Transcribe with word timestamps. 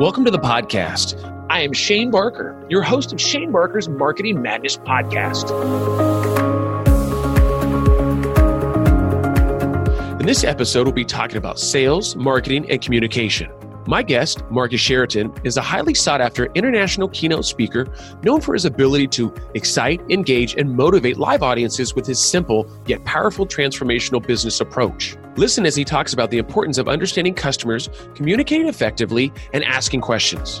Welcome 0.00 0.24
to 0.24 0.30
the 0.30 0.38
podcast. 0.38 1.46
I 1.50 1.60
am 1.60 1.74
Shane 1.74 2.10
Barker, 2.10 2.66
your 2.70 2.80
host 2.80 3.12
of 3.12 3.20
Shane 3.20 3.52
Barker's 3.52 3.86
Marketing 3.86 4.40
Madness 4.40 4.78
podcast. 4.78 5.50
In 10.18 10.24
this 10.24 10.42
episode, 10.42 10.86
we'll 10.86 10.94
be 10.94 11.04
talking 11.04 11.36
about 11.36 11.58
sales, 11.58 12.16
marketing, 12.16 12.70
and 12.70 12.80
communication. 12.80 13.52
My 13.86 14.02
guest, 14.02 14.42
Marcus 14.50 14.80
Sheridan, 14.80 15.34
is 15.44 15.58
a 15.58 15.60
highly 15.60 15.92
sought 15.92 16.22
after 16.22 16.46
international 16.54 17.10
keynote 17.10 17.44
speaker 17.44 17.86
known 18.22 18.40
for 18.40 18.54
his 18.54 18.64
ability 18.64 19.08
to 19.08 19.34
excite, 19.52 20.00
engage, 20.08 20.54
and 20.54 20.74
motivate 20.74 21.18
live 21.18 21.42
audiences 21.42 21.94
with 21.94 22.06
his 22.06 22.24
simple 22.24 22.66
yet 22.86 23.04
powerful 23.04 23.46
transformational 23.46 24.26
business 24.26 24.62
approach. 24.62 25.18
Listen 25.36 25.64
as 25.64 25.76
he 25.76 25.84
talks 25.84 26.12
about 26.12 26.30
the 26.30 26.38
importance 26.38 26.76
of 26.76 26.88
understanding 26.88 27.34
customers, 27.34 27.88
communicating 28.14 28.66
effectively, 28.66 29.32
and 29.52 29.64
asking 29.64 30.00
questions. 30.00 30.60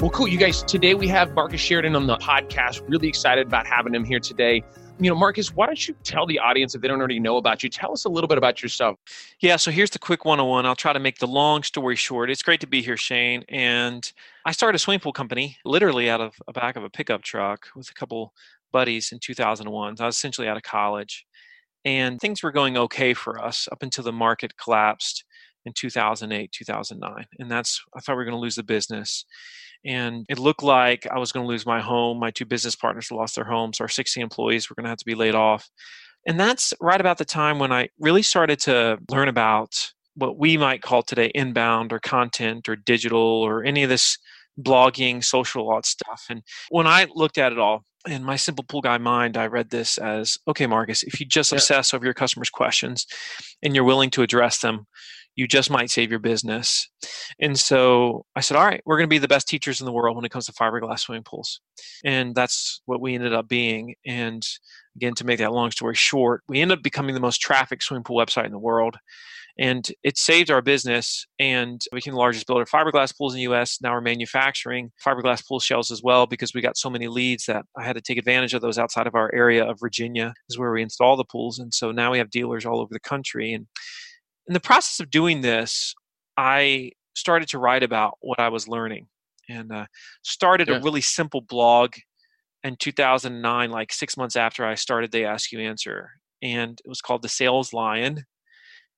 Well, 0.00 0.10
cool. 0.10 0.28
You 0.28 0.36
guys, 0.36 0.62
today 0.62 0.94
we 0.94 1.08
have 1.08 1.32
Marcus 1.34 1.60
Sheridan 1.60 1.96
on 1.96 2.06
the 2.06 2.16
podcast. 2.16 2.82
Really 2.88 3.08
excited 3.08 3.46
about 3.46 3.66
having 3.66 3.94
him 3.94 4.04
here 4.04 4.20
today. 4.20 4.62
You 5.00 5.10
know, 5.10 5.16
Marcus, 5.16 5.52
why 5.52 5.66
don't 5.66 5.88
you 5.88 5.94
tell 6.04 6.24
the 6.24 6.38
audience 6.38 6.76
if 6.76 6.80
they 6.80 6.86
don't 6.86 7.00
already 7.00 7.18
know 7.18 7.36
about 7.36 7.64
you? 7.64 7.68
Tell 7.68 7.92
us 7.92 8.04
a 8.04 8.08
little 8.08 8.28
bit 8.28 8.38
about 8.38 8.62
yourself. 8.62 8.96
Yeah, 9.40 9.56
so 9.56 9.72
here's 9.72 9.90
the 9.90 9.98
quick 9.98 10.24
101. 10.24 10.64
I'll 10.66 10.76
try 10.76 10.92
to 10.92 11.00
make 11.00 11.18
the 11.18 11.26
long 11.26 11.64
story 11.64 11.96
short. 11.96 12.30
It's 12.30 12.44
great 12.44 12.60
to 12.60 12.68
be 12.68 12.80
here, 12.80 12.96
Shane. 12.96 13.44
And 13.48 14.10
I 14.46 14.52
started 14.52 14.76
a 14.76 14.78
swimming 14.78 15.00
pool 15.00 15.12
company 15.12 15.58
literally 15.64 16.08
out 16.08 16.20
of 16.20 16.36
the 16.46 16.52
back 16.52 16.76
of 16.76 16.84
a 16.84 16.90
pickup 16.90 17.22
truck 17.22 17.66
with 17.74 17.90
a 17.90 17.94
couple 17.94 18.34
buddies 18.72 19.10
in 19.10 19.18
2001. 19.18 19.96
So 19.96 20.04
I 20.04 20.06
was 20.06 20.16
essentially 20.16 20.46
out 20.46 20.56
of 20.56 20.62
college. 20.62 21.26
And 21.84 22.20
things 22.20 22.42
were 22.44 22.52
going 22.52 22.76
okay 22.76 23.14
for 23.14 23.42
us 23.42 23.68
up 23.72 23.82
until 23.82 24.04
the 24.04 24.12
market 24.12 24.56
collapsed 24.56 25.24
in 25.64 25.72
2008, 25.72 26.52
2009. 26.52 27.24
And 27.38 27.50
that's, 27.50 27.82
I 27.94 28.00
thought 28.00 28.12
we 28.12 28.16
were 28.16 28.24
going 28.24 28.36
to 28.36 28.40
lose 28.40 28.56
the 28.56 28.62
business 28.62 29.24
and 29.84 30.24
it 30.28 30.38
looked 30.38 30.62
like 30.62 31.06
I 31.10 31.18
was 31.18 31.30
going 31.30 31.44
to 31.44 31.48
lose 31.48 31.66
my 31.66 31.80
home. 31.80 32.18
My 32.18 32.30
two 32.30 32.46
business 32.46 32.74
partners 32.74 33.10
lost 33.10 33.34
their 33.34 33.44
homes. 33.44 33.80
Our 33.80 33.88
60 33.88 34.20
employees 34.20 34.68
were 34.68 34.74
going 34.74 34.84
to 34.84 34.90
have 34.90 34.98
to 34.98 35.04
be 35.04 35.14
laid 35.14 35.34
off. 35.34 35.68
And 36.26 36.40
that's 36.40 36.72
right 36.80 37.00
about 37.00 37.18
the 37.18 37.24
time 37.24 37.58
when 37.58 37.70
I 37.70 37.90
really 38.00 38.22
started 38.22 38.58
to 38.60 38.98
learn 39.10 39.28
about 39.28 39.92
what 40.14 40.38
we 40.38 40.56
might 40.56 40.80
call 40.80 41.02
today 41.02 41.30
inbound 41.34 41.92
or 41.92 41.98
content 41.98 42.68
or 42.68 42.76
digital 42.76 43.20
or 43.20 43.62
any 43.62 43.82
of 43.82 43.90
this 43.90 44.16
blogging, 44.58 45.22
social 45.22 45.66
lot 45.66 45.84
stuff. 45.84 46.24
And 46.30 46.42
when 46.70 46.86
I 46.86 47.06
looked 47.14 47.36
at 47.36 47.52
it 47.52 47.58
all, 47.58 47.84
in 48.06 48.22
my 48.22 48.36
simple 48.36 48.64
pool 48.64 48.82
guy 48.82 48.98
mind, 48.98 49.36
I 49.36 49.46
read 49.46 49.70
this 49.70 49.98
as 49.98 50.36
okay, 50.46 50.66
Marcus, 50.66 51.02
if 51.02 51.20
you 51.20 51.26
just 51.26 51.52
obsess 51.52 51.94
over 51.94 52.04
your 52.04 52.14
customers' 52.14 52.50
questions 52.50 53.06
and 53.62 53.74
you're 53.74 53.82
willing 53.82 54.10
to 54.10 54.22
address 54.22 54.58
them, 54.58 54.86
you 55.36 55.46
just 55.46 55.70
might 55.70 55.90
save 55.90 56.10
your 56.10 56.20
business. 56.20 56.88
And 57.40 57.58
so 57.58 58.24
I 58.36 58.40
said, 58.40 58.56
all 58.56 58.64
right, 58.64 58.82
we're 58.86 58.96
going 58.96 59.08
to 59.08 59.14
be 59.14 59.18
the 59.18 59.28
best 59.28 59.48
teachers 59.48 59.80
in 59.80 59.84
the 59.84 59.92
world 59.92 60.16
when 60.16 60.24
it 60.24 60.30
comes 60.30 60.46
to 60.46 60.52
fiberglass 60.52 61.00
swimming 61.00 61.24
pools. 61.24 61.60
And 62.04 62.34
that's 62.34 62.80
what 62.86 63.00
we 63.00 63.14
ended 63.14 63.34
up 63.34 63.48
being. 63.48 63.94
And 64.06 64.46
again, 64.96 65.14
to 65.14 65.24
make 65.24 65.38
that 65.38 65.52
long 65.52 65.70
story 65.70 65.94
short, 65.94 66.42
we 66.48 66.60
ended 66.60 66.78
up 66.78 66.84
becoming 66.84 67.14
the 67.14 67.20
most 67.20 67.40
trafficked 67.40 67.82
swimming 67.82 68.04
pool 68.04 68.16
website 68.16 68.46
in 68.46 68.52
the 68.52 68.58
world. 68.58 68.96
And 69.56 69.88
it 70.02 70.18
saved 70.18 70.50
our 70.50 70.62
business 70.62 71.26
and 71.38 71.80
became 71.92 72.14
the 72.14 72.18
largest 72.18 72.46
builder 72.46 72.62
of 72.62 72.70
fiberglass 72.70 73.16
pools 73.16 73.34
in 73.34 73.38
the 73.38 73.54
US. 73.54 73.78
Now 73.80 73.92
we're 73.92 74.00
manufacturing 74.00 74.90
fiberglass 75.04 75.46
pool 75.46 75.60
shells 75.60 75.92
as 75.92 76.02
well 76.02 76.26
because 76.26 76.52
we 76.54 76.60
got 76.60 76.76
so 76.76 76.90
many 76.90 77.06
leads 77.06 77.46
that 77.46 77.64
I 77.78 77.84
had 77.84 77.94
to 77.94 78.02
take 78.02 78.18
advantage 78.18 78.52
of 78.54 78.62
those 78.62 78.78
outside 78.78 79.06
of 79.06 79.14
our 79.14 79.32
area 79.32 79.64
of 79.64 79.78
Virginia, 79.78 80.34
is 80.48 80.58
where 80.58 80.72
we 80.72 80.82
install 80.82 81.16
the 81.16 81.24
pools. 81.24 81.60
And 81.60 81.72
so 81.72 81.92
now 81.92 82.10
we 82.10 82.18
have 82.18 82.30
dealers 82.30 82.66
all 82.66 82.80
over 82.80 82.92
the 82.92 83.00
country. 83.00 83.52
And 83.52 83.66
in 84.46 84.54
the 84.54 84.60
process 84.60 85.00
of 85.00 85.10
doing 85.10 85.40
this, 85.40 85.94
I 86.36 86.92
started 87.14 87.48
to 87.50 87.58
write 87.58 87.82
about 87.82 88.18
what 88.20 88.40
I 88.40 88.48
was 88.48 88.68
learning 88.68 89.06
and 89.48 89.72
uh, 89.72 89.86
started 90.22 90.68
yeah. 90.68 90.76
a 90.76 90.80
really 90.80 91.00
simple 91.00 91.40
blog 91.40 91.94
in 92.62 92.76
2009, 92.76 93.70
like 93.70 93.92
six 93.92 94.16
months 94.16 94.36
after 94.36 94.64
I 94.64 94.74
started 94.74 95.12
They 95.12 95.24
Ask 95.24 95.52
You 95.52 95.60
Answer. 95.60 96.10
And 96.42 96.80
it 96.84 96.88
was 96.88 97.00
called 97.00 97.22
The 97.22 97.28
Sales 97.28 97.72
Lion. 97.72 98.24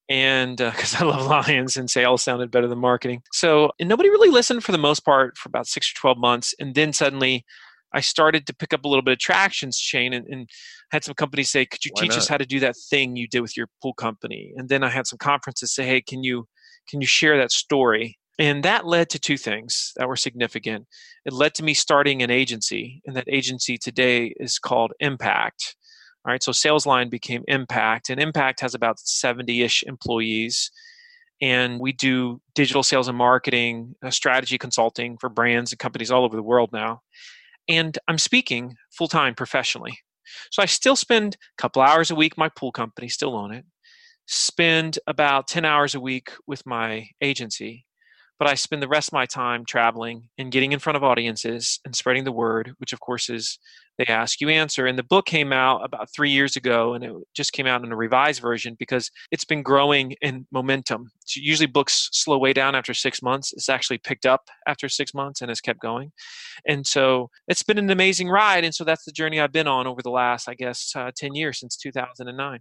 And 0.08 0.56
because 0.56 0.94
uh, 0.94 0.98
I 1.00 1.04
love 1.04 1.26
lions 1.26 1.76
and 1.76 1.90
sales 1.90 2.22
sounded 2.22 2.50
better 2.50 2.68
than 2.68 2.78
marketing. 2.78 3.22
So, 3.32 3.72
and 3.80 3.88
nobody 3.88 4.08
really 4.08 4.30
listened 4.30 4.64
for 4.64 4.72
the 4.72 4.78
most 4.78 5.04
part 5.04 5.36
for 5.36 5.48
about 5.48 5.66
six 5.66 5.90
or 5.90 5.94
12 5.96 6.18
months. 6.18 6.54
And 6.60 6.74
then 6.74 6.92
suddenly 6.92 7.44
I 7.92 8.00
started 8.00 8.46
to 8.46 8.54
pick 8.54 8.72
up 8.72 8.84
a 8.84 8.88
little 8.88 9.02
bit 9.02 9.12
of 9.12 9.18
traction, 9.18 9.70
Shane, 9.72 10.12
and, 10.12 10.26
and 10.26 10.48
had 10.90 11.04
some 11.04 11.14
companies 11.14 11.50
say, 11.50 11.66
"Could 11.66 11.84
you 11.84 11.92
Why 11.94 12.02
teach 12.02 12.10
not? 12.10 12.18
us 12.18 12.28
how 12.28 12.36
to 12.36 12.46
do 12.46 12.60
that 12.60 12.76
thing 12.90 13.16
you 13.16 13.28
did 13.28 13.40
with 13.40 13.56
your 13.56 13.68
pool 13.82 13.94
company?" 13.94 14.52
And 14.56 14.68
then 14.68 14.82
I 14.82 14.90
had 14.90 15.06
some 15.06 15.18
conferences 15.18 15.74
say, 15.74 15.86
"Hey, 15.86 16.00
can 16.00 16.22
you 16.22 16.46
can 16.88 17.00
you 17.00 17.06
share 17.06 17.36
that 17.38 17.52
story?" 17.52 18.18
And 18.38 18.62
that 18.64 18.86
led 18.86 19.08
to 19.10 19.18
two 19.18 19.38
things 19.38 19.92
that 19.96 20.08
were 20.08 20.16
significant. 20.16 20.86
It 21.24 21.32
led 21.32 21.54
to 21.54 21.64
me 21.64 21.72
starting 21.74 22.22
an 22.22 22.30
agency, 22.30 23.00
and 23.06 23.16
that 23.16 23.28
agency 23.28 23.78
today 23.78 24.34
is 24.38 24.58
called 24.58 24.92
Impact. 25.00 25.76
All 26.24 26.32
right, 26.32 26.42
so 26.42 26.52
Sales 26.52 26.86
Lion 26.86 27.08
became 27.08 27.44
Impact, 27.48 28.10
and 28.10 28.20
Impact 28.20 28.60
has 28.60 28.74
about 28.74 28.98
70 28.98 29.62
ish 29.62 29.84
employees. 29.86 30.70
And 31.40 31.78
we 31.80 31.92
do 31.92 32.40
digital 32.54 32.82
sales 32.82 33.08
and 33.08 33.16
marketing, 33.16 33.94
uh, 34.02 34.10
strategy 34.10 34.58
consulting 34.58 35.18
for 35.18 35.28
brands 35.28 35.70
and 35.70 35.78
companies 35.78 36.10
all 36.10 36.24
over 36.24 36.34
the 36.34 36.42
world 36.42 36.70
now 36.72 37.02
and 37.68 37.98
I'm 38.08 38.18
speaking 38.18 38.76
full 38.90 39.08
time 39.08 39.34
professionally. 39.34 39.98
So 40.50 40.62
I 40.62 40.66
still 40.66 40.96
spend 40.96 41.36
a 41.36 41.62
couple 41.62 41.82
hours 41.82 42.10
a 42.10 42.14
week, 42.14 42.36
my 42.36 42.48
pool 42.48 42.72
company, 42.72 43.08
still 43.08 43.36
own 43.36 43.52
it, 43.52 43.64
spend 44.26 44.98
about 45.06 45.48
10 45.48 45.64
hours 45.64 45.94
a 45.94 46.00
week 46.00 46.30
with 46.46 46.66
my 46.66 47.08
agency, 47.20 47.85
but 48.38 48.48
I 48.48 48.54
spend 48.54 48.82
the 48.82 48.88
rest 48.88 49.08
of 49.08 49.14
my 49.14 49.26
time 49.26 49.64
traveling 49.64 50.28
and 50.38 50.52
getting 50.52 50.72
in 50.72 50.78
front 50.78 50.96
of 50.96 51.04
audiences 51.04 51.80
and 51.84 51.94
spreading 51.94 52.24
the 52.24 52.32
word, 52.32 52.72
which 52.78 52.92
of 52.92 53.00
course 53.00 53.30
is 53.30 53.58
they 53.98 54.06
ask 54.06 54.40
you 54.40 54.48
answer. 54.50 54.86
And 54.86 54.98
the 54.98 55.02
book 55.02 55.26
came 55.26 55.52
out 55.52 55.84
about 55.84 56.12
three 56.14 56.30
years 56.30 56.56
ago, 56.56 56.94
and 56.94 57.02
it 57.02 57.12
just 57.34 57.52
came 57.52 57.66
out 57.66 57.82
in 57.82 57.92
a 57.92 57.96
revised 57.96 58.42
version 58.42 58.76
because 58.78 59.10
it's 59.30 59.44
been 59.44 59.62
growing 59.62 60.14
in 60.20 60.46
momentum. 60.52 61.10
So 61.24 61.40
usually 61.42 61.66
books 61.66 62.08
slow 62.12 62.38
way 62.38 62.52
down 62.52 62.74
after 62.74 62.92
six 62.92 63.22
months. 63.22 63.52
It's 63.54 63.68
actually 63.68 63.98
picked 63.98 64.26
up 64.26 64.42
after 64.66 64.88
six 64.88 65.14
months 65.14 65.40
and 65.40 65.50
has 65.50 65.60
kept 65.60 65.80
going. 65.80 66.12
And 66.66 66.86
so 66.86 67.30
it's 67.48 67.62
been 67.62 67.78
an 67.78 67.90
amazing 67.90 68.28
ride. 68.28 68.64
And 68.64 68.74
so 68.74 68.84
that's 68.84 69.04
the 69.04 69.12
journey 69.12 69.40
I've 69.40 69.52
been 69.52 69.68
on 69.68 69.86
over 69.86 70.02
the 70.02 70.10
last, 70.10 70.48
I 70.48 70.54
guess, 70.54 70.92
uh, 70.94 71.10
10 71.16 71.34
years 71.34 71.60
since 71.60 71.76
2009. 71.76 72.60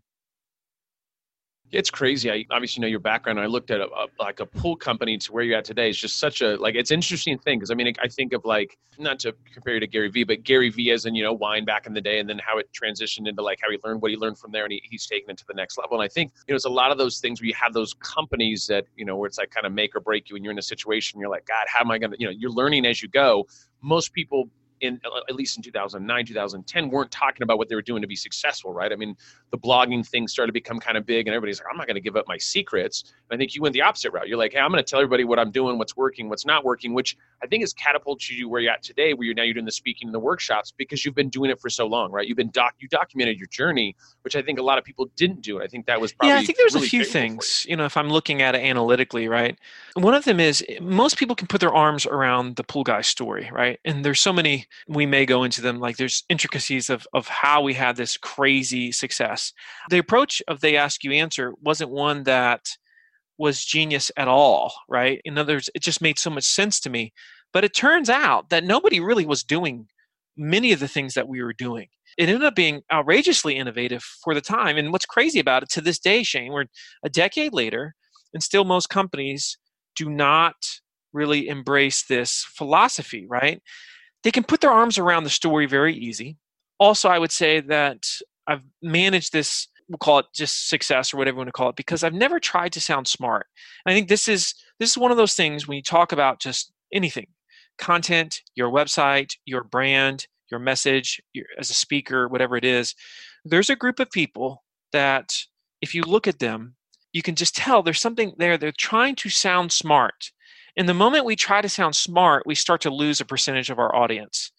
It's 1.72 1.90
crazy. 1.90 2.32
I 2.32 2.46
obviously 2.52 2.82
know 2.82 2.88
your 2.88 3.00
background. 3.00 3.40
I 3.40 3.48
looked 3.48 3.72
at 3.72 3.82
a, 3.82 3.86
a, 3.86 4.08
like 4.20 4.40
a 4.40 4.46
pool 4.46 4.76
company 4.76 5.18
to 5.18 5.32
where 5.32 5.44
you're 5.44 5.58
at 5.58 5.66
today. 5.66 5.90
It's 5.90 5.98
just 5.98 6.20
such 6.20 6.42
a 6.42 6.56
like 6.58 6.76
it's 6.76 6.92
interesting 6.92 7.38
thing 7.40 7.60
because 7.60 7.72
I 7.72 7.74
mean 7.74 7.94
I 8.02 8.08
think 8.08 8.34
of 8.34 8.46
like 8.46 8.78
not 9.00 9.20
to 9.20 9.34
compare 9.52 9.74
you 9.74 9.80
to 9.80 9.88
Gary 9.88 10.10
Vee, 10.10 10.24
but 10.24 10.44
Gary 10.44 10.70
Vee 10.70 10.92
as 10.92 11.06
in 11.06 11.16
you 11.16 11.24
know 11.24 11.34
wine 11.34 11.66
back 11.66 11.88
in 11.88 11.94
the 11.94 12.02
day, 12.02 12.20
and 12.20 12.30
then 12.30 12.40
how 12.40 12.60
it 12.60 12.70
transitioned 12.72 13.28
into 13.28 13.42
like 13.42 13.60
how 13.62 13.70
he 13.72 13.78
learned 13.84 14.02
what 14.02 14.12
he 14.12 14.18
learned 14.18 14.38
from 14.38 14.52
there, 14.52 14.64
and 14.64 14.72
he, 14.72 14.82
he's 14.90 15.08
taken 15.08 15.32
it 15.32 15.38
to 15.38 15.46
the 15.48 15.54
next 15.54 15.78
level. 15.78 16.00
And 16.00 16.06
I 16.06 16.08
think 16.08 16.32
you 16.48 16.54
know 16.54 16.56
it's 16.56 16.66
a 16.66 16.70
lot 16.70 16.92
of 16.92 16.98
those 16.98 17.20
things 17.20 17.42
where 17.42 17.48
you 17.48 17.56
have 17.56 17.74
those 17.74 17.94
companies 17.96 18.68
that 18.68 18.86
you 18.96 19.06
know 19.06 19.18
where 19.18 19.28
it's 19.28 19.38
like 19.38 19.50
kind 19.50 19.66
of 19.66 19.74
make 19.74 19.96
or 19.96 20.02
break 20.02 20.30
you, 20.30 20.36
and 20.36 20.46
you're 20.46 20.54
in 20.54 20.60
a 20.60 20.64
situation 20.64 21.20
you're 21.20 21.30
like 21.30 21.46
God, 21.46 21.66
how 21.68 21.82
am 21.82 21.92
I 21.92 21.98
gonna 21.98 22.16
you 22.20 22.28
know 22.28 22.34
you're 22.36 22.52
learning 22.52 22.86
as 22.86 23.02
you 23.02 23.10
go. 23.10 23.48
Most 23.82 24.14
people 24.14 24.50
in 24.82 25.00
uh, 25.06 25.22
at 25.30 25.36
least 25.36 25.58
in 25.58 25.64
2009 25.64 26.26
2010 26.26 26.90
weren't 26.90 27.12
talking 27.12 27.44
about 27.44 27.58
what 27.58 27.70
they 27.70 27.76
were 27.76 27.82
doing 27.82 28.02
to 28.02 28.08
be 28.08 28.16
successful 28.16 28.74
right? 28.74 28.92
I 28.92 28.96
mean 28.96 29.16
the 29.52 29.58
blogging 29.58 30.08
thing 30.08 30.28
started 30.28 30.50
to 30.50 30.54
become 30.54 30.80
kind 30.80 30.98
of 30.98 31.06
big 31.06 31.28
and 31.28 31.36
everybody's 31.36 31.60
like 31.60 31.68
i'm 31.72 31.78
not 31.78 31.88
going 31.88 31.96
to 31.96 32.02
give 32.02 32.16
up 32.16 32.26
my 32.28 32.38
secrets. 32.38 33.14
And 33.30 33.36
i 33.36 33.40
think 33.40 33.56
you 33.56 33.62
went 33.62 33.74
the 33.74 33.82
opposite 33.82 34.12
route. 34.12 34.28
You're 34.28 34.38
like 34.38 34.54
hey 34.54 34.60
i'm 34.60 34.72
going 34.72 34.84
to 34.84 34.90
tell 34.90 35.00
everybody 35.00 35.24
what 35.24 35.40
i'm 35.40 35.52
doing 35.52 35.78
what's 35.78 35.96
working 35.96 36.30
what's 36.30 36.46
not 36.46 36.64
working 36.64 36.94
which 36.94 37.18
i 37.44 37.48
think 37.48 37.62
has 37.62 37.74
catapulted 37.74 38.30
you 38.30 38.50
where 38.50 38.62
you're 38.62 38.72
at 38.72 38.84
today 38.84 39.14
where 39.14 39.26
you're 39.26 39.36
now 39.36 39.44
you're 39.44 39.54
doing 39.54 39.66
the 39.66 39.72
speaking 39.72 40.08
and 40.08 40.16
the 40.16 40.20
workshops 40.20 40.74
because 40.76 41.06
you've 41.06 41.16
been 41.16 41.30
doing 41.30 41.50
it 41.50 41.60
for 41.60 41.70
so 41.70 41.86
long 41.86 42.12
right? 42.12 42.28
You've 42.28 42.38
been 42.38 42.52
doc 42.52 42.76
you 42.80 42.88
documented 42.88 43.38
your 43.38 43.48
journey 43.48 43.96
which 44.24 44.36
i 44.36 44.42
think 44.42 44.60
a 44.60 44.64
lot 44.64 44.78
of 44.78 44.84
people 44.84 45.10
didn't 45.16 45.42
do 45.42 45.56
and 45.58 45.64
i 45.64 45.68
think 45.68 45.86
that 45.86 46.00
was 46.00 46.14
probably 46.14 46.34
yeah 46.34 46.40
i 46.40 46.44
think 46.44 46.58
there's 46.58 46.74
really 46.74 46.88
a 46.88 46.90
few 46.90 47.04
things 47.04 47.66
you 47.68 47.76
know 47.76 47.86
if 47.86 47.98
i'm 47.98 48.10
looking 48.10 48.42
at 48.42 48.56
it 48.56 48.64
analytically 48.64 49.28
right? 49.28 49.58
One 49.96 50.14
of 50.14 50.26
them 50.26 50.40
is 50.40 50.64
eh, 50.68 50.80
most 50.82 51.18
people 51.18 51.36
can 51.36 51.48
put 51.48 51.62
their 51.62 51.74
arms 51.74 52.06
around 52.06 52.56
the 52.56 52.64
pool 52.64 52.84
guy 52.84 53.02
story 53.02 53.50
right? 53.52 53.80
And 53.86 54.04
there's 54.04 54.20
so 54.20 54.34
many 54.34 54.65
we 54.88 55.06
may 55.06 55.26
go 55.26 55.44
into 55.44 55.62
them 55.62 55.80
like 55.80 55.98
there's 55.98 56.24
intricacies 56.30 56.90
of 56.90 57.08
of 57.14 57.28
how 57.28 57.62
we 57.62 57.74
had 57.74 57.96
this 57.96 58.18
crazy 58.18 58.92
success. 58.92 59.54
The 59.90 59.98
approach 59.98 60.42
of 60.48 60.62
they 60.62 60.78
ask 60.78 61.04
you 61.04 61.12
answer 61.12 61.54
wasn't 61.62 61.92
one 61.92 62.24
that 62.24 62.62
was 63.38 63.66
genius 63.66 64.12
at 64.18 64.28
all 64.28 64.74
right? 64.90 65.22
In 65.26 65.38
other 65.38 65.56
words 65.56 65.70
it 65.76 65.84
just 65.84 66.02
made 66.02 66.20
so 66.20 66.30
much 66.30 66.46
sense 66.46 66.80
to 66.82 66.90
me. 66.90 67.14
But 67.54 67.64
it 67.64 67.74
turns 67.74 68.10
out 68.10 68.50
that 68.50 68.64
nobody 68.64 69.00
really 69.00 69.26
was 69.26 69.44
doing 69.44 69.88
many 70.38 70.74
of 70.74 70.80
the 70.80 70.88
things 70.88 71.14
that 71.14 71.28
we 71.28 71.42
were 71.42 71.54
doing. 71.54 71.88
It 72.18 72.30
ended 72.30 72.44
up 72.44 72.56
being 72.56 72.82
outrageously 72.92 73.56
innovative 73.56 74.04
for 74.04 74.34
the 74.34 74.42
time. 74.42 74.78
And 74.78 74.92
what's 74.92 75.06
crazy 75.06 75.40
about 75.40 75.64
it 75.64 75.70
to 75.70 75.82
this 75.82 76.00
day 76.00 76.24
shane 76.24 76.52
we're 76.52 76.66
a 77.04 77.10
decade 77.10 77.54
later 77.54 77.96
and 78.34 78.44
still 78.44 78.66
most 78.66 78.90
companies 78.90 79.58
do 79.96 80.10
not 80.10 80.56
really 81.14 81.48
embrace 81.48 82.04
this 82.04 82.46
philosophy 82.50 83.26
right 83.28 83.62
they 84.26 84.32
can 84.32 84.44
put 84.44 84.60
their 84.60 84.72
arms 84.72 84.98
around 84.98 85.24
the 85.24 85.30
story 85.30 85.68
very 85.68 85.96
easy. 85.96 86.36
Also, 86.80 87.08
I 87.08 87.20
would 87.20 87.32
say 87.32 87.62
that 87.62 88.06
I've 88.48 88.64
managed 88.82 89.32
this 89.32 89.70
we'll 89.88 89.98
call 89.98 90.18
it 90.20 90.26
just 90.34 90.68
success 90.68 91.14
or 91.14 91.18
whatever 91.18 91.36
you 91.36 91.40
want 91.40 91.48
to 91.48 91.52
call 91.52 91.70
it 91.70 91.76
because 91.76 92.04
I've 92.04 92.14
never 92.14 92.40
tried 92.40 92.74
to 92.74 92.82
sound 92.82 93.08
smart. 93.08 93.46
And 93.86 93.92
I 93.92 93.96
think 93.96 94.10
this 94.10 94.28
is 94.28 94.56
this 94.80 94.90
is 94.90 94.98
one 94.98 95.12
of 95.12 95.18
those 95.18 95.36
things 95.36 95.68
when 95.68 95.76
you 95.76 95.84
talk 95.84 96.12
about 96.12 96.40
just 96.40 96.72
anything, 96.92 97.28
content, 97.78 98.42
your 98.56 98.72
website, 98.72 99.34
your 99.46 99.64
brand, 99.64 100.28
your 100.50 100.60
message, 100.60 101.22
your, 101.34 101.46
as 101.60 101.70
a 101.70 101.76
speaker, 101.76 102.28
whatever 102.28 102.58
it 102.58 102.66
is, 102.66 102.96
there's 103.44 103.70
a 103.70 103.76
group 103.76 104.00
of 104.00 104.10
people 104.12 104.64
that 104.92 105.34
if 105.82 105.94
you 105.94 106.02
look 106.02 106.28
at 106.28 106.40
them, 106.40 106.76
you 107.14 107.22
can 107.22 107.36
just 107.36 107.56
tell 107.56 107.82
there's 107.82 108.02
something 108.02 108.34
there. 108.38 108.58
They're 108.58 108.74
trying 108.78 109.16
to 109.18 109.30
sound 109.30 109.72
smart. 109.72 110.32
And 110.78 110.90
the 110.90 110.94
moment 110.94 111.26
we 111.26 111.36
try 111.36 111.62
to 111.62 111.70
sound 111.70 111.96
smart, 111.96 112.44
we 112.46 112.56
start 112.56 112.82
to 112.82 112.90
lose 112.90 113.22
a 113.22 113.26
percentage 113.26 113.70
of 113.70 113.80
our 113.80 113.96
audience. 113.96 114.52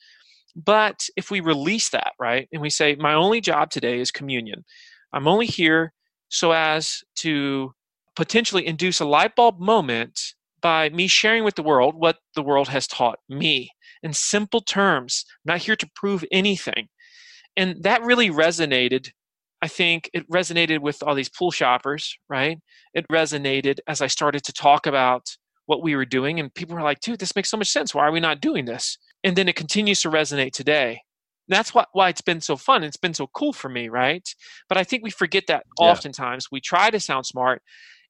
But 0.54 1.08
if 1.16 1.30
we 1.30 1.40
release 1.40 1.90
that, 1.90 2.12
right, 2.18 2.48
and 2.52 2.62
we 2.62 2.70
say, 2.70 2.96
my 2.96 3.12
only 3.12 3.40
job 3.40 3.70
today 3.70 4.00
is 4.00 4.10
communion, 4.10 4.64
I'm 5.12 5.28
only 5.28 5.46
here 5.46 5.92
so 6.28 6.52
as 6.52 7.02
to 7.16 7.72
potentially 8.16 8.66
induce 8.66 9.00
a 9.00 9.04
light 9.04 9.36
bulb 9.36 9.60
moment 9.60 10.18
by 10.62 10.88
me 10.88 11.06
sharing 11.06 11.44
with 11.44 11.54
the 11.54 11.62
world 11.62 11.94
what 11.94 12.16
the 12.34 12.42
world 12.42 12.68
has 12.68 12.86
taught 12.86 13.18
me 13.28 13.70
in 14.02 14.12
simple 14.14 14.60
terms. 14.60 15.24
I'm 15.46 15.54
not 15.54 15.62
here 15.62 15.76
to 15.76 15.90
prove 15.94 16.24
anything. 16.32 16.88
And 17.56 17.82
that 17.82 18.02
really 18.02 18.30
resonated. 18.30 19.10
I 19.62 19.68
think 19.68 20.10
it 20.12 20.28
resonated 20.30 20.80
with 20.80 21.02
all 21.02 21.14
these 21.14 21.28
pool 21.28 21.50
shoppers, 21.50 22.16
right? 22.28 22.58
It 22.94 23.06
resonated 23.08 23.78
as 23.86 24.00
I 24.00 24.06
started 24.06 24.42
to 24.44 24.52
talk 24.52 24.86
about 24.86 25.36
what 25.66 25.82
we 25.82 25.94
were 25.94 26.04
doing, 26.04 26.40
and 26.40 26.54
people 26.54 26.74
were 26.74 26.82
like, 26.82 27.00
dude, 27.00 27.18
this 27.18 27.36
makes 27.36 27.50
so 27.50 27.56
much 27.56 27.70
sense. 27.70 27.94
Why 27.94 28.06
are 28.06 28.12
we 28.12 28.20
not 28.20 28.40
doing 28.40 28.64
this? 28.64 28.98
And 29.22 29.36
then 29.36 29.48
it 29.48 29.56
continues 29.56 30.00
to 30.02 30.10
resonate 30.10 30.52
today 30.52 31.00
that's 31.48 31.74
why, 31.74 31.84
why 31.92 32.08
it's 32.08 32.20
been 32.20 32.40
so 32.40 32.56
fun. 32.56 32.82
It's 32.84 32.96
been 32.96 33.14
so 33.14 33.28
cool 33.28 33.52
for 33.52 33.68
me, 33.68 33.88
right? 33.88 34.28
But 34.68 34.78
I 34.78 34.84
think 34.84 35.02
we 35.02 35.10
forget 35.10 35.44
that 35.48 35.64
yeah. 35.78 35.86
oftentimes. 35.86 36.48
We 36.50 36.60
try 36.60 36.90
to 36.90 37.00
sound 37.00 37.26
smart. 37.26 37.62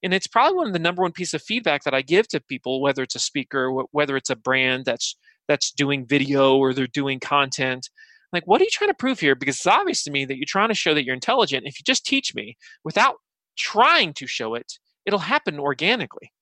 And 0.03 0.14
it's 0.14 0.26
probably 0.26 0.56
one 0.56 0.67
of 0.67 0.73
the 0.73 0.79
number 0.79 1.03
one 1.03 1.12
piece 1.12 1.35
of 1.35 1.43
feedback 1.43 1.85
that 1.85 1.94
I 1.94 2.03
give 2.03 2.29
to 2.29 2.41
people, 2.41 2.81
whether 2.81 3.03
it's 3.03 3.14
a 3.14 3.20
speaker, 3.20 3.70
whether 3.93 4.17
it's 4.17 4.31
a 4.31 4.37
brand 4.37 4.85
that's 4.85 5.17
that's 5.49 5.70
doing 5.70 6.06
video 6.06 6.56
or 6.56 6.75
they're 6.75 6.87
doing 6.88 7.20
content. 7.20 7.88
Like, 8.32 8.47
what 8.47 8.61
are 8.61 8.64
you 8.64 8.70
trying 8.70 8.91
to 8.91 8.94
prove 8.94 9.20
here? 9.20 9.35
Because 9.35 9.56
it's 9.56 9.67
obvious 9.67 10.03
to 10.05 10.11
me 10.11 10.25
that 10.25 10.37
you're 10.37 10.44
trying 10.47 10.69
to 10.69 10.75
show 10.75 10.93
that 10.93 11.05
you're 11.05 11.14
intelligent. 11.14 11.67
If 11.67 11.79
you 11.79 11.85
just 11.85 12.05
teach 12.05 12.35
me 12.35 12.56
without 12.85 13.17
trying 13.56 14.12
to 14.14 14.26
show 14.26 14.55
it, 14.55 14.79
it'll 15.06 15.20
happen 15.20 15.58
organically. 15.58 16.32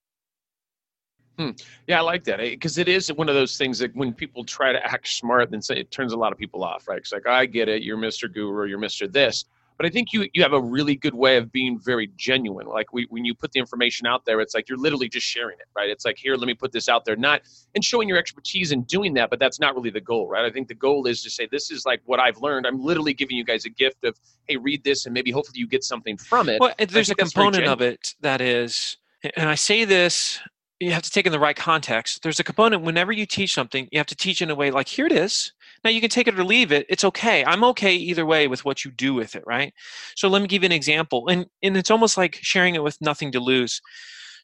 Hmm. 1.38 1.50
Yeah, 1.88 1.98
I 1.98 2.02
like 2.02 2.22
that 2.24 2.38
because 2.38 2.78
eh, 2.78 2.82
it 2.82 2.88
is 2.88 3.12
one 3.12 3.28
of 3.28 3.34
those 3.34 3.56
things 3.56 3.78
that 3.80 3.94
when 3.96 4.12
people 4.12 4.44
try 4.44 4.72
to 4.72 4.84
act 4.84 5.08
smart, 5.08 5.50
then 5.50 5.60
it 5.70 5.90
turns 5.90 6.12
a 6.12 6.16
lot 6.16 6.32
of 6.32 6.38
people 6.38 6.62
off, 6.62 6.86
right? 6.86 6.98
It's 6.98 7.12
like 7.12 7.26
I 7.26 7.46
get 7.46 7.68
it, 7.68 7.82
you're 7.82 7.96
Mr. 7.96 8.32
Guru, 8.32 8.68
you're 8.68 8.78
Mr. 8.78 9.12
This, 9.12 9.44
but 9.76 9.84
I 9.84 9.88
think 9.88 10.12
you 10.12 10.28
you 10.32 10.42
have 10.44 10.52
a 10.52 10.60
really 10.60 10.94
good 10.94 11.14
way 11.14 11.36
of 11.36 11.50
being 11.50 11.80
very 11.80 12.08
genuine. 12.16 12.68
Like 12.68 12.92
we, 12.92 13.08
when 13.10 13.24
you 13.24 13.34
put 13.34 13.50
the 13.50 13.58
information 13.58 14.06
out 14.06 14.24
there, 14.24 14.40
it's 14.40 14.54
like 14.54 14.68
you're 14.68 14.78
literally 14.78 15.08
just 15.08 15.26
sharing 15.26 15.58
it, 15.58 15.66
right? 15.74 15.90
It's 15.90 16.04
like 16.04 16.18
here, 16.18 16.36
let 16.36 16.46
me 16.46 16.54
put 16.54 16.70
this 16.70 16.88
out 16.88 17.04
there, 17.04 17.16
not 17.16 17.42
and 17.74 17.84
showing 17.84 18.08
your 18.08 18.18
expertise 18.18 18.70
in 18.70 18.82
doing 18.82 19.14
that, 19.14 19.28
but 19.28 19.40
that's 19.40 19.58
not 19.58 19.74
really 19.74 19.90
the 19.90 20.00
goal, 20.00 20.28
right? 20.28 20.44
I 20.44 20.50
think 20.50 20.68
the 20.68 20.74
goal 20.74 21.06
is 21.06 21.20
to 21.24 21.30
say 21.30 21.48
this 21.50 21.72
is 21.72 21.84
like 21.84 22.00
what 22.04 22.20
I've 22.20 22.38
learned. 22.38 22.64
I'm 22.64 22.80
literally 22.80 23.12
giving 23.12 23.36
you 23.36 23.44
guys 23.44 23.64
a 23.64 23.70
gift 23.70 24.04
of 24.04 24.16
hey, 24.46 24.56
read 24.56 24.84
this, 24.84 25.06
and 25.06 25.12
maybe 25.12 25.32
hopefully 25.32 25.58
you 25.58 25.66
get 25.66 25.82
something 25.82 26.16
from 26.16 26.48
it. 26.48 26.60
Well, 26.60 26.74
there's 26.78 27.10
a 27.10 27.16
component 27.16 27.66
of 27.66 27.80
it 27.80 28.14
that 28.20 28.40
is 28.40 28.98
and 29.36 29.48
I 29.48 29.54
say 29.54 29.84
this 29.84 30.40
you 30.80 30.92
have 30.92 31.02
to 31.02 31.10
take 31.10 31.26
in 31.26 31.32
the 31.32 31.40
right 31.40 31.56
context. 31.56 32.22
There's 32.22 32.40
a 32.40 32.44
component 32.44 32.82
whenever 32.82 33.12
you 33.12 33.26
teach 33.26 33.54
something, 33.54 33.88
you 33.92 33.98
have 33.98 34.06
to 34.08 34.16
teach 34.16 34.42
in 34.42 34.50
a 34.50 34.54
way 34.54 34.70
like, 34.70 34.88
here 34.88 35.06
it 35.06 35.12
is. 35.12 35.52
Now 35.84 35.90
you 35.90 36.00
can 36.00 36.10
take 36.10 36.26
it 36.26 36.38
or 36.38 36.44
leave 36.44 36.72
it. 36.72 36.86
It's 36.88 37.04
okay. 37.04 37.44
I'm 37.44 37.64
okay 37.64 37.94
either 37.94 38.26
way 38.26 38.48
with 38.48 38.64
what 38.64 38.84
you 38.84 38.90
do 38.90 39.14
with 39.14 39.34
it, 39.34 39.44
right? 39.46 39.72
So 40.16 40.28
let 40.28 40.42
me 40.42 40.48
give 40.48 40.62
you 40.62 40.66
an 40.66 40.72
example. 40.72 41.28
And, 41.28 41.46
and 41.62 41.76
it's 41.76 41.90
almost 41.90 42.16
like 42.16 42.38
sharing 42.42 42.74
it 42.74 42.82
with 42.82 42.98
nothing 43.00 43.30
to 43.32 43.40
lose. 43.40 43.80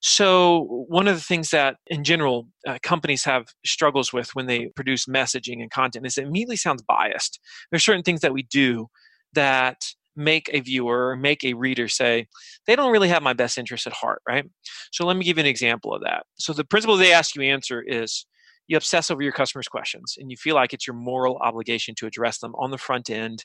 So, 0.03 0.87
one 0.89 1.09
of 1.09 1.15
the 1.15 1.23
things 1.23 1.51
that 1.51 1.77
in 1.89 2.05
general 2.05 2.49
uh, 2.67 2.79
companies 2.83 3.23
have 3.25 3.49
struggles 3.67 4.15
with 4.15 4.35
when 4.35 4.47
they 4.47 4.69
produce 4.75 5.05
messaging 5.05 5.61
and 5.61 5.71
content 5.71 6.07
is 6.07 6.17
it 6.17 6.27
immediately 6.27 6.57
sounds 6.57 6.83
biased. 6.83 7.39
There's 7.71 7.85
certain 7.85 8.03
things 8.03 8.23
that 8.23 8.33
we 8.33 8.45
do 8.45 8.89
that 9.35 9.85
make 10.21 10.51
a 10.53 10.61
viewer, 10.61 11.17
make 11.17 11.45
a 11.45 11.55
reader 11.55 11.89
say, 11.89 12.27
they 12.67 12.77
don't 12.77 12.93
really 12.93 13.09
have 13.09 13.23
my 13.23 13.33
best 13.33 13.59
interest 13.59 13.87
at 13.87 13.93
heart, 13.93 14.23
right? 14.29 14.45
So 14.93 15.07
let 15.07 15.17
me 15.17 15.25
give 15.25 15.39
you 15.39 15.43
an 15.43 15.47
example 15.47 15.95
of 15.95 16.03
that. 16.03 16.25
So 16.39 16.53
the 16.53 16.65
principle 16.65 16.97
they 16.97 17.13
ask 17.13 17.35
you 17.35 17.43
answer 17.43 17.83
is 17.83 18.27
you 18.69 18.77
obsess 18.77 19.11
over 19.11 19.23
your 19.23 19.33
customers' 19.33 19.69
questions 19.69 20.17
and 20.19 20.31
you 20.31 20.37
feel 20.37 20.55
like 20.55 20.73
it's 20.73 20.87
your 20.87 20.95
moral 20.95 21.39
obligation 21.39 21.95
to 21.97 22.07
address 22.07 22.39
them 22.39 22.55
on 22.57 22.71
the 22.71 22.79
front 22.79 23.11
end 23.11 23.45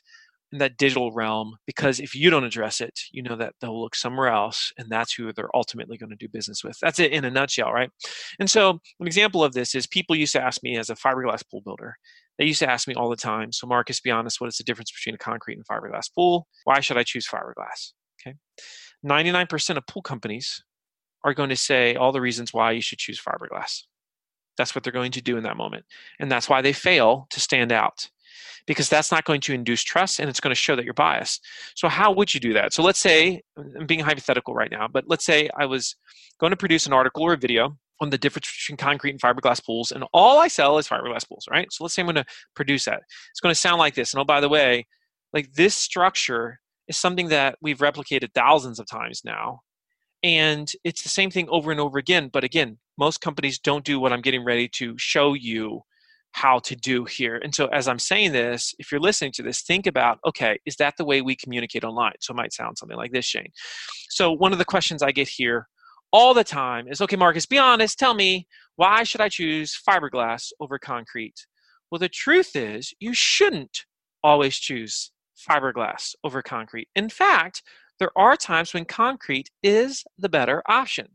in 0.52 0.58
that 0.58 0.76
digital 0.76 1.10
realm 1.12 1.56
because 1.66 1.98
if 1.98 2.14
you 2.14 2.30
don't 2.30 2.44
address 2.44 2.80
it, 2.80 3.00
you 3.10 3.22
know 3.22 3.34
that 3.34 3.54
they'll 3.60 3.80
look 3.80 3.96
somewhere 3.96 4.28
else 4.28 4.72
and 4.78 4.88
that's 4.88 5.12
who 5.12 5.32
they're 5.32 5.54
ultimately 5.54 5.96
going 5.96 6.10
to 6.10 6.16
do 6.16 6.28
business 6.28 6.62
with. 6.62 6.78
That's 6.80 7.00
it 7.00 7.10
in 7.10 7.24
a 7.24 7.30
nutshell, 7.30 7.72
right? 7.72 7.90
And 8.38 8.48
so 8.48 8.78
an 9.00 9.06
example 9.06 9.42
of 9.42 9.54
this 9.54 9.74
is 9.74 9.86
people 9.88 10.14
used 10.14 10.32
to 10.34 10.42
ask 10.42 10.62
me 10.62 10.76
as 10.76 10.90
a 10.90 10.94
fiberglass 10.94 11.42
pool 11.50 11.62
builder, 11.62 11.96
they 12.38 12.44
used 12.44 12.58
to 12.60 12.70
ask 12.70 12.86
me 12.86 12.94
all 12.94 13.08
the 13.08 13.16
time, 13.16 13.52
so 13.52 13.66
Marcus, 13.66 14.00
be 14.00 14.10
honest, 14.10 14.40
what 14.40 14.48
is 14.48 14.56
the 14.56 14.64
difference 14.64 14.90
between 14.92 15.14
a 15.14 15.18
concrete 15.18 15.56
and 15.56 15.66
fiberglass 15.66 16.12
pool? 16.14 16.46
Why 16.64 16.80
should 16.80 16.98
I 16.98 17.02
choose 17.02 17.26
fiberglass? 17.26 17.92
Okay. 18.20 18.36
99% 19.04 19.76
of 19.76 19.86
pool 19.86 20.02
companies 20.02 20.62
are 21.24 21.34
going 21.34 21.48
to 21.48 21.56
say 21.56 21.94
all 21.94 22.12
the 22.12 22.20
reasons 22.20 22.52
why 22.52 22.72
you 22.72 22.82
should 22.82 22.98
choose 22.98 23.20
fiberglass. 23.20 23.82
That's 24.56 24.74
what 24.74 24.84
they're 24.84 24.92
going 24.92 25.12
to 25.12 25.22
do 25.22 25.36
in 25.36 25.44
that 25.44 25.56
moment. 25.56 25.84
And 26.18 26.30
that's 26.30 26.48
why 26.48 26.62
they 26.62 26.72
fail 26.72 27.26
to 27.30 27.40
stand 27.40 27.72
out 27.72 28.08
because 28.66 28.88
that's 28.88 29.12
not 29.12 29.24
going 29.24 29.40
to 29.42 29.54
induce 29.54 29.82
trust 29.82 30.18
and 30.18 30.28
it's 30.28 30.40
going 30.40 30.50
to 30.50 30.60
show 30.60 30.76
that 30.76 30.84
you're 30.84 30.94
biased. 30.94 31.44
So, 31.74 31.88
how 31.88 32.12
would 32.12 32.34
you 32.34 32.40
do 32.40 32.52
that? 32.54 32.72
So, 32.72 32.82
let's 32.82 32.98
say, 32.98 33.42
I'm 33.56 33.86
being 33.86 34.00
hypothetical 34.00 34.54
right 34.54 34.70
now, 34.70 34.88
but 34.88 35.04
let's 35.06 35.24
say 35.24 35.48
I 35.58 35.66
was 35.66 35.96
going 36.40 36.50
to 36.50 36.56
produce 36.56 36.86
an 36.86 36.92
article 36.92 37.22
or 37.22 37.34
a 37.34 37.38
video 37.38 37.76
on 38.00 38.10
the 38.10 38.18
difference 38.18 38.52
between 38.60 38.76
concrete 38.76 39.10
and 39.10 39.20
fiberglass 39.20 39.64
pools, 39.64 39.90
and 39.90 40.04
all 40.12 40.38
I 40.38 40.48
sell 40.48 40.78
is 40.78 40.88
fiberglass 40.88 41.28
pools, 41.28 41.46
right? 41.50 41.70
So 41.72 41.84
let's 41.84 41.94
say 41.94 42.02
I'm 42.02 42.06
going 42.06 42.16
to 42.16 42.24
produce 42.54 42.84
that. 42.84 43.02
It's 43.30 43.40
going 43.40 43.54
to 43.54 43.60
sound 43.60 43.78
like 43.78 43.94
this. 43.94 44.12
And 44.12 44.20
oh, 44.20 44.24
by 44.24 44.40
the 44.40 44.48
way, 44.48 44.86
like 45.32 45.52
this 45.54 45.74
structure 45.74 46.60
is 46.88 46.96
something 46.96 47.28
that 47.28 47.56
we've 47.60 47.78
replicated 47.78 48.32
thousands 48.34 48.78
of 48.78 48.86
times 48.86 49.22
now. 49.24 49.60
And 50.22 50.70
it's 50.84 51.02
the 51.02 51.08
same 51.08 51.30
thing 51.30 51.48
over 51.50 51.70
and 51.70 51.80
over 51.80 51.98
again. 51.98 52.30
But 52.32 52.44
again, 52.44 52.78
most 52.98 53.20
companies 53.20 53.58
don't 53.58 53.84
do 53.84 54.00
what 54.00 54.12
I'm 54.12 54.22
getting 54.22 54.44
ready 54.44 54.68
to 54.74 54.94
show 54.98 55.34
you 55.34 55.82
how 56.32 56.58
to 56.58 56.76
do 56.76 57.04
here. 57.04 57.40
And 57.42 57.54
so, 57.54 57.66
as 57.68 57.88
I'm 57.88 57.98
saying 57.98 58.32
this, 58.32 58.74
if 58.78 58.92
you're 58.92 59.00
listening 59.00 59.32
to 59.32 59.42
this, 59.42 59.62
think 59.62 59.86
about 59.86 60.18
okay, 60.26 60.58
is 60.66 60.76
that 60.76 60.94
the 60.98 61.04
way 61.04 61.22
we 61.22 61.34
communicate 61.34 61.84
online? 61.84 62.12
So, 62.20 62.32
it 62.32 62.36
might 62.36 62.52
sound 62.52 62.76
something 62.76 62.96
like 62.96 63.12
this, 63.12 63.24
Shane. 63.24 63.52
So, 64.10 64.32
one 64.32 64.52
of 64.52 64.58
the 64.58 64.64
questions 64.64 65.02
I 65.02 65.12
get 65.12 65.28
here 65.28 65.66
all 66.12 66.34
the 66.34 66.44
time 66.44 66.88
is 66.88 67.00
okay, 67.00 67.16
Marcus, 67.16 67.46
be 67.46 67.58
honest, 67.58 67.98
tell 67.98 68.14
me 68.14 68.46
why 68.76 69.02
should 69.04 69.20
I 69.20 69.28
choose 69.28 69.78
fiberglass 69.88 70.52
over 70.60 70.78
concrete? 70.78 71.46
Well, 71.90 71.98
the 71.98 72.08
truth 72.08 72.54
is, 72.54 72.92
you 73.00 73.14
shouldn't 73.14 73.84
always 74.22 74.56
choose 74.56 75.10
fiberglass 75.48 76.14
over 76.24 76.42
concrete. 76.42 76.88
In 76.94 77.08
fact, 77.08 77.62
there 77.98 78.10
are 78.16 78.36
times 78.36 78.74
when 78.74 78.84
concrete 78.84 79.50
is 79.62 80.04
the 80.18 80.28
better 80.28 80.62
option. 80.68 81.08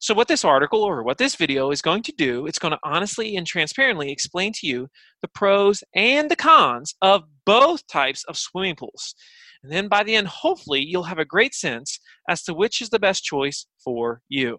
So, 0.00 0.14
what 0.14 0.28
this 0.28 0.44
article 0.44 0.82
or 0.82 1.02
what 1.02 1.18
this 1.18 1.36
video 1.36 1.70
is 1.70 1.82
going 1.82 2.02
to 2.04 2.12
do, 2.12 2.46
it's 2.46 2.58
going 2.58 2.72
to 2.72 2.78
honestly 2.82 3.36
and 3.36 3.46
transparently 3.46 4.10
explain 4.10 4.52
to 4.54 4.66
you 4.66 4.88
the 5.22 5.28
pros 5.28 5.84
and 5.94 6.30
the 6.30 6.36
cons 6.36 6.94
of 7.02 7.24
both 7.44 7.86
types 7.86 8.24
of 8.24 8.38
swimming 8.38 8.76
pools. 8.76 9.14
And 9.62 9.72
then 9.72 9.88
by 9.88 10.04
the 10.04 10.14
end, 10.14 10.28
hopefully, 10.28 10.80
you'll 10.80 11.02
have 11.04 11.18
a 11.18 11.24
great 11.24 11.54
sense 11.54 11.98
as 12.28 12.42
to 12.44 12.54
which 12.54 12.80
is 12.80 12.90
the 12.90 12.98
best 12.98 13.24
choice 13.24 13.66
for 13.82 14.20
you. 14.28 14.58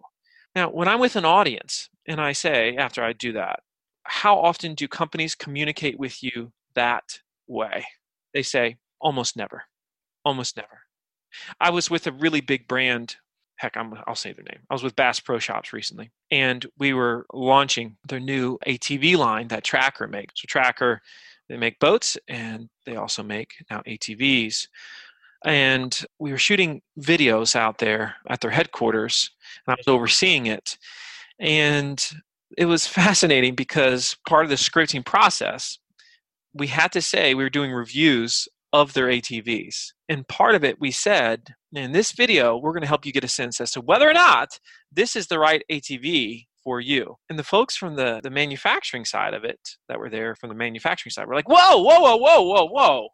Now, 0.54 0.70
when 0.70 0.88
I'm 0.88 1.00
with 1.00 1.16
an 1.16 1.24
audience 1.24 1.88
and 2.06 2.20
I 2.20 2.32
say, 2.32 2.76
after 2.76 3.02
I 3.02 3.12
do 3.12 3.32
that, 3.32 3.60
how 4.04 4.38
often 4.38 4.74
do 4.74 4.88
companies 4.88 5.34
communicate 5.34 5.98
with 5.98 6.22
you 6.22 6.52
that 6.74 7.20
way? 7.46 7.84
They 8.34 8.42
say, 8.42 8.76
almost 9.00 9.36
never. 9.36 9.64
Almost 10.24 10.56
never. 10.56 10.80
I 11.60 11.70
was 11.70 11.90
with 11.90 12.06
a 12.06 12.12
really 12.12 12.40
big 12.40 12.66
brand. 12.66 13.16
Heck, 13.56 13.76
i 13.76 13.82
will 13.82 14.14
say 14.14 14.32
their 14.32 14.44
name. 14.44 14.60
I 14.70 14.74
was 14.74 14.82
with 14.82 14.96
Bass 14.96 15.20
Pro 15.20 15.38
Shops 15.38 15.72
recently, 15.72 16.10
and 16.30 16.64
we 16.78 16.94
were 16.94 17.26
launching 17.32 17.96
their 18.08 18.20
new 18.20 18.58
ATV 18.66 19.16
line 19.16 19.48
that 19.48 19.64
Tracker 19.64 20.08
makes. 20.08 20.40
So, 20.40 20.46
Tracker 20.48 21.02
they 21.50 21.56
make 21.56 21.80
boats 21.80 22.16
and 22.28 22.70
they 22.86 22.96
also 22.96 23.22
make 23.22 23.50
now 23.70 23.82
ATVs. 23.86 24.68
And 25.44 25.98
we 26.18 26.30
were 26.30 26.38
shooting 26.38 26.80
videos 26.98 27.56
out 27.56 27.78
there 27.78 28.14
at 28.28 28.40
their 28.40 28.50
headquarters, 28.50 29.30
and 29.66 29.72
I 29.74 29.76
was 29.76 29.88
overseeing 29.88 30.46
it. 30.46 30.78
And 31.38 32.02
it 32.56 32.66
was 32.66 32.86
fascinating 33.00 33.54
because 33.54 34.16
part 34.28 34.44
of 34.44 34.50
the 34.50 34.56
scripting 34.56 35.04
process, 35.04 35.78
we 36.54 36.68
had 36.68 36.92
to 36.92 37.02
say 37.02 37.34
we 37.34 37.42
were 37.42 37.50
doing 37.50 37.72
reviews 37.72 38.46
of 38.72 38.92
their 38.92 39.08
ATVs. 39.08 39.92
And 40.08 40.28
part 40.28 40.54
of 40.54 40.62
it, 40.62 40.80
we 40.80 40.92
said, 40.92 41.54
in 41.72 41.90
this 41.90 42.12
video, 42.12 42.56
we're 42.56 42.72
going 42.72 42.82
to 42.82 42.88
help 42.88 43.04
you 43.04 43.12
get 43.12 43.24
a 43.24 43.28
sense 43.28 43.60
as 43.60 43.72
to 43.72 43.80
whether 43.80 44.08
or 44.08 44.12
not 44.12 44.60
this 44.92 45.16
is 45.16 45.26
the 45.26 45.38
right 45.38 45.64
ATV 45.70 46.46
for 46.62 46.80
you. 46.80 47.16
And 47.28 47.38
the 47.38 47.44
folks 47.44 47.76
from 47.76 47.96
the, 47.96 48.20
the 48.22 48.30
manufacturing 48.30 49.04
side 49.04 49.34
of 49.34 49.44
it 49.44 49.60
that 49.88 49.98
were 49.98 50.10
there 50.10 50.34
from 50.34 50.48
the 50.48 50.54
manufacturing 50.54 51.10
side 51.10 51.26
were 51.26 51.34
like, 51.34 51.48
whoa, 51.48 51.78
whoa, 51.78 52.00
whoa, 52.00 52.16
whoa, 52.16 52.42
whoa, 52.42 52.64
whoa. 52.66 53.08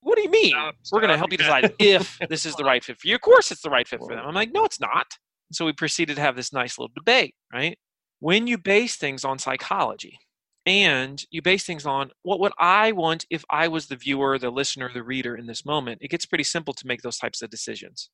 what 0.00 0.16
do 0.16 0.22
you 0.22 0.30
mean? 0.30 0.50
Stop, 0.50 0.74
We're 0.92 1.00
going 1.00 1.10
to 1.12 1.18
help 1.18 1.32
you 1.32 1.38
decide 1.38 1.72
if 1.78 2.18
this 2.28 2.46
is 2.46 2.54
the 2.56 2.64
right 2.64 2.82
fit 2.84 3.00
for 3.00 3.08
you. 3.08 3.14
Of 3.14 3.20
course, 3.20 3.50
it's 3.50 3.62
the 3.62 3.70
right 3.70 3.86
fit 3.86 4.00
for 4.00 4.14
them. 4.14 4.24
I'm 4.26 4.34
like, 4.34 4.52
no, 4.52 4.64
it's 4.64 4.80
not. 4.80 5.06
So 5.52 5.66
we 5.66 5.72
proceeded 5.72 6.16
to 6.16 6.22
have 6.22 6.36
this 6.36 6.52
nice 6.52 6.78
little 6.78 6.92
debate, 6.94 7.34
right? 7.52 7.78
When 8.20 8.46
you 8.46 8.56
base 8.56 8.96
things 8.96 9.24
on 9.24 9.38
psychology 9.38 10.18
and 10.64 11.22
you 11.30 11.42
base 11.42 11.64
things 11.64 11.84
on 11.86 12.10
what 12.22 12.40
would 12.40 12.52
I 12.58 12.92
want 12.92 13.26
if 13.30 13.44
I 13.50 13.68
was 13.68 13.86
the 13.86 13.96
viewer, 13.96 14.38
the 14.38 14.50
listener, 14.50 14.90
the 14.92 15.02
reader 15.02 15.36
in 15.36 15.46
this 15.46 15.64
moment, 15.66 15.98
it 16.00 16.08
gets 16.08 16.24
pretty 16.24 16.44
simple 16.44 16.72
to 16.74 16.86
make 16.86 17.02
those 17.02 17.18
types 17.18 17.42
of 17.42 17.50
decisions. 17.50 18.10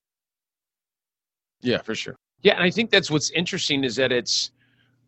Yeah, 1.61 1.83
for 1.83 1.95
sure. 1.95 2.17
Yeah, 2.43 2.55
and 2.55 2.63
I 2.63 2.71
think 2.71 2.91
that's 2.91 3.11
what's 3.11 3.31
interesting 3.31 3.85
is 3.85 3.97
that 3.97 4.13
it's 4.13 4.53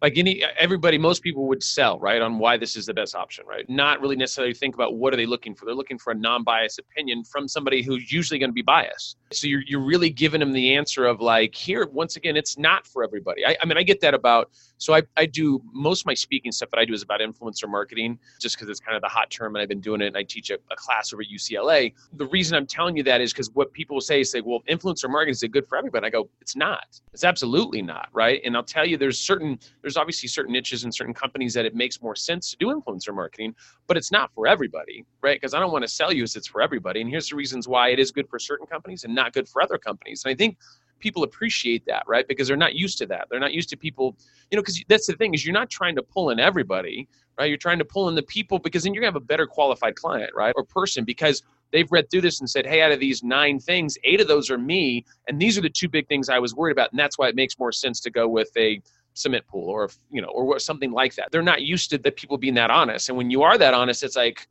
like 0.02 0.16
any 0.16 0.42
everybody 0.58 0.98
most 0.98 1.22
people 1.22 1.46
would 1.46 1.62
sell 1.62 1.98
right 1.98 2.22
on 2.22 2.38
why 2.38 2.56
this 2.56 2.76
is 2.76 2.86
the 2.86 2.94
best 2.94 3.14
option 3.14 3.44
right? 3.46 3.68
Not 3.68 4.00
really 4.00 4.16
necessarily 4.16 4.54
think 4.54 4.74
about 4.74 4.94
what 4.94 5.12
are 5.12 5.16
they 5.16 5.26
looking 5.26 5.54
for. 5.54 5.64
They're 5.64 5.74
looking 5.74 5.98
for 5.98 6.12
a 6.12 6.14
non-biased 6.14 6.78
opinion 6.78 7.24
from 7.24 7.48
somebody 7.48 7.82
who's 7.82 8.12
usually 8.12 8.38
going 8.38 8.50
to 8.50 8.54
be 8.54 8.62
biased. 8.62 9.16
So 9.32 9.46
you're, 9.46 9.62
you're 9.66 9.84
really 9.84 10.10
giving 10.10 10.40
them 10.40 10.52
the 10.52 10.74
answer 10.74 11.06
of 11.06 11.20
like 11.20 11.54
here 11.54 11.86
once 11.92 12.16
again 12.16 12.36
it's 12.36 12.58
not 12.58 12.86
for 12.86 13.04
everybody. 13.04 13.44
I, 13.46 13.56
I 13.60 13.66
mean 13.66 13.78
i 13.78 13.82
get 13.82 14.00
that 14.00 14.14
about 14.14 14.50
so 14.78 14.94
I, 14.94 15.02
I 15.16 15.26
do 15.26 15.60
most 15.72 16.02
of 16.02 16.06
my 16.06 16.14
speaking 16.14 16.52
stuff 16.52 16.70
that 16.70 16.78
i 16.78 16.84
do 16.84 16.92
is 16.92 17.02
about 17.02 17.20
influencer 17.20 17.68
marketing 17.68 18.18
just 18.40 18.56
because 18.56 18.68
it's 18.68 18.80
kind 18.80 18.96
of 18.96 19.02
the 19.02 19.08
hot 19.08 19.30
term 19.30 19.54
and 19.54 19.62
i've 19.62 19.68
been 19.68 19.80
doing 19.80 20.00
it 20.00 20.06
and 20.08 20.16
i 20.16 20.22
teach 20.22 20.50
a, 20.50 20.58
a 20.70 20.76
class 20.76 21.12
over 21.12 21.22
at 21.22 21.28
ucla 21.28 21.92
the 22.14 22.26
reason 22.26 22.56
i'm 22.56 22.66
telling 22.66 22.96
you 22.96 23.02
that 23.02 23.20
is 23.20 23.32
because 23.32 23.50
what 23.52 23.72
people 23.72 24.00
say 24.00 24.20
is 24.20 24.30
say 24.30 24.40
well 24.40 24.60
influencer 24.68 25.08
marketing 25.08 25.32
is 25.32 25.44
good 25.50 25.66
for 25.66 25.76
everybody? 25.76 26.06
I 26.06 26.10
go 26.10 26.28
it's 26.40 26.56
not. 26.56 27.00
It's 27.12 27.24
absolutely 27.24 27.82
not 27.82 28.08
right? 28.12 28.40
And 28.44 28.56
i'll 28.56 28.62
tell 28.62 28.86
you 28.86 28.96
there's 28.96 29.18
certain 29.18 29.58
there's 29.82 29.89
obviously 29.96 30.28
certain 30.28 30.52
niches 30.52 30.84
and 30.84 30.94
certain 30.94 31.14
companies 31.14 31.54
that 31.54 31.64
it 31.64 31.74
makes 31.74 32.00
more 32.02 32.16
sense 32.16 32.50
to 32.50 32.56
do 32.56 32.66
influencer 32.68 33.14
marketing, 33.14 33.54
but 33.86 33.96
it's 33.96 34.10
not 34.10 34.32
for 34.34 34.46
everybody, 34.46 35.04
right? 35.22 35.40
Because 35.40 35.54
I 35.54 35.60
don't 35.60 35.72
want 35.72 35.82
to 35.82 35.88
sell 35.88 36.12
you 36.12 36.22
as 36.22 36.36
it's 36.36 36.48
for 36.48 36.60
everybody. 36.60 37.00
And 37.00 37.10
here's 37.10 37.28
the 37.28 37.36
reasons 37.36 37.68
why 37.68 37.90
it 37.90 37.98
is 37.98 38.10
good 38.10 38.28
for 38.28 38.38
certain 38.38 38.66
companies 38.66 39.04
and 39.04 39.14
not 39.14 39.32
good 39.32 39.48
for 39.48 39.62
other 39.62 39.78
companies. 39.78 40.24
And 40.24 40.32
I 40.32 40.34
think 40.34 40.56
people 41.00 41.24
appreciate 41.24 41.84
that, 41.86 42.04
right? 42.06 42.28
Because 42.28 42.46
they're 42.46 42.56
not 42.56 42.74
used 42.74 42.98
to 42.98 43.06
that. 43.06 43.26
They're 43.30 43.40
not 43.40 43.52
used 43.52 43.70
to 43.70 43.76
people, 43.76 44.16
you 44.50 44.56
know, 44.56 44.62
because 44.62 44.82
that's 44.88 45.06
the 45.06 45.14
thing 45.14 45.34
is 45.34 45.44
you're 45.44 45.54
not 45.54 45.70
trying 45.70 45.96
to 45.96 46.02
pull 46.02 46.30
in 46.30 46.38
everybody, 46.38 47.08
right? 47.38 47.48
You're 47.48 47.58
trying 47.58 47.78
to 47.78 47.84
pull 47.84 48.08
in 48.08 48.14
the 48.14 48.22
people 48.22 48.58
because 48.58 48.84
then 48.84 48.94
you're 48.94 49.00
gonna 49.00 49.12
have 49.12 49.16
a 49.16 49.24
better 49.24 49.46
qualified 49.46 49.96
client, 49.96 50.30
right? 50.34 50.52
Or 50.56 50.64
person 50.64 51.04
because 51.04 51.42
they've 51.72 51.90
read 51.90 52.10
through 52.10 52.20
this 52.20 52.40
and 52.40 52.48
said, 52.48 52.66
hey, 52.66 52.82
out 52.82 52.92
of 52.92 53.00
these 53.00 53.22
nine 53.22 53.58
things, 53.58 53.96
eight 54.04 54.20
of 54.20 54.28
those 54.28 54.50
are 54.50 54.58
me, 54.58 55.04
and 55.28 55.40
these 55.40 55.56
are 55.56 55.62
the 55.62 55.70
two 55.70 55.88
big 55.88 56.06
things 56.08 56.28
I 56.28 56.38
was 56.38 56.54
worried 56.54 56.72
about, 56.72 56.90
and 56.90 56.98
that's 56.98 57.18
why 57.18 57.28
it 57.28 57.34
makes 57.34 57.58
more 57.58 57.72
sense 57.72 58.00
to 58.00 58.10
go 58.10 58.28
with 58.28 58.50
a 58.56 58.80
cement 59.20 59.46
pool 59.46 59.68
or 59.68 59.90
you 60.10 60.20
know 60.22 60.28
or 60.28 60.58
something 60.58 60.92
like 60.92 61.14
that 61.14 61.28
they're 61.30 61.42
not 61.42 61.62
used 61.62 61.90
to 61.90 61.98
the 61.98 62.10
people 62.12 62.38
being 62.38 62.54
that 62.54 62.70
honest 62.70 63.08
and 63.08 63.18
when 63.18 63.30
you 63.30 63.42
are 63.42 63.58
that 63.58 63.74
honest 63.74 64.02
it's 64.02 64.16
like 64.16 64.48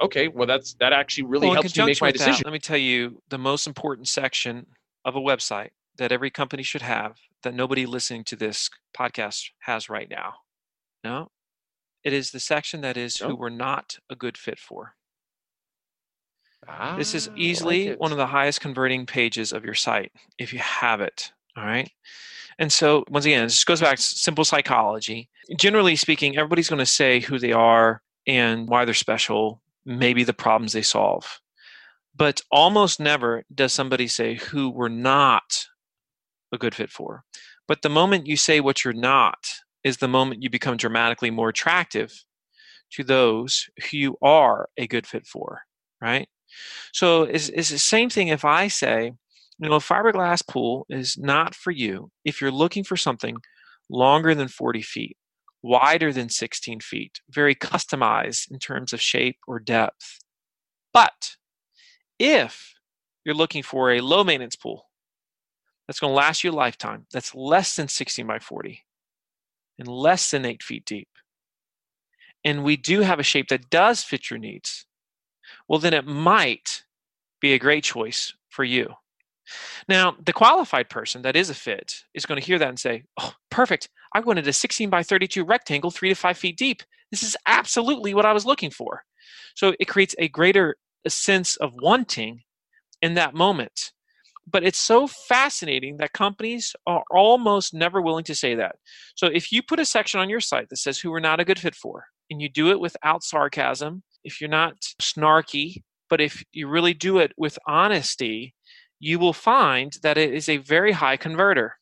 okay 0.00 0.28
well 0.28 0.46
that's 0.46 0.74
that 0.74 0.92
actually 0.92 1.24
really 1.24 1.46
Well, 1.48 1.54
helps 1.54 1.76
me 1.76 1.84
make 1.84 2.00
my 2.00 2.08
with 2.08 2.18
that, 2.18 2.26
decision 2.26 2.44
let 2.44 2.52
me 2.52 2.58
tell 2.58 2.76
you 2.78 3.20
the 3.28 3.38
most 3.38 3.66
important 3.66 4.08
section 4.08 4.66
of 5.04 5.16
a 5.16 5.20
website 5.20 5.70
that 5.96 6.12
every 6.12 6.30
company 6.30 6.62
should 6.62 6.82
have 6.82 7.16
that 7.42 7.54
nobody 7.54 7.86
listening 7.86 8.24
to 8.24 8.36
this 8.36 8.70
podcast 8.96 9.50
has 9.60 9.88
right 9.88 10.08
now. 10.10 10.34
No, 11.04 11.30
it 12.04 12.12
is 12.12 12.30
the 12.30 12.40
section 12.40 12.80
that 12.82 12.96
is 12.96 13.16
who 13.18 13.34
we're 13.36 13.48
not 13.50 13.98
a 14.10 14.16
good 14.16 14.36
fit 14.36 14.58
for. 14.58 14.94
ah, 16.68 16.94
This 16.96 17.14
is 17.14 17.26
Ah, 17.26 17.30
I 17.32 17.34
like 17.34 17.40
easily 17.42 17.90
one 17.98 18.12
of 18.12 18.18
the 18.18 18.26
highest 18.26 18.60
converting 18.60 19.06
pages 19.06 19.52
of 19.52 19.64
your 19.64 19.74
site 19.74 20.12
if 20.38 20.52
you 20.52 20.58
have 20.58 21.00
it. 21.00 21.32
All 21.56 21.64
right. 21.64 21.90
And 22.60 22.70
so, 22.70 23.04
once 23.08 23.24
again, 23.24 23.44
this 23.44 23.64
goes 23.64 23.80
back 23.80 23.96
to 23.96 24.02
simple 24.02 24.44
psychology. 24.44 25.30
Generally 25.56 25.96
speaking, 25.96 26.36
everybody's 26.36 26.68
going 26.68 26.78
to 26.78 26.86
say 26.86 27.18
who 27.18 27.38
they 27.38 27.52
are 27.52 28.02
and 28.26 28.68
why 28.68 28.84
they're 28.84 28.92
special, 28.92 29.62
maybe 29.86 30.24
the 30.24 30.34
problems 30.34 30.74
they 30.74 30.82
solve. 30.82 31.40
But 32.14 32.42
almost 32.52 33.00
never 33.00 33.44
does 33.52 33.72
somebody 33.72 34.06
say 34.08 34.34
who 34.34 34.68
we're 34.68 34.88
not 34.88 35.66
a 36.52 36.58
good 36.58 36.74
fit 36.74 36.90
for. 36.90 37.24
But 37.66 37.80
the 37.80 37.88
moment 37.88 38.26
you 38.26 38.36
say 38.36 38.60
what 38.60 38.84
you're 38.84 38.92
not 38.92 39.48
is 39.82 39.96
the 39.96 40.08
moment 40.08 40.42
you 40.42 40.50
become 40.50 40.76
dramatically 40.76 41.30
more 41.30 41.48
attractive 41.48 42.24
to 42.92 43.04
those 43.04 43.70
who 43.90 43.96
you 43.96 44.16
are 44.20 44.68
a 44.76 44.86
good 44.86 45.06
fit 45.06 45.26
for, 45.26 45.62
right? 46.02 46.28
So 46.92 47.22
it's, 47.22 47.48
it's 47.48 47.70
the 47.70 47.78
same 47.78 48.10
thing 48.10 48.28
if 48.28 48.44
I 48.44 48.68
say, 48.68 49.12
you 49.60 49.68
know, 49.68 49.76
a 49.76 49.80
fiberglass 49.80 50.46
pool 50.46 50.86
is 50.88 51.18
not 51.18 51.54
for 51.54 51.70
you 51.70 52.10
if 52.24 52.40
you're 52.40 52.50
looking 52.50 52.82
for 52.82 52.96
something 52.96 53.36
longer 53.90 54.34
than 54.34 54.48
40 54.48 54.80
feet, 54.80 55.16
wider 55.62 56.12
than 56.12 56.30
16 56.30 56.80
feet, 56.80 57.20
very 57.28 57.54
customized 57.54 58.50
in 58.50 58.58
terms 58.58 58.92
of 58.94 59.02
shape 59.02 59.36
or 59.46 59.58
depth. 59.58 60.18
But 60.94 61.36
if 62.18 62.74
you're 63.24 63.34
looking 63.34 63.62
for 63.62 63.92
a 63.92 64.00
low 64.00 64.24
maintenance 64.24 64.56
pool 64.56 64.86
that's 65.86 66.00
going 66.00 66.12
to 66.12 66.16
last 66.16 66.42
you 66.42 66.50
a 66.50 66.52
lifetime, 66.52 67.06
that's 67.12 67.34
less 67.34 67.76
than 67.76 67.88
16 67.88 68.26
by 68.26 68.38
40 68.38 68.82
and 69.78 69.88
less 69.88 70.30
than 70.30 70.46
8 70.46 70.62
feet 70.62 70.84
deep, 70.86 71.08
and 72.44 72.64
we 72.64 72.76
do 72.78 73.02
have 73.02 73.18
a 73.18 73.24
shape 73.24 73.48
that 73.48 73.68
does 73.68 74.02
fit 74.02 74.30
your 74.30 74.38
needs, 74.38 74.86
well, 75.68 75.78
then 75.78 75.92
it 75.92 76.06
might 76.06 76.84
be 77.40 77.52
a 77.52 77.58
great 77.58 77.84
choice 77.84 78.32
for 78.48 78.64
you. 78.64 78.94
Now, 79.90 80.14
the 80.24 80.32
qualified 80.32 80.88
person 80.88 81.22
that 81.22 81.34
is 81.34 81.50
a 81.50 81.54
fit 81.54 82.04
is 82.14 82.24
going 82.24 82.40
to 82.40 82.46
hear 82.46 82.60
that 82.60 82.68
and 82.68 82.78
say, 82.78 83.02
Oh, 83.18 83.32
perfect. 83.50 83.88
I 84.14 84.20
wanted 84.20 84.46
a 84.46 84.52
16 84.52 84.88
by 84.88 85.02
32 85.02 85.44
rectangle, 85.44 85.90
three 85.90 86.10
to 86.10 86.14
five 86.14 86.38
feet 86.38 86.56
deep. 86.56 86.84
This 87.10 87.24
is 87.24 87.36
absolutely 87.44 88.14
what 88.14 88.24
I 88.24 88.32
was 88.32 88.46
looking 88.46 88.70
for. 88.70 89.02
So 89.56 89.74
it 89.80 89.86
creates 89.86 90.14
a 90.20 90.28
greater 90.28 90.76
sense 91.08 91.56
of 91.56 91.72
wanting 91.74 92.42
in 93.02 93.14
that 93.14 93.34
moment. 93.34 93.90
But 94.48 94.62
it's 94.62 94.78
so 94.78 95.08
fascinating 95.08 95.96
that 95.96 96.12
companies 96.12 96.72
are 96.86 97.02
almost 97.10 97.74
never 97.74 98.00
willing 98.00 98.24
to 98.24 98.34
say 98.34 98.54
that. 98.54 98.76
So 99.16 99.26
if 99.26 99.50
you 99.50 99.60
put 99.60 99.80
a 99.80 99.84
section 99.84 100.20
on 100.20 100.30
your 100.30 100.40
site 100.40 100.68
that 100.68 100.76
says 100.76 101.00
who 101.00 101.10
we're 101.10 101.18
not 101.18 101.40
a 101.40 101.44
good 101.44 101.58
fit 101.58 101.74
for, 101.74 102.04
and 102.30 102.40
you 102.40 102.48
do 102.48 102.70
it 102.70 102.78
without 102.78 103.24
sarcasm, 103.24 104.04
if 104.22 104.40
you're 104.40 104.50
not 104.50 104.76
snarky, 105.02 105.82
but 106.08 106.20
if 106.20 106.44
you 106.52 106.68
really 106.68 106.94
do 106.94 107.18
it 107.18 107.32
with 107.36 107.58
honesty, 107.66 108.54
you 109.00 109.18
will 109.18 109.34
find 109.34 109.98
that 110.04 110.18
it 110.18 110.32
is 110.34 110.48
a 110.48 110.58
very 110.58 110.92
high 110.92 111.18
converter. 111.18 111.79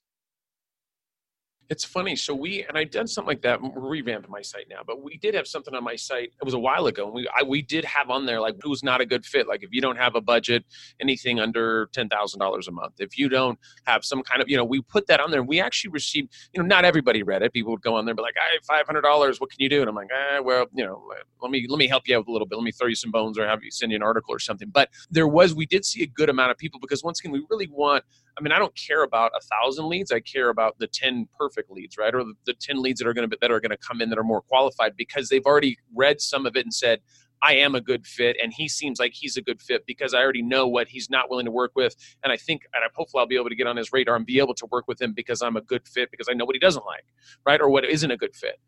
It's 1.70 1.84
funny. 1.84 2.16
So 2.16 2.34
we 2.34 2.64
and 2.64 2.78
I've 2.78 2.90
done 2.90 3.06
something 3.06 3.28
like 3.28 3.42
that. 3.42 3.60
We're 3.60 4.02
my 4.28 4.40
site 4.40 4.66
now, 4.70 4.80
but 4.86 5.02
we 5.02 5.18
did 5.18 5.34
have 5.34 5.46
something 5.46 5.74
on 5.74 5.84
my 5.84 5.96
site. 5.96 6.32
It 6.40 6.44
was 6.44 6.54
a 6.54 6.58
while 6.58 6.86
ago, 6.86 7.04
and 7.04 7.14
we 7.14 7.28
I, 7.28 7.42
we 7.42 7.60
did 7.60 7.84
have 7.84 8.08
on 8.08 8.24
there 8.24 8.40
like 8.40 8.54
who's 8.62 8.82
not 8.82 9.02
a 9.02 9.06
good 9.06 9.26
fit. 9.26 9.46
Like 9.46 9.62
if 9.62 9.68
you 9.70 9.82
don't 9.82 9.96
have 9.96 10.14
a 10.14 10.20
budget, 10.22 10.64
anything 10.98 11.40
under 11.40 11.90
ten 11.92 12.08
thousand 12.08 12.40
dollars 12.40 12.68
a 12.68 12.72
month. 12.72 12.94
If 13.00 13.18
you 13.18 13.28
don't 13.28 13.58
have 13.86 14.02
some 14.02 14.22
kind 14.22 14.40
of 14.40 14.48
you 14.48 14.56
know, 14.56 14.64
we 14.64 14.80
put 14.80 15.06
that 15.08 15.20
on 15.20 15.30
there. 15.30 15.42
We 15.42 15.60
actually 15.60 15.90
received 15.90 16.32
you 16.54 16.62
know, 16.62 16.66
not 16.66 16.86
everybody 16.86 17.22
read 17.22 17.42
it. 17.42 17.52
People 17.52 17.72
would 17.72 17.82
go 17.82 17.96
on 17.96 18.06
there 18.06 18.12
and 18.12 18.16
be 18.16 18.22
like, 18.22 18.36
"I 18.38 18.58
five 18.66 18.86
hundred 18.86 19.02
dollars. 19.02 19.38
What 19.38 19.50
can 19.50 19.60
you 19.60 19.68
do?" 19.68 19.82
And 19.82 19.90
I'm 19.90 19.94
like, 19.94 20.08
eh, 20.10 20.38
"Well, 20.38 20.66
you 20.74 20.86
know, 20.86 21.02
let 21.42 21.50
me 21.50 21.66
let 21.68 21.78
me 21.78 21.86
help 21.86 22.08
you 22.08 22.16
out 22.16 22.26
a 22.26 22.32
little 22.32 22.46
bit. 22.48 22.56
Let 22.56 22.64
me 22.64 22.72
throw 22.72 22.88
you 22.88 22.94
some 22.94 23.10
bones 23.10 23.38
or 23.38 23.46
have 23.46 23.62
you 23.62 23.70
send 23.70 23.92
you 23.92 23.96
an 23.96 24.02
article 24.02 24.34
or 24.34 24.38
something." 24.38 24.70
But 24.70 24.88
there 25.10 25.28
was 25.28 25.54
we 25.54 25.66
did 25.66 25.84
see 25.84 26.02
a 26.02 26.06
good 26.06 26.30
amount 26.30 26.50
of 26.50 26.56
people 26.56 26.80
because 26.80 27.04
once 27.04 27.20
again, 27.20 27.32
we 27.32 27.44
really 27.50 27.68
want 27.70 28.04
I 28.36 28.42
mean, 28.42 28.52
I 28.52 28.58
don't 28.58 28.74
care 28.76 29.02
about 29.02 29.32
a 29.36 29.40
thousand 29.40 29.88
leads. 29.88 30.12
I 30.12 30.20
care 30.20 30.48
about 30.48 30.78
the 30.78 30.86
ten 30.86 31.28
perfect 31.38 31.70
leads, 31.70 31.96
right? 31.96 32.14
Or 32.14 32.24
the, 32.24 32.34
the 32.46 32.54
ten 32.54 32.82
leads 32.82 33.00
that 33.00 33.08
are 33.08 33.14
going 33.14 33.28
to 33.28 33.36
that 33.40 33.50
are 33.50 33.60
going 33.60 33.70
to 33.70 33.76
come 33.76 34.00
in 34.00 34.10
that 34.10 34.18
are 34.18 34.24
more 34.24 34.42
qualified 34.42 34.96
because 34.96 35.28
they've 35.28 35.44
already 35.44 35.76
read 35.94 36.20
some 36.20 36.46
of 36.46 36.56
it 36.56 36.64
and 36.64 36.72
said, 36.72 37.00
"I 37.42 37.56
am 37.56 37.74
a 37.74 37.80
good 37.80 38.06
fit," 38.06 38.36
and 38.42 38.52
he 38.52 38.68
seems 38.68 38.98
like 38.98 39.12
he's 39.14 39.36
a 39.36 39.42
good 39.42 39.60
fit 39.60 39.84
because 39.86 40.14
I 40.14 40.18
already 40.18 40.42
know 40.42 40.66
what 40.66 40.88
he's 40.88 41.10
not 41.10 41.30
willing 41.30 41.46
to 41.46 41.50
work 41.50 41.72
with, 41.74 41.96
and 42.22 42.32
I 42.32 42.36
think, 42.36 42.62
and 42.74 42.84
I 42.84 42.88
hopefully 42.94 43.20
I'll 43.20 43.26
be 43.26 43.36
able 43.36 43.48
to 43.48 43.56
get 43.56 43.66
on 43.66 43.76
his 43.76 43.92
radar 43.92 44.16
and 44.16 44.26
be 44.26 44.38
able 44.38 44.54
to 44.54 44.66
work 44.70 44.86
with 44.88 45.00
him 45.00 45.12
because 45.14 45.42
I'm 45.42 45.56
a 45.56 45.62
good 45.62 45.86
fit 45.88 46.10
because 46.10 46.28
I 46.30 46.34
know 46.34 46.44
what 46.44 46.54
he 46.54 46.60
doesn't 46.60 46.86
like, 46.86 47.04
right? 47.46 47.60
Or 47.60 47.68
what 47.68 47.84
isn't 47.84 48.10
a 48.10 48.16
good 48.16 48.34
fit. 48.36 48.60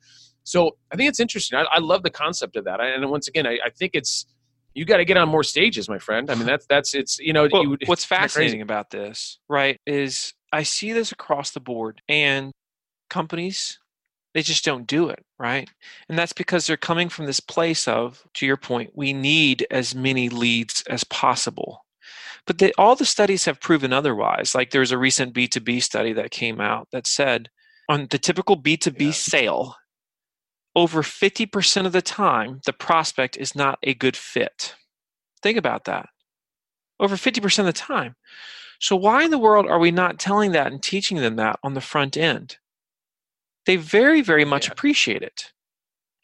So 0.42 0.76
I 0.92 0.96
think 0.96 1.08
it's 1.08 1.20
interesting. 1.20 1.58
I, 1.58 1.64
I 1.70 1.78
love 1.78 2.02
the 2.02 2.10
concept 2.10 2.56
of 2.56 2.64
that, 2.64 2.80
and 2.80 3.08
once 3.10 3.28
again, 3.28 3.46
I, 3.46 3.58
I 3.64 3.70
think 3.70 3.92
it's 3.94 4.26
you 4.74 4.84
got 4.84 4.98
to 4.98 5.04
get 5.04 5.16
on 5.16 5.28
more 5.28 5.42
stages, 5.44 5.88
my 5.88 5.98
friend. 5.98 6.30
I 6.30 6.34
mean, 6.34 6.46
that's 6.46 6.66
that's 6.66 6.94
it's 6.94 7.18
you 7.18 7.32
know 7.32 7.48
Well, 7.52 7.62
you, 7.62 7.70
what's 7.86 8.04
it's 8.04 8.06
kinda 8.16 8.28
crazy. 8.28 8.56
fascinating 8.56 8.62
about 8.62 8.90
this, 8.90 9.38
right, 9.48 9.78
is 9.86 10.32
I 10.52 10.62
see 10.62 10.92
this 10.92 11.12
across 11.12 11.50
the 11.50 11.60
board, 11.60 12.02
and 12.08 12.52
companies 13.08 13.78
they 14.34 14.42
just 14.42 14.64
don't 14.64 14.86
do 14.86 15.08
it, 15.08 15.24
right? 15.38 15.68
And 16.08 16.18
that's 16.18 16.32
because 16.32 16.66
they're 16.66 16.76
coming 16.76 17.08
from 17.08 17.26
this 17.26 17.40
place 17.40 17.88
of, 17.88 18.22
to 18.34 18.46
your 18.46 18.56
point, 18.56 18.90
we 18.94 19.12
need 19.12 19.66
as 19.70 19.94
many 19.94 20.28
leads 20.28 20.82
as 20.88 21.02
possible. 21.04 21.84
But 22.46 22.58
they, 22.58 22.72
all 22.78 22.96
the 22.96 23.04
studies 23.04 23.44
have 23.46 23.60
proven 23.60 23.92
otherwise. 23.92 24.54
Like 24.54 24.70
there's 24.70 24.92
a 24.92 24.98
recent 24.98 25.34
B2B 25.34 25.82
study 25.82 26.12
that 26.14 26.30
came 26.30 26.60
out 26.60 26.88
that 26.92 27.06
said 27.06 27.48
on 27.88 28.06
the 28.10 28.18
typical 28.18 28.56
B2B 28.56 29.06
Yeah. 29.06 29.12
sale, 29.12 29.76
over 30.76 31.02
50% 31.02 31.86
of 31.86 31.92
the 31.92 32.02
time, 32.02 32.60
the 32.64 32.72
prospect 32.72 33.36
is 33.36 33.54
not 33.56 33.78
a 33.82 33.94
good 33.94 34.16
fit. 34.16 34.74
Think 35.42 35.58
about 35.58 35.84
that. 35.84 36.06
Over 36.98 37.16
50% 37.16 37.58
of 37.60 37.66
the 37.66 37.72
time. 37.72 38.14
So, 38.80 38.96
why 38.96 39.24
in 39.24 39.30
the 39.30 39.38
world 39.38 39.66
are 39.66 39.78
we 39.78 39.90
not 39.90 40.18
telling 40.18 40.52
that 40.52 40.68
and 40.72 40.82
teaching 40.82 41.18
them 41.18 41.36
that 41.36 41.58
on 41.62 41.74
the 41.74 41.80
front 41.80 42.16
end? 42.16 42.58
They 43.66 43.76
very, 43.76 44.22
very 44.22 44.44
much 44.44 44.66
Yeah. 44.66 44.72
appreciate 44.72 45.22
it. 45.22 45.52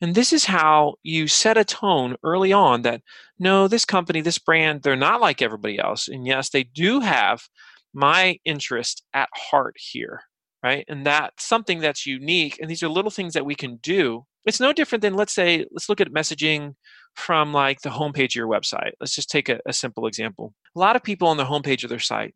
And 0.00 0.14
this 0.14 0.32
is 0.32 0.44
how 0.46 0.96
you 1.02 1.26
set 1.28 1.56
a 1.56 1.64
tone 1.64 2.16
early 2.22 2.52
on 2.52 2.82
that 2.82 3.02
no, 3.38 3.68
this 3.68 3.84
company, 3.84 4.20
this 4.20 4.38
brand, 4.38 4.82
they're 4.82 4.96
not 4.96 5.20
like 5.20 5.42
everybody 5.42 5.78
else. 5.78 6.08
And 6.08 6.26
yes, 6.26 6.50
they 6.50 6.64
do 6.64 7.00
have 7.00 7.48
my 7.94 8.38
interest 8.44 9.02
at 9.14 9.28
heart 9.34 9.76
here, 9.78 10.22
right? 10.62 10.84
And 10.88 11.04
that's 11.06 11.44
something 11.46 11.80
that's 11.80 12.06
unique. 12.06 12.58
And 12.60 12.70
these 12.70 12.82
are 12.82 12.88
little 12.88 13.10
things 13.10 13.34
that 13.34 13.46
we 13.46 13.54
can 13.54 13.76
do. 13.76 14.26
It's 14.46 14.60
no 14.60 14.72
different 14.72 15.02
than, 15.02 15.14
let's 15.14 15.34
say, 15.34 15.66
let's 15.72 15.88
look 15.88 16.00
at 16.00 16.12
messaging 16.12 16.74
from 17.14 17.52
like 17.52 17.80
the 17.80 17.90
homepage 17.90 18.30
of 18.30 18.36
your 18.36 18.48
website. 18.48 18.92
Let's 19.00 19.14
just 19.14 19.30
take 19.30 19.48
a, 19.48 19.60
a 19.66 19.72
simple 19.72 20.06
example. 20.06 20.54
A 20.74 20.78
lot 20.78 20.96
of 20.96 21.02
people 21.02 21.28
on 21.28 21.36
the 21.36 21.44
homepage 21.44 21.82
of 21.82 21.90
their 21.90 21.98
site 21.98 22.34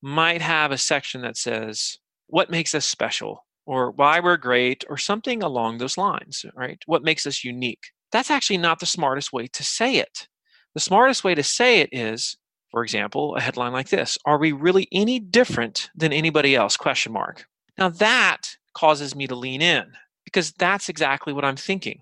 might 0.00 0.40
have 0.42 0.72
a 0.72 0.78
section 0.78 1.20
that 1.22 1.36
says, 1.36 1.98
What 2.26 2.50
makes 2.50 2.74
us 2.74 2.86
special? 2.86 3.44
or 3.66 3.90
why 3.92 4.20
we're 4.20 4.36
great 4.36 4.84
or 4.88 4.96
something 4.96 5.42
along 5.42 5.78
those 5.78 5.98
lines, 5.98 6.44
right? 6.54 6.82
What 6.86 7.04
makes 7.04 7.26
us 7.26 7.44
unique? 7.44 7.92
That's 8.10 8.30
actually 8.30 8.58
not 8.58 8.80
the 8.80 8.86
smartest 8.86 9.32
way 9.32 9.46
to 9.48 9.64
say 9.64 9.96
it. 9.96 10.28
The 10.74 10.80
smartest 10.80 11.24
way 11.24 11.34
to 11.34 11.42
say 11.42 11.80
it 11.80 11.90
is, 11.92 12.36
for 12.70 12.82
example, 12.82 13.36
a 13.36 13.40
headline 13.40 13.72
like 13.72 13.88
this, 13.88 14.18
are 14.24 14.38
we 14.38 14.52
really 14.52 14.88
any 14.92 15.20
different 15.20 15.90
than 15.94 16.12
anybody 16.12 16.56
else? 16.56 16.76
question 16.76 17.12
mark. 17.12 17.46
Now 17.78 17.88
that 17.88 18.56
causes 18.74 19.14
me 19.14 19.26
to 19.26 19.34
lean 19.34 19.62
in 19.62 19.92
because 20.32 20.52
that's 20.52 20.88
exactly 20.88 21.32
what 21.32 21.44
I'm 21.44 21.56
thinking. 21.56 22.00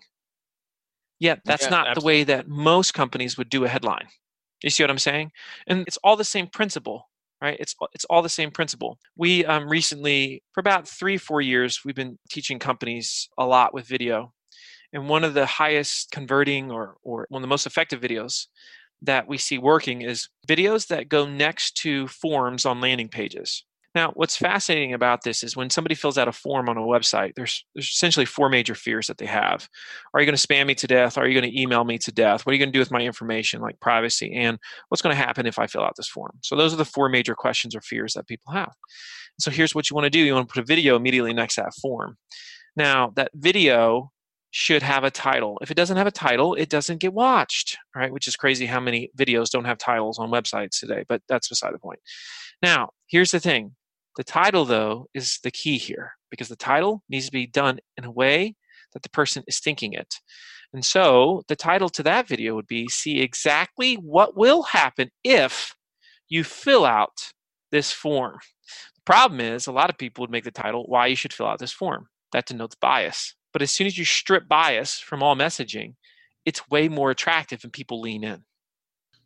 Yet 1.19 1.41
that's 1.45 1.65
yeah, 1.65 1.71
not 1.71 1.89
absolutely. 1.89 2.01
the 2.01 2.07
way 2.07 2.25
that 2.25 2.49
most 2.49 2.95
companies 2.95 3.37
would 3.37 3.51
do 3.51 3.65
a 3.65 3.69
headline. 3.69 4.09
You 4.63 4.71
see 4.71 4.83
what 4.83 4.91
I'm 4.91 4.99
saying? 4.99 5.33
And 5.67 5.85
it's 5.87 5.99
all 5.99 6.17
the 6.17 6.25
same 6.25 6.47
principle 6.47 7.11
right 7.41 7.57
it's 7.59 7.75
it's 7.93 8.05
all 8.07 8.23
the 8.23 8.29
same 8.29 8.51
principle 8.51 8.99
we 9.17 9.45
um, 9.47 9.69
recently 9.69 10.43
for 10.53 10.61
about 10.61 10.87
three 10.87 11.17
four 11.17 11.41
years 11.41 11.81
we've 11.85 11.95
been 11.95 12.19
teaching 12.29 12.59
companies 12.59 13.29
a 13.39 13.47
lot 13.47 13.73
with 13.75 13.87
video 13.87 14.33
and 14.93 15.09
one 15.09 15.25
of 15.25 15.35
the 15.35 15.47
highest 15.47 16.11
converting 16.11 16.71
or 16.71 16.97
or 17.03 17.27
one 17.29 17.41
of 17.41 17.43
the 17.43 17.49
most 17.49 17.67
effective 17.67 18.01
videos 18.01 18.47
that 19.03 19.27
we 19.27 19.39
see 19.39 19.57
working 19.57 20.03
is 20.03 20.29
videos 20.47 20.89
that 20.89 21.09
go 21.09 21.27
next 21.27 21.77
to 21.77 22.07
forms 22.09 22.67
on 22.67 22.81
landing 22.81 23.09
pages 23.09 23.65
now, 23.95 24.13
what's 24.15 24.37
fascinating 24.37 24.95
about 24.95 25.25
this 25.25 25.43
is 25.43 25.57
when 25.57 25.69
somebody 25.69 25.97
fills 25.97 26.17
out 26.17 26.29
a 26.29 26.33
form 26.33 26.69
on 26.69 26.77
a 26.77 26.81
website, 26.81 27.35
there's, 27.35 27.65
there's 27.75 27.89
essentially 27.89 28.25
four 28.25 28.49
major 28.49 28.77
fears 28.77 29.09
that 29.09 29.19
they 29.19 29.27
have. 29.27 29.69
Are 30.15 30.21
you 30.21 30.27
going 30.27 30.37
to 30.37 30.47
spam 30.47 30.67
me 30.67 30.77
to 30.77 30.87
death? 30.87 31.19
Are 31.19 31.27
you 31.27 31.39
going 31.39 31.51
to 31.51 31.61
email 31.61 31.83
me 31.83 31.99
to 31.99 32.13
death? 32.13 32.47
What 32.47 32.53
are 32.53 32.55
you 32.55 32.61
going 32.61 32.69
to 32.69 32.77
do 32.77 32.79
with 32.79 32.93
my 32.93 33.01
information, 33.01 33.61
like 33.61 33.81
privacy? 33.81 34.33
And 34.33 34.59
what's 34.89 35.03
going 35.03 35.15
to 35.17 35.21
happen 35.21 35.45
if 35.45 35.59
I 35.59 35.67
fill 35.67 35.83
out 35.83 35.95
this 35.97 36.09
form? 36.09 36.39
So, 36.43 36.55
those 36.55 36.73
are 36.73 36.77
the 36.77 36.85
four 36.85 37.09
major 37.09 37.35
questions 37.35 37.75
or 37.75 37.81
fears 37.81 38.15
that 38.15 38.29
people 38.29 38.53
have. 38.53 38.73
So, 39.41 39.51
here's 39.51 39.75
what 39.75 39.91
you 39.91 39.95
want 39.95 40.05
to 40.05 40.11
do 40.11 40.21
you 40.21 40.35
want 40.35 40.49
to 40.49 40.55
put 40.55 40.63
a 40.63 40.67
video 40.67 40.95
immediately 40.95 41.33
next 41.33 41.57
to 41.57 41.63
that 41.63 41.75
form. 41.83 42.17
Now, 42.77 43.13
that 43.17 43.33
video 43.35 44.13
should 44.53 44.83
have 44.83 45.03
a 45.03 45.11
title. 45.11 45.59
If 45.63 45.73
it 45.73 45.77
doesn't 45.77 45.97
have 45.97 46.07
a 46.07 46.13
title, 46.13 46.55
it 46.55 46.69
doesn't 46.69 46.99
get 46.99 47.13
watched, 47.13 47.77
right? 47.97 48.13
Which 48.13 48.29
is 48.29 48.37
crazy 48.37 48.67
how 48.67 48.81
many 48.81 49.11
videos 49.19 49.51
don't 49.51 49.65
have 49.65 49.79
titles 49.79 50.19
on 50.19 50.31
websites 50.31 50.79
today, 50.79 51.05
but 51.09 51.23
that's 51.29 51.49
beside 51.49 51.75
the 51.75 51.79
point. 51.79 52.01
Now, 52.63 52.91
here's 53.07 53.31
the 53.31 53.41
thing 53.41 53.75
the 54.17 54.25
title, 54.25 54.65
though, 54.65 55.07
is 55.15 55.39
the 55.43 55.51
key 55.51 55.79
here 55.79 56.13
because 56.31 56.49
the 56.49 56.57
title 56.57 57.03
needs 57.09 57.27
to 57.27 57.33
be 57.33 57.47
done 57.47 57.79
in 57.97 58.05
a 58.05 58.11
way 58.11 58.55
that 58.93 59.03
the 59.03 59.11
person 59.11 59.43
is 59.47 59.61
thinking 59.61 59.93
it. 59.93 60.15
And 60.73 60.85
so 60.85 61.43
the 61.49 61.57
title 61.57 61.89
to 61.91 62.03
that 62.05 62.29
video 62.29 62.55
would 62.55 62.67
be 62.67 62.89
See 62.89 63.21
exactly 63.21 63.95
what 63.95 64.37
will 64.37 64.63
happen 64.63 65.11
if 65.25 65.75
you 66.29 66.45
fill 66.45 66.85
out 66.85 67.33
this 67.73 67.91
form. 67.91 68.39
The 68.95 69.03
problem 69.05 69.41
is, 69.41 69.67
a 69.67 69.73
lot 69.73 69.91
of 69.91 69.99
people 69.99 70.23
would 70.23 70.31
make 70.31 70.45
the 70.45 70.51
title 70.51 70.85
Why 70.87 71.07
You 71.07 71.17
Should 71.17 71.33
Fill 71.33 71.47
Out 71.47 71.59
This 71.59 71.73
Form. 71.73 72.07
That 72.33 72.47
denotes 72.47 72.77
bias. 72.77 73.35
But 73.53 73.63
as 73.63 73.73
soon 73.73 73.89
as 73.89 73.99
you 73.99 74.05
strip 74.05 74.49
bias 74.49 74.99
from 74.99 75.23
all 75.23 75.35
messaging, 75.35 75.95
it's 76.45 76.69
way 76.69 76.89
more 76.89 77.11
attractive 77.11 77.65
and 77.65 77.73
people 77.73 78.01
lean 78.01 78.23
in. 78.23 78.45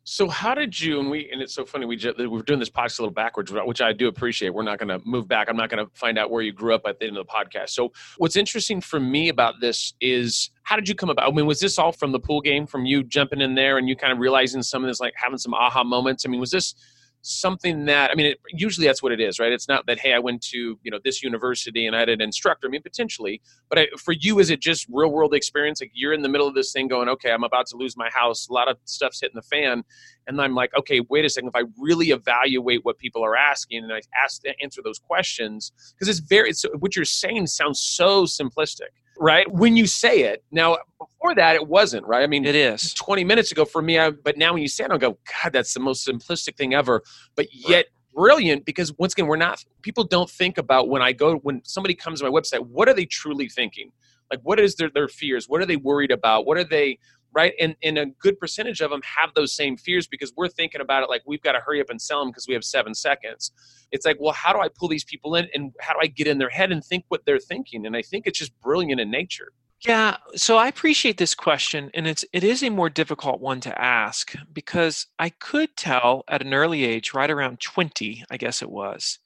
So 0.07 0.29
how 0.29 0.53
did 0.53 0.79
you 0.79 0.99
and 0.99 1.09
we 1.09 1.31
and 1.31 1.41
it's 1.41 1.55
so 1.55 1.65
funny 1.65 1.87
we 1.87 1.95
just, 1.95 2.19
we're 2.19 2.43
doing 2.43 2.59
this 2.59 2.69
podcast 2.69 2.99
a 2.99 3.01
little 3.01 3.13
backwards, 3.13 3.51
which 3.51 3.81
I 3.81 3.91
do 3.91 4.07
appreciate. 4.07 4.51
We're 4.51 4.61
not 4.61 4.77
going 4.77 4.89
to 4.89 5.03
move 5.03 5.27
back. 5.27 5.49
I'm 5.49 5.57
not 5.57 5.71
going 5.71 5.83
to 5.83 5.91
find 5.95 6.19
out 6.19 6.29
where 6.29 6.43
you 6.43 6.53
grew 6.53 6.75
up 6.75 6.83
at 6.85 6.99
the 6.99 7.07
end 7.07 7.17
of 7.17 7.25
the 7.25 7.31
podcast. 7.31 7.69
So 7.69 7.91
what's 8.17 8.35
interesting 8.35 8.81
for 8.81 8.99
me 8.99 9.29
about 9.29 9.55
this 9.61 9.95
is 9.99 10.51
how 10.61 10.75
did 10.75 10.87
you 10.87 10.93
come 10.93 11.09
about? 11.09 11.27
I 11.27 11.35
mean, 11.35 11.47
was 11.47 11.59
this 11.59 11.79
all 11.79 11.91
from 11.91 12.11
the 12.11 12.19
pool 12.19 12.39
game, 12.39 12.67
from 12.67 12.85
you 12.85 13.03
jumping 13.03 13.41
in 13.41 13.55
there 13.55 13.79
and 13.79 13.89
you 13.89 13.95
kind 13.95 14.13
of 14.13 14.19
realizing 14.19 14.61
some 14.61 14.83
of 14.83 14.87
this, 14.87 14.99
like 14.99 15.15
having 15.15 15.39
some 15.39 15.55
aha 15.55 15.83
moments? 15.83 16.23
I 16.23 16.29
mean, 16.29 16.39
was 16.39 16.51
this 16.51 16.75
something 17.25 17.85
that 17.85 18.11
i 18.11 18.15
mean 18.15 18.27
it, 18.27 18.39
usually 18.49 18.85
that's 18.85 19.01
what 19.01 19.11
it 19.11 19.19
is 19.19 19.39
right? 19.39 19.51
It's 19.51 19.67
not 19.67 19.85
that 19.87 19.99
hey 19.99 20.13
i 20.13 20.19
went 20.19 20.41
to 20.43 20.79
you 20.83 20.91
know 20.91 20.99
this 21.03 21.23
university 21.23 21.87
and 21.87 21.95
i 21.95 21.99
had 21.99 22.09
an 22.09 22.21
instructor 22.21 22.67
i 22.67 22.69
mean 22.69 22.83
potentially 22.83 23.41
but 23.69 23.79
I, 23.79 23.87
for 23.97 24.11
you 24.11 24.39
is 24.39 24.51
it 24.51 24.61
just 24.61 24.85
real 24.91 25.11
world 25.11 25.33
experience? 25.33 25.81
Like 25.81 25.91
you're 25.93 26.13
in 26.13 26.21
the 26.21 26.29
middle 26.29 26.47
of 26.47 26.53
this 26.53 26.71
thing 26.71 26.87
going 26.87 27.09
okay 27.09 27.31
i'm 27.31 27.43
about 27.43 27.65
to 27.67 27.77
lose 27.77 27.97
my 27.97 28.09
house 28.11 28.47
a 28.47 28.53
lot 28.53 28.69
of 28.69 28.77
stuff's 28.85 29.21
hitting 29.21 29.35
the 29.35 29.41
fan 29.41 29.83
and 30.27 30.41
i'm 30.41 30.55
like 30.55 30.71
okay 30.77 31.01
wait 31.09 31.25
a 31.25 31.29
second 31.29 31.49
if 31.49 31.55
i 31.55 31.63
really 31.77 32.11
evaluate 32.11 32.83
what 32.83 32.97
people 32.97 33.23
are 33.23 33.35
asking 33.35 33.83
and 33.83 33.93
i 33.93 34.01
ask 34.23 34.41
answer 34.61 34.81
those 34.83 34.99
questions 34.99 35.71
because 35.93 36.07
it's 36.07 36.19
very 36.27 36.49
it's, 36.49 36.65
what 36.79 36.95
you're 36.95 37.05
saying 37.05 37.47
sounds 37.47 37.79
so 37.79 38.25
simplistic 38.25 38.91
right? 39.17 39.51
When 39.51 39.75
you 39.75 39.87
say 39.87 40.21
it. 40.21 40.43
Now, 40.51 40.77
before 40.99 41.35
that, 41.35 41.55
it 41.55 41.67
wasn't, 41.67 42.05
right? 42.05 42.23
I 42.23 42.27
mean, 42.27 42.45
it 42.45 42.55
is 42.55 42.93
20 42.93 43.23
minutes 43.23 43.51
ago 43.51 43.65
for 43.65 43.81
me, 43.81 43.99
I, 43.99 44.11
but 44.11 44.37
now 44.37 44.53
when 44.53 44.61
you 44.61 44.67
say 44.67 44.85
it, 44.85 44.91
I 44.91 44.97
go, 44.97 45.17
God, 45.43 45.53
that's 45.53 45.73
the 45.73 45.79
most 45.79 46.07
simplistic 46.07 46.57
thing 46.57 46.73
ever. 46.73 47.01
But 47.35 47.47
yet, 47.51 47.69
right. 47.69 47.85
brilliant 48.13 48.65
because 48.65 48.93
once 48.97 49.13
again, 49.13 49.27
we're 49.27 49.37
not, 49.37 49.63
people 49.81 50.03
don't 50.03 50.29
think 50.29 50.57
about 50.57 50.89
when 50.89 51.01
I 51.01 51.13
go, 51.13 51.35
when 51.37 51.61
somebody 51.63 51.95
comes 51.95 52.19
to 52.19 52.29
my 52.29 52.31
website, 52.31 52.59
what 52.59 52.89
are 52.89 52.93
they 52.93 53.05
truly 53.05 53.49
thinking? 53.49 53.91
Like, 54.31 54.41
what 54.43 54.59
is 54.59 54.75
their, 54.75 54.89
their 54.89 55.07
fears? 55.07 55.47
What 55.47 55.61
are 55.61 55.65
they 55.65 55.75
worried 55.75 56.11
about? 56.11 56.45
What 56.45 56.57
are 56.57 56.63
they, 56.63 56.99
right? 57.35 57.53
And, 57.59 57.75
and 57.83 57.97
a 57.97 58.05
good 58.05 58.39
percentage 58.39 58.79
of 58.81 58.89
them 58.89 59.01
have 59.03 59.33
those 59.35 59.53
same 59.53 59.75
fears 59.75 60.07
because 60.07 60.33
we're 60.35 60.47
thinking 60.47 60.81
about 60.81 61.03
it 61.03 61.09
like 61.09 61.21
we've 61.27 61.41
got 61.41 61.51
to 61.51 61.59
hurry 61.59 61.81
up 61.81 61.89
and 61.89 62.01
sell 62.01 62.19
them 62.19 62.29
because 62.29 62.47
we 62.47 62.53
have 62.53 62.63
seven 62.63 62.95
seconds. 62.95 63.51
It's 63.91 64.05
like, 64.05 64.17
well, 64.19 64.33
how 64.33 64.53
do 64.53 64.59
I 64.59 64.69
pull 64.73 64.87
these 64.87 65.03
people 65.03 65.35
in 65.35 65.47
and 65.53 65.73
how 65.81 65.93
do 65.93 65.99
I 66.01 66.07
get 66.07 66.27
in 66.27 66.37
their 66.37 66.49
head 66.49 66.71
and 66.71 66.83
think 66.83 67.03
what 67.09 67.25
they're 67.25 67.37
thinking? 67.37 67.85
And 67.85 67.95
I 67.95 68.01
think 68.01 68.25
it's 68.25 68.39
just 68.39 68.59
brilliant 68.61 69.01
in 69.01 69.11
nature. 69.11 69.51
Yeah, 69.81 70.17
so 70.35 70.57
I 70.57 70.67
appreciate 70.67 71.17
this 71.17 71.35
question, 71.35 71.91
and 71.93 72.07
it's 72.07 72.25
it 72.31 72.43
is 72.43 72.63
a 72.63 72.69
more 72.69 72.89
difficult 72.89 73.41
one 73.41 73.59
to 73.59 73.79
ask 73.79 74.33
because 74.51 75.05
I 75.19 75.29
could 75.29 75.75
tell 75.75 76.23
at 76.29 76.41
an 76.41 76.53
early 76.53 76.85
age, 76.85 77.13
right 77.13 77.29
around 77.29 77.59
twenty, 77.59 78.23
I 78.31 78.37
guess 78.37 78.61
it 78.61 78.71
was, 78.71 79.19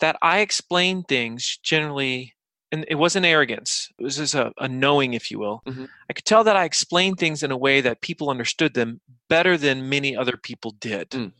that 0.00 0.16
I 0.22 0.38
explained 0.38 1.08
things 1.08 1.58
generally 1.62 2.33
and 2.74 2.84
it 2.88 2.96
wasn't 2.96 3.24
arrogance 3.24 3.88
it 3.98 4.02
was 4.02 4.16
just 4.16 4.34
a, 4.34 4.52
a 4.58 4.68
knowing 4.68 5.14
if 5.14 5.30
you 5.30 5.38
will 5.38 5.62
mm-hmm. 5.66 5.84
i 6.10 6.12
could 6.12 6.24
tell 6.24 6.44
that 6.44 6.56
i 6.56 6.64
explained 6.64 7.18
things 7.18 7.42
in 7.42 7.52
a 7.52 7.56
way 7.56 7.80
that 7.80 8.00
people 8.00 8.30
understood 8.30 8.74
them 8.74 9.00
better 9.28 9.56
than 9.56 9.88
many 9.88 10.16
other 10.16 10.36
people 10.36 10.72
did 10.80 11.08
mm. 11.10 11.32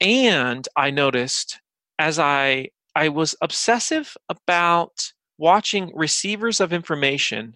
and 0.00 0.66
i 0.76 0.90
noticed 0.90 1.60
as 1.98 2.18
i 2.18 2.66
i 2.96 3.08
was 3.08 3.36
obsessive 3.42 4.16
about 4.28 5.12
watching 5.36 5.92
receivers 5.94 6.60
of 6.60 6.72
information 6.72 7.54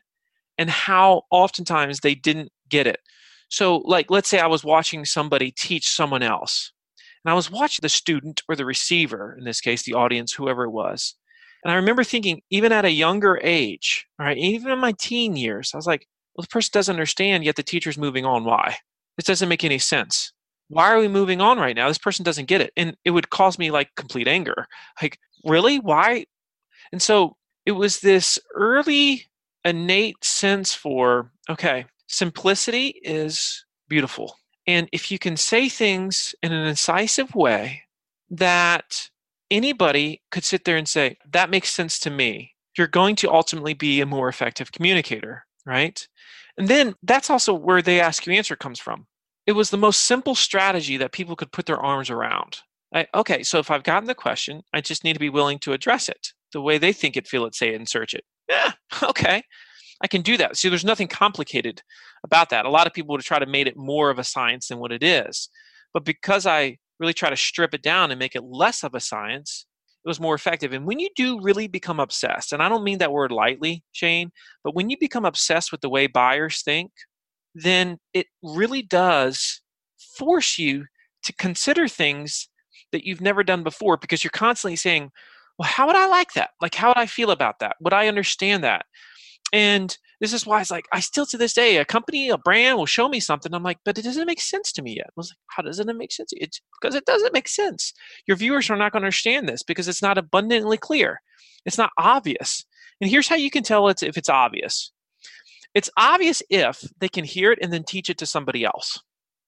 and 0.58 0.68
how 0.70 1.22
oftentimes 1.30 2.00
they 2.00 2.14
didn't 2.14 2.52
get 2.68 2.86
it 2.86 3.00
so 3.48 3.78
like 3.78 4.10
let's 4.10 4.28
say 4.28 4.38
i 4.38 4.46
was 4.46 4.62
watching 4.62 5.04
somebody 5.04 5.50
teach 5.50 5.88
someone 5.88 6.22
else 6.22 6.72
and 7.24 7.32
i 7.32 7.34
was 7.34 7.50
watching 7.50 7.82
the 7.82 7.88
student 7.88 8.42
or 8.46 8.54
the 8.54 8.66
receiver 8.66 9.34
in 9.38 9.44
this 9.44 9.60
case 9.60 9.84
the 9.84 9.94
audience 9.94 10.34
whoever 10.34 10.64
it 10.64 10.70
was 10.70 11.14
and 11.64 11.72
I 11.72 11.76
remember 11.76 12.04
thinking, 12.04 12.42
even 12.50 12.72
at 12.72 12.84
a 12.84 12.90
younger 12.90 13.38
age, 13.42 14.06
all 14.18 14.26
right, 14.26 14.36
even 14.36 14.72
in 14.72 14.78
my 14.78 14.92
teen 14.98 15.36
years, 15.36 15.70
I 15.72 15.76
was 15.76 15.86
like, 15.86 16.06
well, 16.34 16.42
the 16.42 16.48
person 16.48 16.70
doesn't 16.72 16.94
understand, 16.94 17.44
yet 17.44 17.56
the 17.56 17.62
teacher's 17.62 17.98
moving 17.98 18.24
on. 18.24 18.44
Why? 18.44 18.76
This 19.16 19.26
doesn't 19.26 19.48
make 19.48 19.64
any 19.64 19.78
sense. 19.78 20.32
Why 20.68 20.90
are 20.90 20.98
we 20.98 21.08
moving 21.08 21.40
on 21.40 21.58
right 21.58 21.76
now? 21.76 21.88
This 21.88 21.98
person 21.98 22.24
doesn't 22.24 22.48
get 22.48 22.62
it. 22.62 22.72
And 22.76 22.96
it 23.04 23.10
would 23.10 23.30
cause 23.30 23.58
me 23.58 23.70
like 23.70 23.90
complete 23.94 24.26
anger. 24.26 24.66
Like, 25.00 25.18
really? 25.44 25.78
Why? 25.78 26.24
And 26.90 27.02
so 27.02 27.36
it 27.66 27.72
was 27.72 28.00
this 28.00 28.38
early 28.54 29.26
innate 29.64 30.24
sense 30.24 30.74
for, 30.74 31.30
okay, 31.48 31.84
simplicity 32.08 33.00
is 33.04 33.64
beautiful. 33.88 34.36
And 34.66 34.88
if 34.92 35.10
you 35.10 35.18
can 35.18 35.36
say 35.36 35.68
things 35.68 36.34
in 36.42 36.52
an 36.52 36.66
incisive 36.66 37.34
way 37.34 37.82
that 38.30 39.10
anybody 39.52 40.22
could 40.30 40.44
sit 40.44 40.64
there 40.64 40.76
and 40.76 40.88
say, 40.88 41.18
that 41.30 41.50
makes 41.50 41.70
sense 41.70 41.98
to 42.00 42.10
me. 42.10 42.54
You're 42.76 42.88
going 42.88 43.16
to 43.16 43.30
ultimately 43.30 43.74
be 43.74 44.00
a 44.00 44.06
more 44.06 44.28
effective 44.28 44.72
communicator, 44.72 45.44
right? 45.66 46.08
And 46.56 46.68
then 46.68 46.94
that's 47.02 47.30
also 47.30 47.52
where 47.52 47.82
the 47.82 48.00
ask 48.00 48.26
you 48.26 48.32
answer 48.32 48.56
comes 48.56 48.80
from. 48.80 49.06
It 49.46 49.52
was 49.52 49.70
the 49.70 49.76
most 49.76 50.04
simple 50.04 50.34
strategy 50.34 50.96
that 50.96 51.12
people 51.12 51.36
could 51.36 51.52
put 51.52 51.66
their 51.66 51.80
arms 51.80 52.10
around. 52.10 52.60
I, 52.94 53.06
okay, 53.14 53.42
so 53.42 53.58
if 53.58 53.70
I've 53.70 53.82
gotten 53.82 54.06
the 54.06 54.14
question, 54.14 54.62
I 54.72 54.80
just 54.80 55.04
need 55.04 55.14
to 55.14 55.20
be 55.20 55.30
willing 55.30 55.58
to 55.60 55.72
address 55.72 56.08
it 56.08 56.32
the 56.52 56.60
way 56.60 56.78
they 56.78 56.92
think 56.92 57.16
it, 57.16 57.26
feel 57.26 57.44
it, 57.44 57.54
say 57.54 57.70
it, 57.70 57.76
and 57.76 57.88
search 57.88 58.14
it. 58.14 58.24
Yeah, 58.48 58.72
okay. 59.02 59.42
I 60.02 60.06
can 60.08 60.22
do 60.22 60.36
that. 60.38 60.56
See, 60.56 60.68
there's 60.68 60.84
nothing 60.84 61.08
complicated 61.08 61.82
about 62.24 62.50
that. 62.50 62.66
A 62.66 62.70
lot 62.70 62.86
of 62.86 62.92
people 62.92 63.12
would 63.12 63.22
try 63.22 63.38
to 63.38 63.46
make 63.46 63.66
it 63.66 63.76
more 63.76 64.10
of 64.10 64.18
a 64.18 64.24
science 64.24 64.68
than 64.68 64.78
what 64.78 64.92
it 64.92 65.02
is. 65.02 65.48
But 65.94 66.04
because 66.04 66.46
I 66.46 66.78
really 67.02 67.12
try 67.12 67.28
to 67.28 67.36
strip 67.36 67.74
it 67.74 67.82
down 67.82 68.10
and 68.10 68.18
make 68.18 68.34
it 68.34 68.44
less 68.44 68.82
of 68.82 68.94
a 68.94 69.00
science, 69.00 69.66
it 70.04 70.08
was 70.08 70.20
more 70.20 70.34
effective. 70.34 70.72
And 70.72 70.86
when 70.86 70.98
you 70.98 71.08
do 71.14 71.40
really 71.42 71.66
become 71.66 72.00
obsessed, 72.00 72.52
and 72.52 72.62
I 72.62 72.68
don't 72.68 72.84
mean 72.84 72.98
that 72.98 73.12
word 73.12 73.30
lightly, 73.32 73.84
Shane, 73.92 74.30
but 74.64 74.74
when 74.74 74.88
you 74.88 74.96
become 74.98 75.24
obsessed 75.24 75.70
with 75.70 75.80
the 75.80 75.90
way 75.90 76.06
buyers 76.06 76.62
think, 76.62 76.92
then 77.54 77.98
it 78.14 78.26
really 78.42 78.82
does 78.82 79.60
force 80.16 80.58
you 80.58 80.86
to 81.24 81.34
consider 81.34 81.86
things 81.86 82.48
that 82.92 83.04
you've 83.04 83.20
never 83.20 83.42
done 83.44 83.62
before 83.62 83.96
because 83.96 84.24
you're 84.24 84.30
constantly 84.30 84.76
saying, 84.76 85.10
well, 85.58 85.68
how 85.68 85.86
would 85.86 85.96
I 85.96 86.06
like 86.06 86.32
that? 86.34 86.50
Like, 86.60 86.74
how 86.74 86.88
would 86.88 86.98
I 86.98 87.06
feel 87.06 87.30
about 87.30 87.58
that? 87.60 87.76
Would 87.80 87.92
I 87.92 88.08
understand 88.08 88.64
that? 88.64 88.86
And 89.52 89.96
this 90.22 90.32
is 90.32 90.46
why 90.46 90.60
it's 90.60 90.70
like, 90.70 90.86
I 90.92 91.00
still 91.00 91.26
to 91.26 91.36
this 91.36 91.52
day, 91.52 91.78
a 91.78 91.84
company, 91.84 92.28
a 92.28 92.38
brand 92.38 92.78
will 92.78 92.86
show 92.86 93.08
me 93.08 93.18
something. 93.18 93.52
I'm 93.52 93.64
like, 93.64 93.78
but 93.84 93.98
it 93.98 94.02
doesn't 94.02 94.28
make 94.28 94.40
sense 94.40 94.70
to 94.72 94.80
me 94.80 94.94
yet. 94.94 95.08
I 95.08 95.12
was 95.16 95.32
like, 95.32 95.38
how 95.48 95.64
doesn't 95.64 95.88
it 95.88 95.96
make 95.96 96.12
sense? 96.12 96.32
It's 96.36 96.60
because 96.80 96.94
it 96.94 97.06
doesn't 97.06 97.34
make 97.34 97.48
sense. 97.48 97.92
Your 98.28 98.36
viewers 98.36 98.70
are 98.70 98.76
not 98.76 98.92
going 98.92 99.00
to 99.00 99.06
understand 99.06 99.48
this 99.48 99.64
because 99.64 99.88
it's 99.88 100.00
not 100.00 100.18
abundantly 100.18 100.76
clear. 100.76 101.20
It's 101.66 101.76
not 101.76 101.90
obvious. 101.98 102.64
And 103.00 103.10
here's 103.10 103.26
how 103.26 103.34
you 103.34 103.50
can 103.50 103.64
tell 103.64 103.88
it's 103.88 104.04
if 104.04 104.16
it's 104.16 104.28
obvious. 104.28 104.92
It's 105.74 105.90
obvious 105.96 106.40
if 106.48 106.84
they 107.00 107.08
can 107.08 107.24
hear 107.24 107.50
it 107.50 107.58
and 107.60 107.72
then 107.72 107.82
teach 107.82 108.08
it 108.08 108.18
to 108.18 108.26
somebody 108.26 108.64
else. 108.64 109.00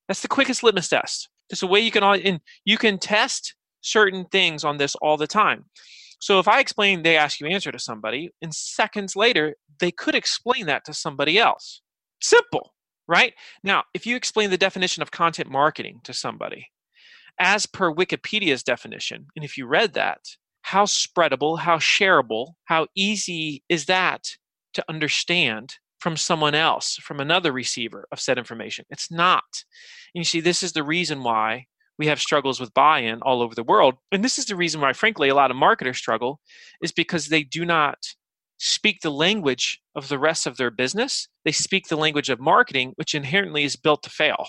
That's 0.08 0.22
the 0.22 0.28
quickest 0.28 0.64
litmus 0.64 0.88
test. 0.88 1.28
It's 1.50 1.62
a 1.62 1.68
way 1.68 1.78
you 1.78 1.92
can 1.92 2.02
all 2.02 2.14
and 2.14 2.40
you 2.64 2.78
can 2.78 2.98
test 2.98 3.54
certain 3.80 4.24
things 4.24 4.64
on 4.64 4.78
this 4.78 4.96
all 4.96 5.16
the 5.18 5.28
time. 5.28 5.66
So 6.24 6.38
if 6.38 6.48
I 6.48 6.60
explain 6.60 7.02
they 7.02 7.18
ask 7.18 7.38
you 7.38 7.46
answer 7.48 7.70
to 7.70 7.78
somebody, 7.78 8.30
in 8.40 8.50
seconds 8.50 9.14
later, 9.14 9.56
they 9.78 9.90
could 9.90 10.14
explain 10.14 10.64
that 10.64 10.87
to 10.87 10.94
somebody 10.94 11.38
else. 11.38 11.82
Simple, 12.22 12.72
right? 13.06 13.34
Now, 13.62 13.84
if 13.92 14.06
you 14.06 14.16
explain 14.16 14.48
the 14.48 14.56
definition 14.56 15.02
of 15.02 15.10
content 15.10 15.50
marketing 15.50 16.00
to 16.04 16.14
somebody, 16.14 16.68
as 17.38 17.66
per 17.66 17.92
Wikipedia's 17.92 18.62
definition, 18.62 19.26
and 19.37 19.44
if 19.44 19.58
you 19.58 19.66
read 19.66 19.92
that, 19.92 20.20
how 20.62 20.87
spreadable, 20.87 21.58
how 21.58 21.76
shareable, 21.76 22.54
how 22.64 22.87
easy 22.96 23.62
is 23.68 23.84
that 23.84 24.24
to 24.72 24.84
understand 24.88 25.74
from 25.98 26.16
someone 26.16 26.54
else, 26.54 26.96
from 27.02 27.20
another 27.20 27.52
receiver 27.52 28.08
of 28.10 28.18
said 28.18 28.38
information? 28.38 28.87
It's 28.88 29.10
not. 29.10 29.44
And 30.14 30.20
you 30.20 30.24
see, 30.24 30.40
this 30.40 30.62
is 30.62 30.72
the 30.72 30.84
reason 30.84 31.22
why 31.22 31.66
we 31.98 32.07
have 32.07 32.20
struggles 32.20 32.61
with 32.61 32.74
buy-in 32.74 33.20
all 33.22 33.42
over 33.42 33.54
the 33.54 33.62
world 33.62 33.94
and 34.12 34.24
this 34.24 34.38
is 34.38 34.46
the 34.46 34.57
reason 34.57 34.80
why 34.80 34.92
frankly 34.92 35.28
a 35.28 35.35
lot 35.35 35.50
of 35.50 35.57
marketers 35.57 35.98
struggle 35.98 36.40
is 36.83 36.92
because 36.92 37.28
they 37.28 37.42
do 37.42 37.64
not 37.64 37.98
speak 38.59 39.00
the 39.00 39.11
language 39.11 39.80
of 39.94 40.09
the 40.09 40.18
rest 40.18 40.46
of 40.46 40.57
their 40.57 40.70
business. 40.70 41.28
They 41.44 41.52
speak 41.52 41.88
the 41.88 41.96
language 41.96 42.30
of 42.30 42.40
marketing 42.40 42.92
which 42.96 43.14
inherently 43.14 43.64
is 43.64 43.76
built 43.76 44.02
to 44.04 44.11
fail 44.11 44.46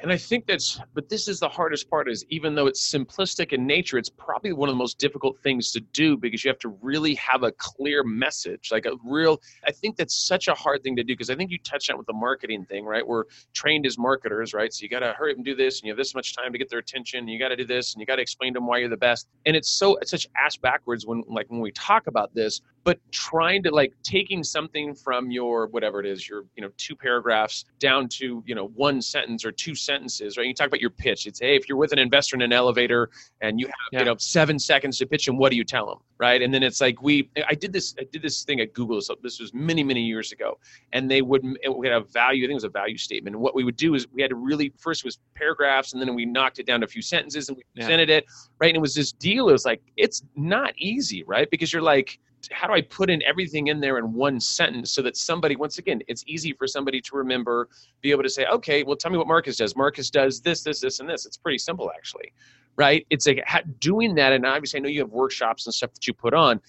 and 0.00 0.12
I 0.12 0.16
think 0.16 0.46
that's, 0.46 0.80
but 0.94 1.08
this 1.08 1.26
is 1.26 1.40
the 1.40 1.48
hardest 1.48 1.90
part 1.90 2.08
is 2.08 2.24
even 2.28 2.54
though 2.54 2.66
it's 2.66 2.92
simplistic 2.92 3.52
in 3.52 3.66
nature, 3.66 3.98
it's 3.98 4.08
probably 4.08 4.52
one 4.52 4.68
of 4.68 4.74
the 4.74 4.78
most 4.78 4.98
difficult 4.98 5.38
things 5.38 5.72
to 5.72 5.80
do 5.80 6.16
because 6.16 6.44
you 6.44 6.48
have 6.50 6.58
to 6.60 6.68
really 6.80 7.14
have 7.16 7.42
a 7.42 7.50
clear 7.52 8.04
message, 8.04 8.70
like 8.70 8.86
a 8.86 8.92
real, 9.04 9.40
I 9.66 9.72
think 9.72 9.96
that's 9.96 10.14
such 10.14 10.46
a 10.46 10.54
hard 10.54 10.84
thing 10.84 10.94
to 10.96 11.02
do 11.02 11.14
because 11.14 11.30
I 11.30 11.34
think 11.34 11.50
you 11.50 11.58
touched 11.58 11.90
on 11.90 11.98
with 11.98 12.06
the 12.06 12.12
marketing 12.12 12.64
thing, 12.64 12.84
right? 12.84 13.04
We're 13.04 13.24
trained 13.54 13.86
as 13.86 13.98
marketers, 13.98 14.54
right? 14.54 14.72
So 14.72 14.84
you 14.84 14.88
got 14.88 15.00
to 15.00 15.12
hurry 15.14 15.32
up 15.32 15.36
and 15.36 15.44
do 15.44 15.56
this 15.56 15.80
and 15.80 15.86
you 15.86 15.92
have 15.92 15.98
this 15.98 16.14
much 16.14 16.36
time 16.36 16.52
to 16.52 16.58
get 16.58 16.70
their 16.70 16.78
attention 16.78 17.18
and 17.20 17.30
you 17.30 17.38
got 17.38 17.48
to 17.48 17.56
do 17.56 17.66
this 17.66 17.94
and 17.94 18.00
you 18.00 18.06
got 18.06 18.16
to 18.16 18.22
explain 18.22 18.54
to 18.54 18.58
them 18.58 18.68
why 18.68 18.78
you're 18.78 18.88
the 18.88 18.96
best. 18.96 19.26
And 19.46 19.56
it's 19.56 19.70
so, 19.70 19.96
it's 19.96 20.12
such 20.12 20.28
ass 20.36 20.56
backwards 20.56 21.06
when, 21.06 21.24
like, 21.26 21.50
when 21.50 21.60
we 21.60 21.72
talk 21.72 22.06
about 22.06 22.32
this, 22.34 22.60
but 22.88 22.98
trying 23.12 23.62
to 23.62 23.70
like 23.70 23.92
taking 24.02 24.42
something 24.42 24.94
from 24.94 25.30
your, 25.30 25.66
whatever 25.66 26.00
it 26.00 26.06
is, 26.06 26.26
your, 26.26 26.46
you 26.56 26.62
know, 26.62 26.70
two 26.78 26.96
paragraphs 26.96 27.66
down 27.78 28.08
to, 28.08 28.42
you 28.46 28.54
know, 28.54 28.68
one 28.68 29.02
sentence 29.02 29.44
or 29.44 29.52
two 29.52 29.74
sentences, 29.74 30.38
right? 30.38 30.46
You 30.46 30.54
talk 30.54 30.68
about 30.68 30.80
your 30.80 30.88
pitch. 30.88 31.26
It's 31.26 31.38
hey, 31.38 31.54
if 31.54 31.68
you're 31.68 31.76
with 31.76 31.92
an 31.92 31.98
investor 31.98 32.34
in 32.34 32.40
an 32.40 32.50
elevator 32.50 33.10
and 33.42 33.60
you 33.60 33.66
have 33.66 33.74
yeah. 33.92 33.98
you 33.98 34.04
know 34.06 34.16
seven 34.16 34.58
seconds 34.58 34.96
to 34.96 35.06
pitch 35.06 35.26
them, 35.26 35.36
what 35.36 35.50
do 35.50 35.56
you 35.58 35.64
tell 35.64 35.84
them, 35.84 35.98
right? 36.16 36.40
And 36.40 36.54
then 36.54 36.62
it's 36.62 36.80
like 36.80 37.02
we, 37.02 37.28
I 37.46 37.52
did 37.52 37.74
this, 37.74 37.94
I 38.00 38.04
did 38.10 38.22
this 38.22 38.42
thing 38.42 38.58
at 38.60 38.72
Google. 38.72 39.02
So 39.02 39.16
this 39.22 39.38
was 39.38 39.52
many 39.52 39.84
many 39.84 40.00
years 40.00 40.32
ago, 40.32 40.58
and 40.94 41.10
they 41.10 41.20
would 41.20 41.44
we 41.44 41.88
had 41.88 41.94
a 41.94 42.00
value. 42.04 42.44
I 42.44 42.46
think 42.46 42.52
it 42.52 42.54
was 42.54 42.64
a 42.64 42.70
value 42.70 42.96
statement. 42.96 43.36
And 43.36 43.42
what 43.42 43.54
we 43.54 43.64
would 43.64 43.76
do 43.76 43.96
is 43.96 44.06
we 44.14 44.22
had 44.22 44.30
to 44.30 44.36
really 44.36 44.72
first 44.78 45.04
was 45.04 45.18
paragraphs, 45.34 45.92
and 45.92 46.00
then 46.00 46.14
we 46.14 46.24
knocked 46.24 46.58
it 46.58 46.64
down 46.64 46.80
to 46.80 46.86
a 46.86 46.88
few 46.88 47.02
sentences, 47.02 47.50
and 47.50 47.58
we 47.58 47.64
yeah. 47.74 47.82
presented 47.82 48.08
it, 48.08 48.24
right? 48.58 48.68
And 48.68 48.78
it 48.78 48.80
was 48.80 48.94
this 48.94 49.12
deal. 49.12 49.50
It 49.50 49.52
was 49.52 49.66
like 49.66 49.82
it's 49.98 50.22
not 50.36 50.72
easy, 50.78 51.22
right? 51.24 51.50
Because 51.50 51.70
you're 51.70 51.82
like 51.82 52.18
how 52.50 52.66
do 52.66 52.72
I 52.72 52.80
put 52.80 53.10
in 53.10 53.22
everything 53.22 53.68
in 53.68 53.80
there 53.80 53.98
in 53.98 54.12
one 54.12 54.40
sentence 54.40 54.90
so 54.90 55.02
that 55.02 55.16
somebody, 55.16 55.56
once 55.56 55.78
again, 55.78 56.00
it's 56.08 56.24
easy 56.26 56.52
for 56.52 56.66
somebody 56.66 57.00
to 57.00 57.16
remember, 57.16 57.68
be 58.00 58.10
able 58.10 58.22
to 58.22 58.28
say, 58.28 58.46
okay, 58.46 58.82
well, 58.82 58.96
tell 58.96 59.10
me 59.10 59.18
what 59.18 59.26
Marcus 59.26 59.56
does. 59.56 59.76
Marcus 59.76 60.10
does 60.10 60.40
this, 60.40 60.62
this, 60.62 60.80
this, 60.80 61.00
and 61.00 61.08
this. 61.08 61.26
It's 61.26 61.36
pretty 61.36 61.58
simple, 61.58 61.90
actually, 61.94 62.32
right? 62.76 63.06
It's 63.10 63.26
like 63.26 63.44
doing 63.80 64.14
that. 64.16 64.32
And 64.32 64.46
obviously, 64.46 64.78
I 64.78 64.82
know 64.82 64.88
you 64.88 65.00
have 65.00 65.10
workshops 65.10 65.66
and 65.66 65.74
stuff 65.74 65.92
that 65.94 66.06
you 66.06 66.14
put 66.14 66.34
on, 66.34 66.60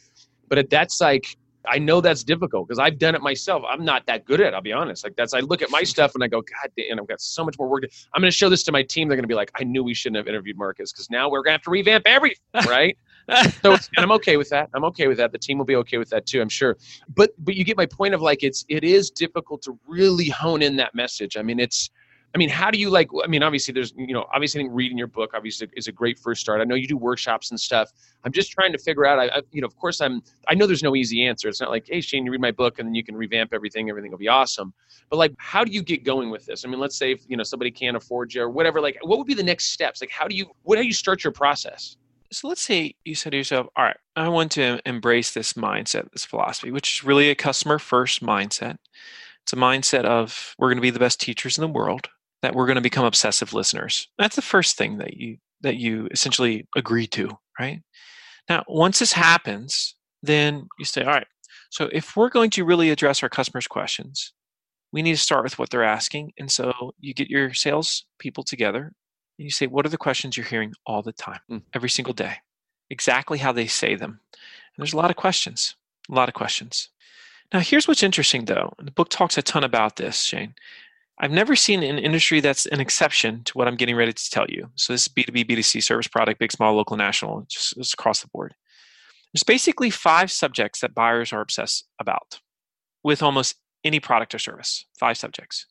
but 0.48 0.70
that's 0.70 1.00
like, 1.00 1.38
I 1.68 1.78
know 1.78 2.02
that's 2.02 2.24
difficult 2.24 2.68
because 2.68 2.80
I've 2.80 2.98
done 2.98 3.16
it 3.16 3.22
myself. 3.22 3.64
I'm 3.68 3.84
not 3.84 4.06
that 4.06 4.26
good 4.26 4.42
at 4.42 4.48
it, 4.48 4.54
I'll 4.54 4.62
be 4.62 4.74
honest. 4.74 5.04
Like 5.04 5.16
that's 5.16 5.34
I 5.34 5.40
look 5.40 5.62
at 5.62 5.70
my 5.70 5.84
stuff 5.84 6.16
and 6.16 6.24
I 6.24 6.28
go, 6.28 6.42
God 6.42 6.72
damn, 6.78 7.00
I've 7.00 7.08
got 7.08 7.22
so 7.22 7.44
much 7.44 7.58
more 7.60 7.68
work. 7.68 7.84
To, 7.84 7.90
I'm 8.14 8.22
gonna 8.22 8.32
show 8.32 8.50
this 8.50 8.64
to 8.64 8.72
my 8.72 8.84
team. 8.84 9.08
They're 9.08 9.18
gonna 9.18 9.28
be 9.28 9.36
like, 9.36 9.52
I 9.56 9.64
knew 9.64 9.84
we 9.84 9.94
shouldn't 9.94 10.18
have 10.18 10.28
interviewed 10.28 10.58
Marcus 10.58 10.92
because 10.92 11.10
now 11.10 11.30
we're 11.30 11.44
gonna 11.44 11.54
have 11.54 11.64
to 11.64 11.72
revamp 11.72 12.08
everything, 12.08 12.40
right? 12.68 12.98
so 13.62 13.74
and 13.74 13.82
I'm 13.98 14.12
okay 14.14 14.38
with 14.38 14.50
that. 14.50 14.70
I'm 14.74 14.84
okay 14.86 15.08
with 15.08 15.18
that. 15.18 15.32
The 15.32 15.38
team 15.38 15.58
will 15.58 15.66
be 15.66 15.76
okay 15.78 15.98
with 15.98 16.10
that 16.10 16.26
too, 16.26 16.42
I'm 16.42 16.50
sure. 16.50 16.78
But 17.14 17.32
but 17.40 17.56
you 17.56 17.64
get 17.64 17.78
my 17.78 17.86
point 17.86 18.14
of 18.14 18.22
like 18.22 18.44
it's 18.44 18.66
it 18.70 18.84
is 18.84 19.10
difficult 19.12 19.62
to 19.64 19.78
really 19.88 20.30
hone 20.30 20.62
in 20.62 20.76
that 20.78 20.96
message. 20.96 21.38
I 21.38 21.42
mean, 21.42 21.60
it's 21.60 21.90
I 22.36 22.38
mean, 22.38 22.50
how 22.50 22.70
do 22.70 22.78
you 22.78 22.90
like? 22.92 23.10
I 23.24 23.28
mean, 23.28 23.42
obviously, 23.42 23.74
there's 23.74 23.94
you 23.98 24.14
know, 24.14 24.28
obviously, 24.34 24.62
I 24.62 24.64
think 24.64 24.76
reading 24.76 24.98
your 24.98 25.08
book 25.08 25.32
obviously 25.34 25.68
is 25.74 25.88
a 25.88 25.92
great 25.92 26.20
first 26.20 26.42
start. 26.42 26.62
I 26.62 26.64
know 26.64 26.76
you 26.76 26.88
do 26.88 26.98
workshops 26.98 27.50
and 27.50 27.60
stuff. 27.60 27.92
I'm 28.24 28.32
just 28.32 28.52
trying 28.52 28.72
to 28.72 28.78
figure 28.78 29.06
out. 29.06 29.18
I, 29.18 29.38
I, 29.38 29.42
you 29.52 29.62
know, 29.62 29.68
of 29.68 29.76
course, 29.78 30.00
I'm. 30.00 30.22
I 30.48 30.54
know 30.54 30.68
there's 30.68 30.84
no 30.84 30.96
easy 30.96 31.26
answer. 31.26 31.48
It's 31.50 31.60
not 31.60 31.72
like, 31.72 31.88
hey, 31.88 32.02
Shane, 32.02 32.26
you 32.26 32.32
read 32.32 32.42
my 32.42 32.52
book 32.52 32.78
and 32.78 32.88
then 32.88 32.94
you 32.94 33.04
can 33.04 33.16
revamp 33.16 33.52
everything. 33.52 33.90
Everything 33.90 34.12
will 34.12 34.20
be 34.20 34.28
awesome. 34.28 34.74
But 35.10 35.18
like, 35.18 35.34
how 35.40 35.64
do 35.64 35.72
you 35.72 35.82
get 35.82 36.04
going 36.04 36.30
with 36.30 36.46
this? 36.46 36.66
I 36.66 36.70
mean, 36.70 36.80
let's 36.80 36.98
say 36.98 37.12
if 37.12 37.22
you 37.28 37.36
know 37.36 37.44
somebody 37.44 37.72
can't 37.72 37.98
afford 37.98 38.34
you 38.34 38.44
or 38.44 38.50
whatever. 38.50 38.80
Like, 38.80 39.00
what 39.02 39.18
would 39.18 39.28
be 39.28 39.34
the 39.34 39.44
next 39.44 39.72
steps? 39.72 40.00
Like, 40.00 40.12
how 40.12 40.28
do 40.28 40.36
you? 40.36 40.46
What 40.64 40.78
how 40.78 40.84
do 40.84 40.88
you 40.88 40.94
start 40.94 41.24
your 41.24 41.34
process? 41.34 41.98
so 42.32 42.48
let's 42.48 42.62
say 42.62 42.94
you 43.06 43.16
said 43.16 43.32
to 43.32 43.38
yourself, 43.38 43.68
all 43.76 43.84
right, 43.84 43.98
I 44.16 44.28
want 44.30 44.52
to 44.54 44.80
embrace 44.86 45.34
this 45.34 45.54
mindset, 45.54 46.12
this 46.12 46.26
philosophy, 46.26 46.72
which 46.72 46.98
is 46.98 47.04
really 47.04 47.30
a 47.30 47.36
customer 47.36 47.80
first 47.80 48.24
mindset. 48.24 48.78
It's 49.44 49.54
a 49.54 49.56
mindset 49.56 50.06
of 50.06 50.56
we're 50.60 50.68
going 50.68 50.78
to 50.78 50.82
be 50.82 50.92
the 50.92 51.00
best 51.00 51.20
teachers 51.20 51.58
in 51.58 51.62
the 51.62 51.68
world, 51.68 52.10
that 52.42 52.56
we're 52.56 52.66
going 52.66 52.76
to 52.76 52.82
become 52.82 53.06
obsessive 53.06 53.54
listeners. 53.54 54.08
That's 54.18 54.36
the 54.36 54.42
first 54.42 54.78
thing 54.78 54.98
that 55.00 55.18
you 55.18 55.38
that 55.62 55.76
you 55.76 56.08
essentially 56.12 56.68
agree 56.76 57.08
to, 57.08 57.38
right? 57.60 57.82
Now, 58.48 58.64
once 58.68 59.00
this 59.00 59.12
happens, 59.12 59.96
then 60.24 60.68
you 60.80 60.86
say, 60.86 61.04
all 61.04 61.12
right, 61.12 61.28
so 61.70 61.90
if 61.92 62.16
we're 62.16 62.30
going 62.30 62.50
to 62.52 62.66
really 62.66 62.90
address 62.90 63.22
our 63.22 63.30
customers' 63.30 63.68
questions, 63.68 64.34
we 64.92 65.02
need 65.02 65.14
to 65.14 65.18
start 65.18 65.44
with 65.44 65.60
what 65.60 65.70
they're 65.70 65.84
asking. 65.84 66.34
And 66.40 66.52
so 66.52 66.94
you 67.00 67.14
get 67.14 67.30
your 67.30 67.54
sales 67.54 68.06
people 68.18 68.44
together 68.44 68.94
and 69.38 69.46
you 69.46 69.52
say, 69.52 69.68
What 69.68 69.86
are 69.86 69.90
the 69.90 69.98
questions 69.98 70.36
you're 70.36 70.46
hearing 70.46 70.74
all 70.86 71.02
the 71.02 71.14
time, 71.14 71.40
mm. 71.50 71.62
every 71.74 71.90
single 71.90 72.14
day? 72.14 72.38
Exactly 72.90 73.38
how 73.38 73.52
they 73.52 73.68
say 73.68 73.96
them. 73.96 74.20
And 74.32 74.80
there's 74.80 74.94
a 74.94 74.98
lot 74.98 75.12
of 75.12 75.16
questions, 75.16 75.76
a 76.10 76.16
lot 76.16 76.28
of 76.28 76.34
questions. 76.34 76.90
Now, 77.54 77.60
here's 77.60 77.88
what's 77.88 78.04
interesting 78.04 78.46
though. 78.46 78.74
The 78.80 78.92
book 78.92 79.10
talks 79.10 79.38
a 79.38 79.42
ton 79.42 79.64
about 79.64 79.96
this, 79.96 80.22
Shane. 80.24 80.56
I've 81.20 81.32
never 81.32 81.56
seen 81.56 81.84
an 81.84 82.00
industry 82.00 82.40
that's 82.40 82.66
an 82.68 82.80
exception 82.80 83.44
to 83.46 83.58
what 83.58 83.68
I'm 83.68 83.76
getting 83.76 83.96
ready 83.96 84.14
to 84.14 84.30
tell 84.30 84.46
you. 84.48 84.70
So, 84.76 84.94
this 84.94 85.04
is 85.04 85.08
B2B, 85.10 85.50
B2C 85.50 85.84
service 85.84 86.08
product, 86.08 86.40
big, 86.40 86.52
small, 86.52 86.74
local, 86.74 86.96
national, 86.96 87.46
just, 87.50 87.76
just 87.76 87.94
across 87.94 88.22
the 88.22 88.30
board. 88.30 88.56
There's 89.34 89.44
basically 89.44 89.90
five 89.90 90.32
subjects 90.32 90.80
that 90.80 90.96
buyers 90.96 91.34
are 91.34 91.42
obsessed 91.42 91.88
about 92.00 92.40
with 93.04 93.22
almost 93.22 93.56
any 93.84 94.00
product 94.00 94.34
or 94.34 94.40
service. 94.40 94.86
Five 94.98 95.18
subjects. 95.18 95.66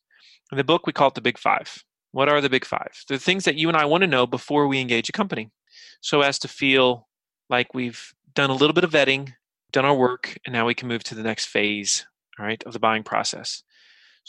In 0.51 0.57
the 0.57 0.63
book, 0.63 0.85
we 0.85 0.93
call 0.93 1.09
it 1.09 1.15
the 1.15 1.21
Big 1.21 1.37
Five. 1.37 1.83
What 2.11 2.29
are 2.29 2.41
the 2.41 2.49
big 2.49 2.65
five? 2.65 3.03
The 3.07 3.19
things 3.19 3.45
that 3.45 3.55
you 3.55 3.67
and 3.67 3.77
I 3.77 3.85
want 3.85 4.01
to 4.01 4.07
know 4.07 4.25
before 4.25 4.67
we 4.67 4.81
engage 4.81 5.09
a 5.09 5.13
company 5.13 5.51
so 6.01 6.21
as 6.21 6.39
to 6.39 6.47
feel 6.47 7.07
like 7.49 7.73
we've 7.73 8.13
done 8.33 8.49
a 8.49 8.55
little 8.55 8.73
bit 8.73 8.83
of 8.83 8.91
vetting, 8.91 9.33
done 9.71 9.85
our 9.85 9.95
work, 9.95 10.37
and 10.45 10.53
now 10.53 10.65
we 10.65 10.73
can 10.73 10.87
move 10.87 11.03
to 11.03 11.15
the 11.15 11.23
next 11.23 11.45
phase, 11.45 12.05
all 12.39 12.45
right, 12.45 12.63
of 12.63 12.73
the 12.73 12.79
buying 12.79 13.03
process. 13.03 13.63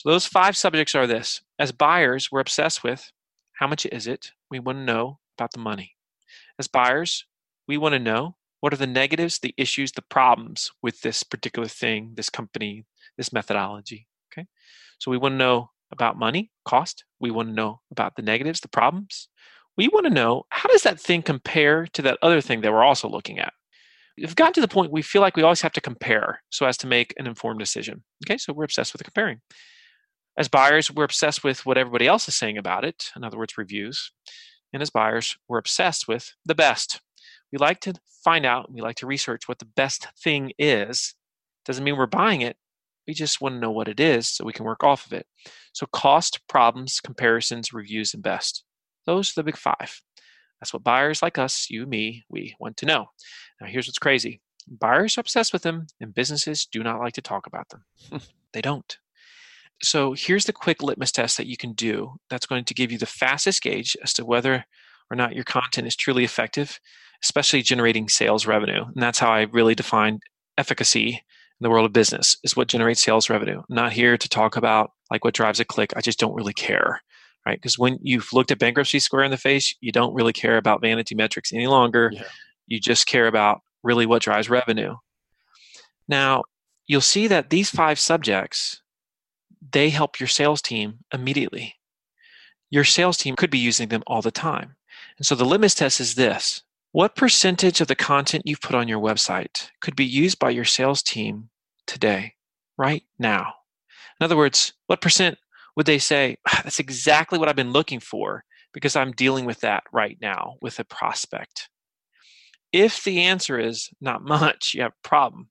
So 0.00 0.08
those 0.08 0.24
five 0.24 0.56
subjects 0.56 0.94
are 0.94 1.06
this. 1.06 1.42
As 1.58 1.72
buyers, 1.72 2.32
we're 2.32 2.40
obsessed 2.40 2.82
with 2.82 3.12
how 3.58 3.66
much 3.66 3.84
is 3.84 4.06
it? 4.06 4.30
We 4.50 4.58
want 4.58 4.78
to 4.78 4.82
know 4.82 5.18
about 5.36 5.52
the 5.52 5.58
money. 5.58 5.94
As 6.58 6.68
buyers, 6.68 7.26
we 7.68 7.76
want 7.76 7.92
to 7.92 7.98
know 7.98 8.36
what 8.60 8.72
are 8.72 8.78
the 8.78 8.86
negatives, 8.86 9.38
the 9.38 9.52
issues, 9.58 9.92
the 9.92 10.00
problems 10.00 10.70
with 10.82 11.02
this 11.02 11.22
particular 11.22 11.68
thing, 11.68 12.12
this 12.14 12.30
company, 12.30 12.86
this 13.18 13.30
methodology. 13.30 14.06
Okay. 14.32 14.46
So 15.00 15.10
we 15.10 15.18
want 15.18 15.34
to 15.34 15.36
know 15.36 15.68
about 15.92 16.18
money, 16.18 16.50
cost. 16.64 17.04
We 17.20 17.30
want 17.30 17.50
to 17.50 17.54
know 17.54 17.82
about 17.90 18.16
the 18.16 18.22
negatives, 18.22 18.60
the 18.60 18.68
problems. 18.68 19.28
We 19.76 19.88
want 19.88 20.06
to 20.06 20.10
know 20.10 20.44
how 20.48 20.70
does 20.70 20.82
that 20.84 20.98
thing 20.98 21.20
compare 21.20 21.86
to 21.88 22.00
that 22.00 22.16
other 22.22 22.40
thing 22.40 22.62
that 22.62 22.72
we're 22.72 22.82
also 22.82 23.06
looking 23.06 23.38
at. 23.38 23.52
We've 24.16 24.34
gotten 24.34 24.54
to 24.54 24.62
the 24.62 24.68
point 24.68 24.92
we 24.92 25.02
feel 25.02 25.20
like 25.20 25.36
we 25.36 25.42
always 25.42 25.60
have 25.60 25.72
to 25.72 25.80
compare 25.82 26.42
so 26.48 26.64
as 26.64 26.78
to 26.78 26.86
make 26.86 27.12
an 27.18 27.26
informed 27.26 27.60
decision. 27.60 28.02
Okay, 28.24 28.38
so 28.38 28.54
we're 28.54 28.64
obsessed 28.64 28.94
with 28.94 29.04
comparing. 29.04 29.42
As 30.40 30.48
buyers, 30.48 30.90
we're 30.90 31.04
obsessed 31.04 31.44
with 31.44 31.66
what 31.66 31.76
everybody 31.76 32.06
else 32.06 32.26
is 32.26 32.34
saying 32.34 32.56
about 32.56 32.82
it, 32.82 33.10
in 33.14 33.24
other 33.24 33.36
words, 33.36 33.58
reviews. 33.58 34.10
And 34.72 34.80
as 34.80 34.88
buyers, 34.88 35.36
we're 35.48 35.58
obsessed 35.58 36.08
with 36.08 36.32
the 36.46 36.54
best. 36.54 37.02
We 37.52 37.58
like 37.58 37.80
to 37.80 37.92
find 38.24 38.46
out, 38.46 38.72
we 38.72 38.80
like 38.80 38.96
to 38.96 39.06
research 39.06 39.48
what 39.48 39.58
the 39.58 39.66
best 39.66 40.08
thing 40.18 40.52
is. 40.58 41.14
Doesn't 41.66 41.84
mean 41.84 41.94
we're 41.94 42.06
buying 42.06 42.40
it. 42.40 42.56
We 43.06 43.12
just 43.12 43.42
want 43.42 43.56
to 43.56 43.60
know 43.60 43.70
what 43.70 43.86
it 43.86 44.00
is 44.00 44.28
so 44.28 44.46
we 44.46 44.54
can 44.54 44.64
work 44.64 44.82
off 44.82 45.04
of 45.04 45.12
it. 45.12 45.26
So, 45.74 45.84
cost, 45.92 46.40
problems, 46.48 47.00
comparisons, 47.00 47.74
reviews, 47.74 48.14
and 48.14 48.22
best. 48.22 48.64
Those 49.04 49.32
are 49.32 49.42
the 49.42 49.44
big 49.44 49.58
five. 49.58 50.00
That's 50.58 50.72
what 50.72 50.82
buyers 50.82 51.20
like 51.20 51.36
us, 51.36 51.66
you, 51.68 51.84
me, 51.84 52.24
we 52.30 52.56
want 52.58 52.78
to 52.78 52.86
know. 52.86 53.10
Now, 53.60 53.66
here's 53.66 53.86
what's 53.86 53.98
crazy 53.98 54.40
buyers 54.66 55.18
are 55.18 55.20
obsessed 55.20 55.52
with 55.52 55.64
them, 55.64 55.88
and 56.00 56.14
businesses 56.14 56.64
do 56.64 56.82
not 56.82 56.98
like 56.98 57.12
to 57.14 57.20
talk 57.20 57.46
about 57.46 57.68
them. 57.68 57.84
they 58.54 58.62
don't. 58.62 58.96
So, 59.82 60.12
here's 60.12 60.44
the 60.44 60.52
quick 60.52 60.82
litmus 60.82 61.12
test 61.12 61.36
that 61.36 61.46
you 61.46 61.56
can 61.56 61.72
do 61.72 62.14
that's 62.28 62.46
going 62.46 62.64
to 62.64 62.74
give 62.74 62.92
you 62.92 62.98
the 62.98 63.06
fastest 63.06 63.62
gauge 63.62 63.96
as 64.02 64.12
to 64.14 64.24
whether 64.24 64.64
or 65.10 65.16
not 65.16 65.34
your 65.34 65.44
content 65.44 65.86
is 65.86 65.96
truly 65.96 66.24
effective, 66.24 66.78
especially 67.22 67.62
generating 67.62 68.08
sales 68.08 68.46
revenue. 68.46 68.84
And 68.84 69.02
that's 69.02 69.18
how 69.18 69.30
I 69.30 69.42
really 69.42 69.74
define 69.74 70.20
efficacy 70.58 71.08
in 71.60 71.64
the 71.64 71.70
world 71.70 71.86
of 71.86 71.92
business 71.92 72.36
is 72.42 72.56
what 72.56 72.68
generates 72.68 73.02
sales 73.02 73.28
revenue. 73.28 73.58
I'm 73.58 73.74
not 73.74 73.92
here 73.92 74.16
to 74.16 74.28
talk 74.28 74.56
about 74.56 74.92
like 75.10 75.24
what 75.24 75.34
drives 75.34 75.60
a 75.60 75.64
click. 75.64 75.92
I 75.96 76.00
just 76.00 76.18
don't 76.18 76.34
really 76.34 76.54
care. 76.54 77.02
Right. 77.46 77.58
Because 77.58 77.78
when 77.78 77.98
you've 78.02 78.32
looked 78.32 78.50
at 78.50 78.58
bankruptcy 78.58 78.98
square 78.98 79.24
in 79.24 79.30
the 79.30 79.38
face, 79.38 79.74
you 79.80 79.92
don't 79.92 80.14
really 80.14 80.32
care 80.32 80.58
about 80.58 80.82
vanity 80.82 81.14
metrics 81.14 81.52
any 81.52 81.66
longer. 81.66 82.10
Yeah. 82.12 82.22
You 82.66 82.78
just 82.78 83.06
care 83.06 83.26
about 83.26 83.60
really 83.82 84.04
what 84.04 84.22
drives 84.22 84.50
revenue. 84.50 84.94
Now, 86.06 86.44
you'll 86.86 87.00
see 87.00 87.28
that 87.28 87.50
these 87.50 87.70
five 87.70 87.98
subjects, 87.98 88.82
they 89.60 89.90
help 89.90 90.18
your 90.18 90.26
sales 90.26 90.62
team 90.62 91.00
immediately. 91.12 91.76
Your 92.70 92.84
sales 92.84 93.16
team 93.16 93.36
could 93.36 93.50
be 93.50 93.58
using 93.58 93.88
them 93.88 94.02
all 94.06 94.22
the 94.22 94.30
time. 94.30 94.76
And 95.18 95.26
so 95.26 95.34
the 95.34 95.44
litmus 95.44 95.74
test 95.74 96.00
is 96.00 96.14
this 96.14 96.62
What 96.92 97.16
percentage 97.16 97.80
of 97.80 97.88
the 97.88 97.96
content 97.96 98.44
you've 98.46 98.60
put 98.60 98.74
on 98.74 98.88
your 98.88 99.00
website 99.00 99.70
could 99.80 99.96
be 99.96 100.04
used 100.04 100.38
by 100.38 100.50
your 100.50 100.64
sales 100.64 101.02
team 101.02 101.50
today, 101.86 102.34
right 102.78 103.02
now? 103.18 103.54
In 104.20 104.24
other 104.24 104.36
words, 104.36 104.72
what 104.86 105.00
percent 105.00 105.38
would 105.76 105.86
they 105.86 105.98
say, 105.98 106.36
ah, 106.48 106.60
that's 106.64 106.78
exactly 106.78 107.38
what 107.38 107.48
I've 107.48 107.56
been 107.56 107.72
looking 107.72 108.00
for 108.00 108.44
because 108.72 108.96
I'm 108.96 109.12
dealing 109.12 109.46
with 109.46 109.60
that 109.60 109.82
right 109.92 110.18
now 110.20 110.56
with 110.60 110.78
a 110.78 110.84
prospect? 110.84 111.68
If 112.72 113.02
the 113.02 113.22
answer 113.22 113.58
is 113.58 113.90
not 114.00 114.22
much, 114.22 114.74
you 114.74 114.82
have 114.82 114.92
a 114.92 115.08
problem. 115.08 115.48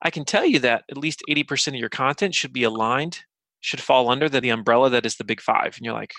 I 0.00 0.10
can 0.10 0.24
tell 0.24 0.44
you 0.44 0.58
that 0.60 0.84
at 0.90 0.96
least 0.96 1.22
80% 1.28 1.68
of 1.68 1.74
your 1.74 1.88
content 1.88 2.34
should 2.34 2.52
be 2.52 2.64
aligned, 2.64 3.20
should 3.62 3.80
fall 3.80 4.10
under 4.10 4.28
the, 4.28 4.40
the 4.40 4.50
umbrella 4.50 4.90
that 4.90 5.06
is 5.06 5.16
the 5.16 5.24
big 5.24 5.40
five. 5.40 5.74
And 5.76 5.86
you're 5.86 5.94
like, 5.94 6.12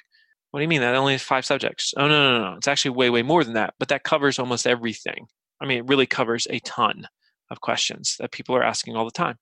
what 0.50 0.60
do 0.60 0.64
you 0.64 0.68
mean? 0.68 0.82
That 0.82 0.96
only 0.96 1.14
has 1.14 1.22
five 1.22 1.46
subjects. 1.46 1.94
Oh, 1.98 2.08
no, 2.08 2.40
no, 2.40 2.52
no. 2.52 2.58
It's 2.58 2.68
actually 2.68 2.92
way, 2.92 3.10
way 3.10 3.22
more 3.22 3.44
than 3.44 3.54
that. 3.54 3.76
But 3.80 3.90
that 3.90 4.04
covers 4.04 4.40
almost 4.40 4.66
everything. 4.66 5.28
I 5.62 5.66
mean, 5.66 5.80
it 5.80 5.88
really 5.88 6.06
covers 6.06 6.48
a 6.50 6.60
ton 6.60 7.08
of 7.52 7.62
questions 7.62 8.16
that 8.20 8.32
people 8.32 8.56
are 8.56 8.64
asking 8.64 8.96
all 8.96 9.06
the 9.06 9.12
time. 9.12 9.38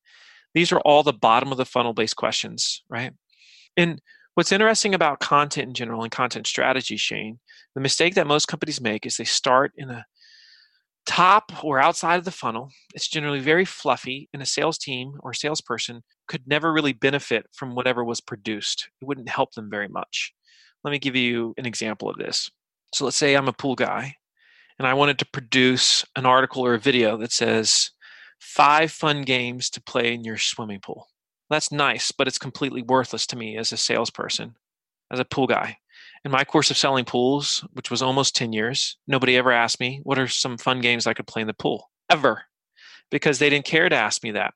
These 0.53 0.71
are 0.71 0.79
all 0.81 1.03
the 1.03 1.13
bottom 1.13 1.51
of 1.51 1.57
the 1.57 1.65
funnel 1.65 1.93
based 1.93 2.15
questions, 2.15 2.83
right? 2.89 3.13
And 3.77 4.01
what's 4.35 4.51
interesting 4.51 4.93
about 4.93 5.19
content 5.19 5.67
in 5.69 5.73
general 5.73 6.03
and 6.03 6.11
content 6.11 6.47
strategy, 6.47 6.97
Shane, 6.97 7.39
the 7.75 7.81
mistake 7.81 8.15
that 8.15 8.27
most 8.27 8.47
companies 8.47 8.81
make 8.81 9.05
is 9.05 9.17
they 9.17 9.23
start 9.23 9.71
in 9.77 9.89
a 9.89 10.05
top 11.05 11.51
or 11.63 11.79
outside 11.79 12.17
of 12.17 12.25
the 12.25 12.31
funnel. 12.31 12.69
It's 12.93 13.07
generally 13.07 13.39
very 13.39 13.65
fluffy, 13.65 14.29
and 14.33 14.41
a 14.41 14.45
sales 14.45 14.77
team 14.77 15.13
or 15.21 15.33
salesperson 15.33 16.03
could 16.27 16.47
never 16.47 16.71
really 16.71 16.93
benefit 16.93 17.45
from 17.53 17.75
whatever 17.75 18.03
was 18.03 18.21
produced. 18.21 18.89
It 19.01 19.05
wouldn't 19.05 19.29
help 19.29 19.53
them 19.53 19.69
very 19.69 19.87
much. 19.87 20.33
Let 20.83 20.91
me 20.91 20.99
give 20.99 21.15
you 21.15 21.53
an 21.57 21.65
example 21.65 22.09
of 22.09 22.17
this. 22.17 22.49
So 22.93 23.05
let's 23.05 23.17
say 23.17 23.35
I'm 23.35 23.47
a 23.47 23.53
pool 23.53 23.75
guy 23.75 24.15
and 24.79 24.87
I 24.87 24.93
wanted 24.93 25.19
to 25.19 25.27
produce 25.31 26.05
an 26.15 26.25
article 26.25 26.65
or 26.65 26.73
a 26.73 26.79
video 26.79 27.17
that 27.17 27.31
says 27.31 27.91
five 28.39 28.91
fun 28.91 29.21
games 29.21 29.69
to 29.71 29.81
play 29.81 30.13
in 30.13 30.23
your 30.23 30.37
swimming 30.37 30.79
pool. 30.79 31.07
That's 31.49 31.71
nice, 31.71 32.11
but 32.11 32.27
it's 32.27 32.39
completely 32.39 32.81
worthless 32.81 33.27
to 33.27 33.37
me 33.37 33.57
as 33.57 33.71
a 33.71 33.77
salesperson, 33.77 34.55
as 35.11 35.19
a 35.19 35.25
pool 35.25 35.47
guy. 35.47 35.77
In 36.23 36.31
my 36.31 36.43
course 36.43 36.69
of 36.69 36.77
selling 36.77 37.05
pools, 37.05 37.65
which 37.73 37.89
was 37.89 38.01
almost 38.01 38.35
10 38.35 38.53
years, 38.53 38.97
nobody 39.07 39.37
ever 39.37 39.51
asked 39.51 39.79
me, 39.79 40.01
What 40.03 40.19
are 40.19 40.27
some 40.27 40.57
fun 40.57 40.81
games 40.81 41.07
I 41.07 41.13
could 41.13 41.27
play 41.27 41.41
in 41.41 41.47
the 41.47 41.53
pool? 41.53 41.89
Ever. 42.09 42.43
Because 43.09 43.39
they 43.39 43.49
didn't 43.49 43.65
care 43.65 43.89
to 43.89 43.95
ask 43.95 44.23
me 44.23 44.31
that. 44.31 44.53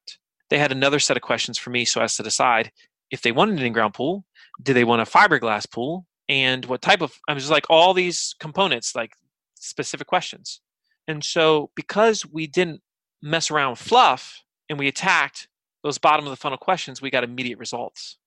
They 0.49 0.59
had 0.59 0.71
another 0.71 0.99
set 0.99 1.17
of 1.17 1.23
questions 1.23 1.57
for 1.57 1.71
me 1.71 1.85
so 1.85 2.01
as 2.01 2.15
to 2.17 2.23
decide 2.23 2.71
if 3.09 3.21
they 3.21 3.31
wanted 3.31 3.59
an 3.59 3.65
in 3.65 3.73
ground 3.73 3.93
pool, 3.93 4.25
did 4.61 4.75
they 4.75 4.83
want 4.83 5.01
a 5.01 5.05
fiberglass 5.05 5.69
pool, 5.69 6.05
and 6.27 6.65
what 6.65 6.81
type 6.81 7.01
of 7.01 7.19
i 7.27 7.33
was 7.33 7.49
like 7.49 7.65
all 7.69 7.93
these 7.93 8.35
components 8.39 8.95
like 8.95 9.13
specific 9.55 10.07
questions 10.07 10.61
and 11.07 11.23
so 11.23 11.69
because 11.75 12.25
we 12.25 12.47
didn't 12.47 12.81
mess 13.21 13.51
around 13.51 13.71
with 13.71 13.79
fluff 13.79 14.41
and 14.69 14.79
we 14.79 14.87
attacked 14.87 15.47
those 15.83 15.97
bottom 15.97 16.25
of 16.25 16.31
the 16.31 16.35
funnel 16.35 16.57
questions 16.57 17.01
we 17.01 17.11
got 17.11 17.23
immediate 17.23 17.59
results 17.59 18.17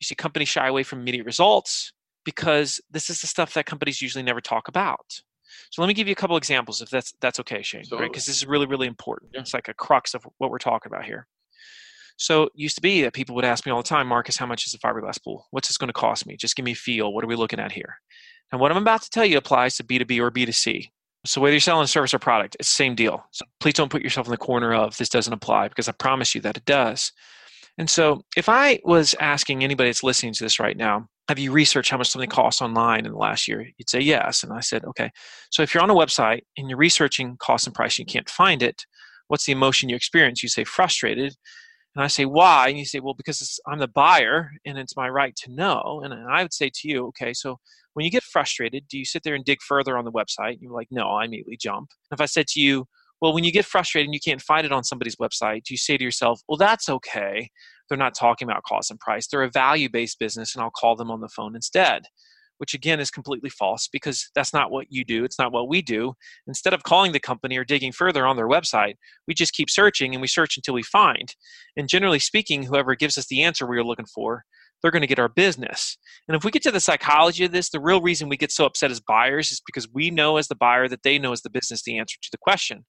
you 0.00 0.04
see 0.04 0.14
companies 0.14 0.48
shy 0.48 0.66
away 0.66 0.82
from 0.82 1.00
immediate 1.00 1.26
results 1.26 1.92
because 2.28 2.78
this 2.90 3.08
is 3.08 3.20
the 3.22 3.26
stuff 3.26 3.54
that 3.54 3.64
companies 3.64 4.02
usually 4.02 4.22
never 4.22 4.40
talk 4.40 4.68
about 4.68 5.22
so 5.70 5.80
let 5.80 5.88
me 5.88 5.94
give 5.94 6.06
you 6.06 6.12
a 6.12 6.22
couple 6.22 6.36
examples 6.36 6.82
if 6.82 6.90
that's 6.90 7.14
that's 7.20 7.40
okay 7.40 7.62
shane 7.62 7.82
totally. 7.84 8.02
right 8.02 8.12
because 8.12 8.26
this 8.26 8.36
is 8.36 8.46
really 8.46 8.66
really 8.66 8.86
important 8.86 9.30
yeah. 9.32 9.40
it's 9.40 9.54
like 9.54 9.68
a 9.68 9.74
crux 9.74 10.12
of 10.14 10.26
what 10.36 10.50
we're 10.50 10.58
talking 10.58 10.92
about 10.92 11.04
here 11.04 11.26
so 12.18 12.44
it 12.44 12.52
used 12.56 12.74
to 12.74 12.82
be 12.82 13.02
that 13.02 13.12
people 13.14 13.36
would 13.36 13.44
ask 13.44 13.64
me 13.64 13.70
all 13.70 13.80
the 13.80 13.88
time, 13.88 14.08
Marcus, 14.08 14.36
how 14.36 14.44
much 14.44 14.66
is 14.66 14.74
a 14.74 14.78
fiberglass 14.78 15.22
pool? 15.22 15.46
What's 15.52 15.68
this 15.68 15.78
going 15.78 15.88
to 15.88 15.92
cost 15.92 16.26
me? 16.26 16.36
Just 16.36 16.56
give 16.56 16.64
me 16.64 16.72
a 16.72 16.74
feel. 16.74 17.12
What 17.12 17.22
are 17.22 17.28
we 17.28 17.36
looking 17.36 17.60
at 17.60 17.70
here? 17.70 18.00
And 18.50 18.60
what 18.60 18.72
I'm 18.72 18.76
about 18.76 19.02
to 19.02 19.10
tell 19.10 19.24
you 19.24 19.38
applies 19.38 19.76
to 19.76 19.84
B2B 19.84 20.20
or 20.20 20.32
B2C. 20.32 20.90
So 21.24 21.40
whether 21.40 21.52
you're 21.52 21.60
selling 21.60 21.84
a 21.84 21.88
service 21.88 22.12
or 22.12 22.18
product, 22.18 22.56
it's 22.58 22.68
the 22.68 22.74
same 22.74 22.96
deal. 22.96 23.24
So 23.30 23.44
please 23.60 23.74
don't 23.74 23.90
put 23.90 24.02
yourself 24.02 24.26
in 24.26 24.32
the 24.32 24.36
corner 24.36 24.74
of 24.74 24.96
this 24.96 25.08
doesn't 25.08 25.32
apply 25.32 25.68
because 25.68 25.88
I 25.88 25.92
promise 25.92 26.34
you 26.34 26.40
that 26.40 26.56
it 26.56 26.64
does. 26.64 27.12
And 27.78 27.88
so 27.88 28.22
if 28.36 28.48
I 28.48 28.80
was 28.84 29.14
asking 29.20 29.62
anybody 29.62 29.88
that's 29.88 30.02
listening 30.02 30.32
to 30.34 30.44
this 30.44 30.58
right 30.58 30.76
now, 30.76 31.06
have 31.28 31.38
you 31.38 31.52
researched 31.52 31.90
how 31.90 31.98
much 31.98 32.10
something 32.10 32.28
costs 32.28 32.60
online 32.60 33.06
in 33.06 33.12
the 33.12 33.18
last 33.18 33.46
year? 33.46 33.66
You'd 33.76 33.88
say 33.88 34.00
yes. 34.00 34.42
And 34.42 34.52
I 34.52 34.60
said, 34.60 34.84
okay. 34.84 35.10
So 35.50 35.62
if 35.62 35.72
you're 35.72 35.82
on 35.82 35.90
a 35.90 35.94
website 35.94 36.40
and 36.56 36.68
you're 36.68 36.78
researching 36.78 37.36
cost 37.38 37.66
and 37.66 37.74
price 37.74 37.98
and 37.98 38.08
you 38.08 38.12
can't 38.12 38.28
find 38.28 38.62
it, 38.62 38.84
what's 39.28 39.44
the 39.44 39.52
emotion 39.52 39.88
you 39.88 39.96
experience? 39.96 40.42
You 40.42 40.48
say 40.48 40.64
frustrated. 40.64 41.34
And 41.94 42.02
I 42.04 42.08
say, 42.08 42.24
why? 42.24 42.68
And 42.68 42.78
you 42.78 42.84
say, 42.84 43.00
well, 43.00 43.14
because 43.14 43.60
I'm 43.66 43.78
the 43.78 43.88
buyer 43.88 44.50
and 44.64 44.78
it's 44.78 44.96
my 44.96 45.08
right 45.08 45.36
to 45.44 45.52
know. 45.52 46.00
And 46.02 46.14
I 46.14 46.42
would 46.42 46.54
say 46.54 46.70
to 46.72 46.88
you, 46.88 47.06
okay, 47.08 47.32
so 47.32 47.58
when 47.94 48.04
you 48.04 48.10
get 48.10 48.22
frustrated, 48.22 48.88
do 48.88 48.98
you 48.98 49.04
sit 49.04 49.22
there 49.22 49.34
and 49.34 49.44
dig 49.44 49.60
further 49.60 49.98
on 49.98 50.04
the 50.04 50.12
website? 50.12 50.58
You're 50.60 50.72
like, 50.72 50.88
no, 50.90 51.08
I 51.08 51.24
immediately 51.24 51.58
jump. 51.60 51.90
And 52.10 52.18
if 52.18 52.22
I 52.22 52.26
said 52.26 52.46
to 52.48 52.60
you, 52.60 52.86
well, 53.20 53.32
when 53.32 53.44
you 53.44 53.52
get 53.52 53.64
frustrated 53.64 54.06
and 54.06 54.14
you 54.14 54.20
can't 54.20 54.40
find 54.40 54.64
it 54.64 54.72
on 54.72 54.84
somebody's 54.84 55.16
website, 55.16 55.70
you 55.70 55.76
say 55.76 55.96
to 55.96 56.04
yourself, 56.04 56.40
well, 56.48 56.58
that's 56.58 56.88
okay. 56.88 57.50
They're 57.88 57.98
not 57.98 58.14
talking 58.14 58.48
about 58.48 58.62
cost 58.64 58.90
and 58.90 59.00
price. 59.00 59.26
They're 59.26 59.42
a 59.42 59.50
value 59.50 59.88
based 59.88 60.18
business 60.18 60.54
and 60.54 60.62
I'll 60.62 60.70
call 60.70 60.96
them 60.96 61.10
on 61.10 61.20
the 61.20 61.28
phone 61.28 61.56
instead 61.56 62.04
which 62.58 62.74
again 62.74 63.00
is 63.00 63.10
completely 63.10 63.50
false 63.50 63.88
because 63.88 64.30
that's 64.34 64.52
not 64.52 64.70
what 64.70 64.86
you 64.90 65.04
do. 65.04 65.24
It's 65.24 65.38
not 65.38 65.52
what 65.52 65.68
we 65.68 65.80
do. 65.80 66.14
Instead 66.46 66.74
of 66.74 66.82
calling 66.82 67.12
the 67.12 67.20
company 67.20 67.56
or 67.56 67.64
digging 67.64 67.92
further 67.92 68.26
on 68.26 68.36
their 68.36 68.48
website, 68.48 68.94
we 69.26 69.34
just 69.34 69.54
keep 69.54 69.70
searching 69.70 70.14
and 70.14 70.20
we 70.20 70.28
search 70.28 70.56
until 70.56 70.74
we 70.74 70.82
find. 70.82 71.34
And 71.76 71.88
generally 71.88 72.18
speaking, 72.18 72.64
whoever 72.64 72.94
gives 72.94 73.16
us 73.16 73.26
the 73.26 73.42
answer 73.42 73.66
we 73.66 73.78
are 73.78 73.84
looking 73.84 74.06
for, 74.06 74.44
they're 74.82 74.90
going 74.90 75.02
to 75.02 75.08
get 75.08 75.18
our 75.18 75.28
business. 75.28 75.96
And 76.28 76.36
if 76.36 76.44
we 76.44 76.50
get 76.50 76.62
to 76.64 76.70
the 76.70 76.80
psychology 76.80 77.44
of 77.44 77.52
this, 77.52 77.70
the 77.70 77.80
real 77.80 78.00
reason 78.00 78.28
we 78.28 78.36
get 78.36 78.52
so 78.52 78.64
upset 78.64 78.90
as 78.90 79.00
buyers 79.00 79.50
is 79.50 79.62
because 79.64 79.88
we 79.92 80.10
know 80.10 80.36
as 80.36 80.48
the 80.48 80.54
buyer 80.54 80.88
that 80.88 81.02
they 81.02 81.18
know 81.18 81.32
as 81.32 81.42
the 81.42 81.50
business 81.50 81.82
the 81.82 81.98
answer 81.98 82.16
to 82.20 82.28
the 82.30 82.38
question. 82.38 82.84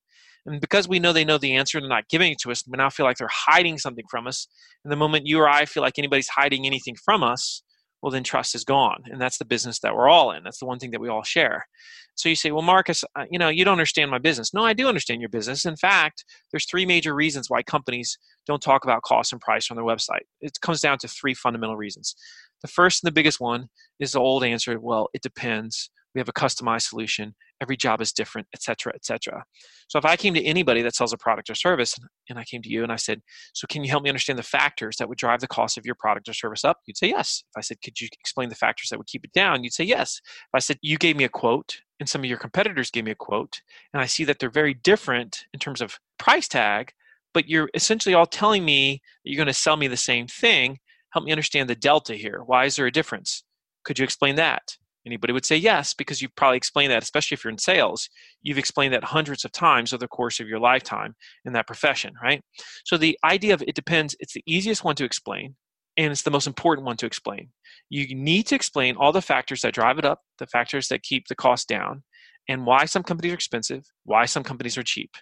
And 0.49 0.59
because 0.59 0.87
we 0.87 0.99
know 0.99 1.13
they 1.13 1.25
know 1.25 1.37
the 1.37 1.55
answer, 1.55 1.77
and 1.77 1.85
they're 1.85 1.89
not 1.89 2.09
giving 2.09 2.31
it 2.31 2.39
to 2.39 2.51
us, 2.51 2.63
we 2.67 2.75
now 2.75 2.89
feel 2.89 3.05
like 3.05 3.17
they're 3.17 3.29
hiding 3.31 3.77
something 3.77 4.05
from 4.09 4.25
us. 4.25 4.47
And 4.83 4.91
the 4.91 4.97
moment 4.97 5.27
you 5.27 5.39
or 5.39 5.47
I 5.47 5.65
feel 5.65 5.83
like 5.83 5.99
anybody's 5.99 6.27
hiding 6.27 6.65
anything 6.65 6.95
from 6.95 7.23
us, 7.23 7.61
well 8.01 8.11
then 8.11 8.23
trust 8.23 8.55
is 8.55 8.63
gone. 8.63 9.03
And 9.11 9.21
that's 9.21 9.37
the 9.37 9.45
business 9.45 9.79
that 9.79 9.95
we're 9.95 10.07
all 10.07 10.31
in. 10.31 10.43
That's 10.43 10.59
the 10.59 10.65
one 10.65 10.79
thing 10.79 10.91
that 10.91 11.01
we 11.01 11.09
all 11.09 11.23
share. 11.23 11.67
So 12.15 12.29
you 12.29 12.35
say 12.35 12.51
well 12.51 12.61
marcus 12.63 13.03
uh, 13.15 13.25
you 13.29 13.37
know 13.37 13.49
you 13.49 13.63
don't 13.63 13.73
understand 13.73 14.09
my 14.09 14.17
business. 14.17 14.53
No 14.53 14.63
i 14.63 14.73
do 14.73 14.87
understand 14.87 15.21
your 15.21 15.29
business. 15.29 15.65
In 15.65 15.75
fact 15.75 16.25
there's 16.51 16.65
three 16.65 16.85
major 16.85 17.13
reasons 17.13 17.49
why 17.49 17.61
companies 17.61 18.17
don't 18.47 18.61
talk 18.61 18.83
about 18.83 19.03
cost 19.03 19.31
and 19.31 19.41
price 19.41 19.69
on 19.69 19.75
their 19.75 19.85
website. 19.85 20.23
It 20.41 20.53
comes 20.61 20.81
down 20.81 20.97
to 20.99 21.07
three 21.07 21.33
fundamental 21.33 21.77
reasons. 21.77 22.15
The 22.61 22.67
first 22.67 23.03
and 23.03 23.07
the 23.07 23.13
biggest 23.13 23.39
one 23.39 23.67
is 23.99 24.13
the 24.13 24.19
old 24.19 24.43
answer 24.43 24.79
well 24.79 25.09
it 25.13 25.21
depends. 25.21 25.89
We 26.15 26.19
have 26.19 26.29
a 26.29 26.33
customized 26.33 26.89
solution 26.89 27.35
every 27.61 27.77
job 27.77 28.01
is 28.01 28.11
different 28.11 28.47
etc 28.53 28.91
etc 28.95 29.43
so 29.87 29.97
if 29.97 30.05
i 30.05 30.15
came 30.15 30.33
to 30.33 30.43
anybody 30.43 30.81
that 30.81 30.95
sells 30.95 31.13
a 31.13 31.17
product 31.17 31.49
or 31.49 31.55
service 31.55 31.97
and 32.29 32.39
i 32.39 32.43
came 32.43 32.61
to 32.61 32.69
you 32.69 32.83
and 32.83 32.91
i 32.91 32.95
said 32.95 33.21
so 33.53 33.67
can 33.67 33.83
you 33.83 33.89
help 33.89 34.03
me 34.03 34.09
understand 34.09 34.37
the 34.37 34.43
factors 34.43 34.97
that 34.97 35.07
would 35.07 35.17
drive 35.17 35.39
the 35.39 35.47
cost 35.47 35.77
of 35.77 35.85
your 35.85 35.95
product 35.95 36.27
or 36.29 36.33
service 36.33 36.63
up? 36.63 36.77
You'd 36.85 36.97
say 36.97 37.09
yes. 37.09 37.43
If 37.49 37.57
i 37.57 37.61
said 37.61 37.81
could 37.83 37.99
you 37.99 38.07
explain 38.19 38.49
the 38.49 38.55
factors 38.55 38.89
that 38.89 38.97
would 38.97 39.07
keep 39.07 39.25
it 39.25 39.33
down? 39.33 39.63
You'd 39.63 39.73
say 39.73 39.83
yes. 39.83 40.21
If 40.23 40.55
i 40.55 40.59
said 40.59 40.77
you 40.81 40.97
gave 40.97 41.15
me 41.15 41.23
a 41.23 41.29
quote 41.29 41.81
and 41.99 42.07
some 42.07 42.21
of 42.21 42.25
your 42.25 42.37
competitors 42.37 42.91
gave 42.91 43.05
me 43.05 43.11
a 43.11 43.15
quote 43.15 43.61
and 43.93 44.01
i 44.01 44.05
see 44.05 44.23
that 44.23 44.39
they're 44.39 44.49
very 44.49 44.73
different 44.73 45.45
in 45.53 45.59
terms 45.59 45.81
of 45.81 45.99
price 46.17 46.47
tag 46.47 46.93
but 47.33 47.47
you're 47.47 47.69
essentially 47.73 48.15
all 48.15 48.25
telling 48.25 48.65
me 48.65 49.01
that 49.23 49.31
you're 49.31 49.37
going 49.37 49.47
to 49.47 49.53
sell 49.53 49.77
me 49.77 49.87
the 49.87 49.97
same 49.97 50.25
thing 50.27 50.79
help 51.11 51.25
me 51.25 51.31
understand 51.31 51.69
the 51.69 51.75
delta 51.75 52.15
here. 52.15 52.41
Why 52.45 52.65
is 52.65 52.75
there 52.75 52.85
a 52.85 52.91
difference? 52.91 53.43
Could 53.83 53.99
you 53.99 54.03
explain 54.03 54.35
that 54.35 54.77
Anybody 55.09 55.33
would 55.33 55.45
say 55.45 55.55
yes, 55.55 55.95
because 55.95 56.21
you've 56.21 56.35
probably 56.35 56.57
explained 56.57 56.91
that, 56.91 57.01
especially 57.01 57.33
if 57.33 57.43
you're 57.43 57.51
in 57.51 57.57
sales. 57.57 58.09
You've 58.43 58.59
explained 58.59 58.93
that 58.93 59.03
hundreds 59.03 59.43
of 59.43 59.51
times 59.51 59.91
over 59.91 59.99
the 59.99 60.07
course 60.07 60.39
of 60.39 60.47
your 60.47 60.59
lifetime 60.59 61.15
in 61.45 61.53
that 61.53 61.65
profession, 61.65 62.13
right? 62.21 62.43
So 62.85 62.95
the 62.95 63.17
idea 63.23 63.55
of 63.55 63.63
it 63.63 63.73
depends, 63.73 64.15
it's 64.19 64.33
the 64.33 64.43
easiest 64.45 64.83
one 64.83 64.93
to 64.97 65.03
explain, 65.03 65.55
and 65.97 66.11
it's 66.11 66.21
the 66.21 66.29
most 66.29 66.45
important 66.45 66.85
one 66.85 66.95
to 66.97 67.07
explain. 67.07 67.49
You 67.89 68.13
need 68.13 68.45
to 68.47 68.55
explain 68.55 68.97
all 68.97 69.11
the 69.11 69.19
factors 69.19 69.61
that 69.61 69.73
drive 69.73 69.97
it 69.97 70.05
up, 70.05 70.21
the 70.37 70.45
factors 70.45 70.89
that 70.89 71.01
keep 71.01 71.27
the 71.27 71.35
cost 71.35 71.67
down, 71.67 72.03
and 72.47 72.67
why 72.67 72.85
some 72.85 73.01
companies 73.01 73.31
are 73.31 73.35
expensive, 73.35 73.85
why 74.03 74.25
some 74.25 74.43
companies 74.43 74.77
are 74.77 74.83
cheap. 74.83 75.15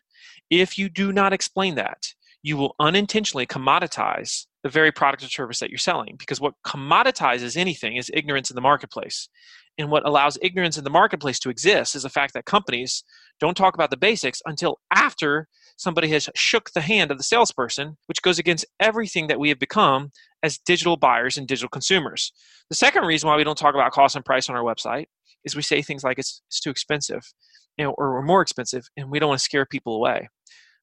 If 0.50 0.78
you 0.78 0.90
do 0.90 1.14
not 1.14 1.32
explain 1.32 1.76
that, 1.76 2.14
you 2.44 2.58
will 2.58 2.76
unintentionally 2.80 3.48
commoditize 3.48 4.48
the 4.64 4.70
very 4.70 4.92
product 4.92 5.24
or 5.24 5.30
service 5.30 5.60
that 5.60 5.70
you're 5.70 5.78
selling 5.78 6.16
because 6.18 6.42
what 6.42 6.54
commoditizes 6.66 7.56
anything 7.56 7.96
is 7.96 8.12
ignorance 8.14 8.52
in 8.52 8.56
the 8.56 8.62
marketplace 8.62 9.30
and 9.78 9.92
what 9.92 10.08
allows 10.08 10.38
ignorance 10.42 10.78
in 10.78 10.84
the 10.84 10.90
marketplace 10.90 11.40
to 11.40 11.50
exist 11.50 11.96
is 11.96 12.04
the 12.04 12.10
fact 12.10 12.34
that 12.34 12.46
companies 12.46 13.04
don't 13.40 13.58
talk 13.58 13.76
about 13.76 13.92
the 13.92 13.98
basics 13.98 14.42
until 14.46 14.80
after 14.92 15.48
somebody 15.78 16.08
has 16.10 16.30
shook 16.36 16.72
the 16.72 16.82
hand 16.82 17.12
of 17.12 17.18
the 17.18 17.24
salesperson, 17.24 17.98
which 18.08 18.22
goes 18.22 18.40
against 18.40 18.66
everything 18.80 19.28
that 19.28 19.40
we 19.40 19.50
have 19.50 19.60
become 19.60 20.12
as 20.42 20.58
digital 20.58 20.98
buyers 20.98 21.38
and 21.38 21.48
digital 21.48 21.70
consumers. 21.70 22.32
The 22.70 22.76
second 22.76 23.06
reason 23.06 23.30
why 23.30 23.38
we 23.38 23.44
don't 23.44 23.58
talk 23.58 23.76
about 23.76 23.92
cost 23.92 24.16
and 24.16 24.26
price 24.26 24.50
on 24.50 24.56
our 24.56 24.64
website 24.64 25.06
is 25.46 25.56
we 25.56 25.62
say 25.62 25.82
things 25.82 26.04
like 26.04 26.18
it's, 26.18 26.42
it's 26.48 26.60
too 26.60 26.72
expensive 26.72 27.32
you 27.78 27.86
know, 27.86 27.92
or, 27.92 28.18
or 28.18 28.22
more 28.24 28.42
expensive, 28.42 28.90
and 28.98 29.10
we 29.10 29.20
don't 29.20 29.30
want 29.30 29.40
to 29.40 29.46
scare 29.46 29.66
people 29.66 29.96
away. 29.96 30.30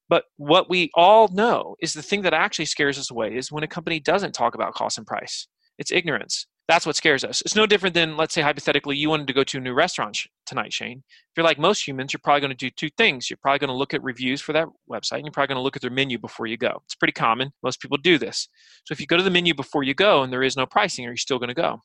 But 0.07 0.25
what 0.37 0.69
we 0.69 0.91
all 0.95 1.27
know 1.29 1.75
is 1.81 1.93
the 1.93 2.01
thing 2.01 2.21
that 2.23 2.33
actually 2.33 2.65
scares 2.65 2.97
us 2.97 3.11
away 3.11 3.35
is 3.35 3.51
when 3.51 3.63
a 3.63 3.67
company 3.67 3.99
doesn't 3.99 4.33
talk 4.33 4.55
about 4.55 4.73
cost 4.73 4.97
and 4.97 5.07
price. 5.07 5.47
It's 5.77 5.91
ignorance. 5.91 6.45
That's 6.67 6.85
what 6.85 6.95
scares 6.95 7.23
us. 7.23 7.41
It's 7.41 7.55
no 7.55 7.67
different 7.67 7.93
than, 7.93 8.17
let's 8.17 8.33
say, 8.33 8.41
hypothetically, 8.41 8.97
you 8.97 9.07
wanted 9.07 9.27
to 9.27 9.33
go 9.33 9.43
to 9.43 9.57
a 9.59 9.61
new 9.61 9.73
restaurant 9.73 10.17
tonight, 10.47 10.73
Shane. 10.73 11.03
If 11.07 11.37
you're 11.37 11.43
like 11.43 11.59
most 11.59 11.87
humans, 11.87 12.11
you're 12.11 12.21
probably 12.23 12.41
going 12.41 12.49
to 12.49 12.57
do 12.57 12.71
two 12.71 12.89
things. 12.97 13.29
You're 13.29 13.37
probably 13.37 13.59
going 13.59 13.69
to 13.69 13.75
look 13.75 13.93
at 13.93 14.01
reviews 14.01 14.41
for 14.41 14.51
that 14.53 14.67
website, 14.89 15.17
and 15.17 15.25
you're 15.25 15.31
probably 15.31 15.49
going 15.49 15.59
to 15.59 15.61
look 15.61 15.75
at 15.75 15.83
their 15.83 15.91
menu 15.91 16.17
before 16.17 16.47
you 16.47 16.57
go. 16.57 16.81
It's 16.85 16.95
pretty 16.95 17.11
common. 17.11 17.51
Most 17.61 17.81
people 17.81 17.97
do 17.97 18.17
this. 18.17 18.47
So 18.85 18.93
if 18.93 18.99
you 18.99 19.05
go 19.05 19.15
to 19.15 19.21
the 19.21 19.29
menu 19.29 19.53
before 19.53 19.83
you 19.83 19.93
go 19.93 20.23
and 20.23 20.33
there 20.33 20.41
is 20.41 20.57
no 20.57 20.65
pricing, 20.65 21.05
are 21.05 21.11
you 21.11 21.17
still 21.17 21.37
going 21.37 21.49
to 21.49 21.53
go? 21.53 21.83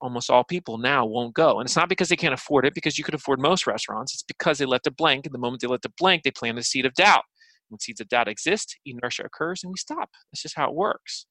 Almost 0.00 0.30
all 0.30 0.42
people 0.42 0.78
now 0.78 1.04
won't 1.04 1.34
go. 1.34 1.60
And 1.60 1.66
it's 1.66 1.76
not 1.76 1.90
because 1.90 2.08
they 2.08 2.16
can't 2.16 2.34
afford 2.34 2.64
it, 2.64 2.74
because 2.74 2.96
you 2.96 3.04
could 3.04 3.14
afford 3.14 3.40
most 3.40 3.66
restaurants. 3.66 4.14
It's 4.14 4.22
because 4.22 4.56
they 4.56 4.64
left 4.64 4.86
a 4.86 4.90
blank. 4.90 5.26
And 5.26 5.34
the 5.34 5.38
moment 5.38 5.60
they 5.60 5.68
left 5.68 5.84
a 5.84 5.92
blank, 5.98 6.22
they 6.22 6.30
plant 6.30 6.58
a 6.58 6.62
seed 6.62 6.86
of 6.86 6.94
doubt. 6.94 7.24
When 7.68 7.78
seeds 7.78 8.00
of 8.00 8.08
doubt 8.08 8.28
exist, 8.28 8.76
inertia 8.86 9.24
occurs, 9.24 9.62
and 9.62 9.70
we 9.70 9.76
stop. 9.76 10.10
That's 10.30 10.42
just 10.42 10.56
how 10.56 10.68
it 10.68 10.74
works, 10.74 11.26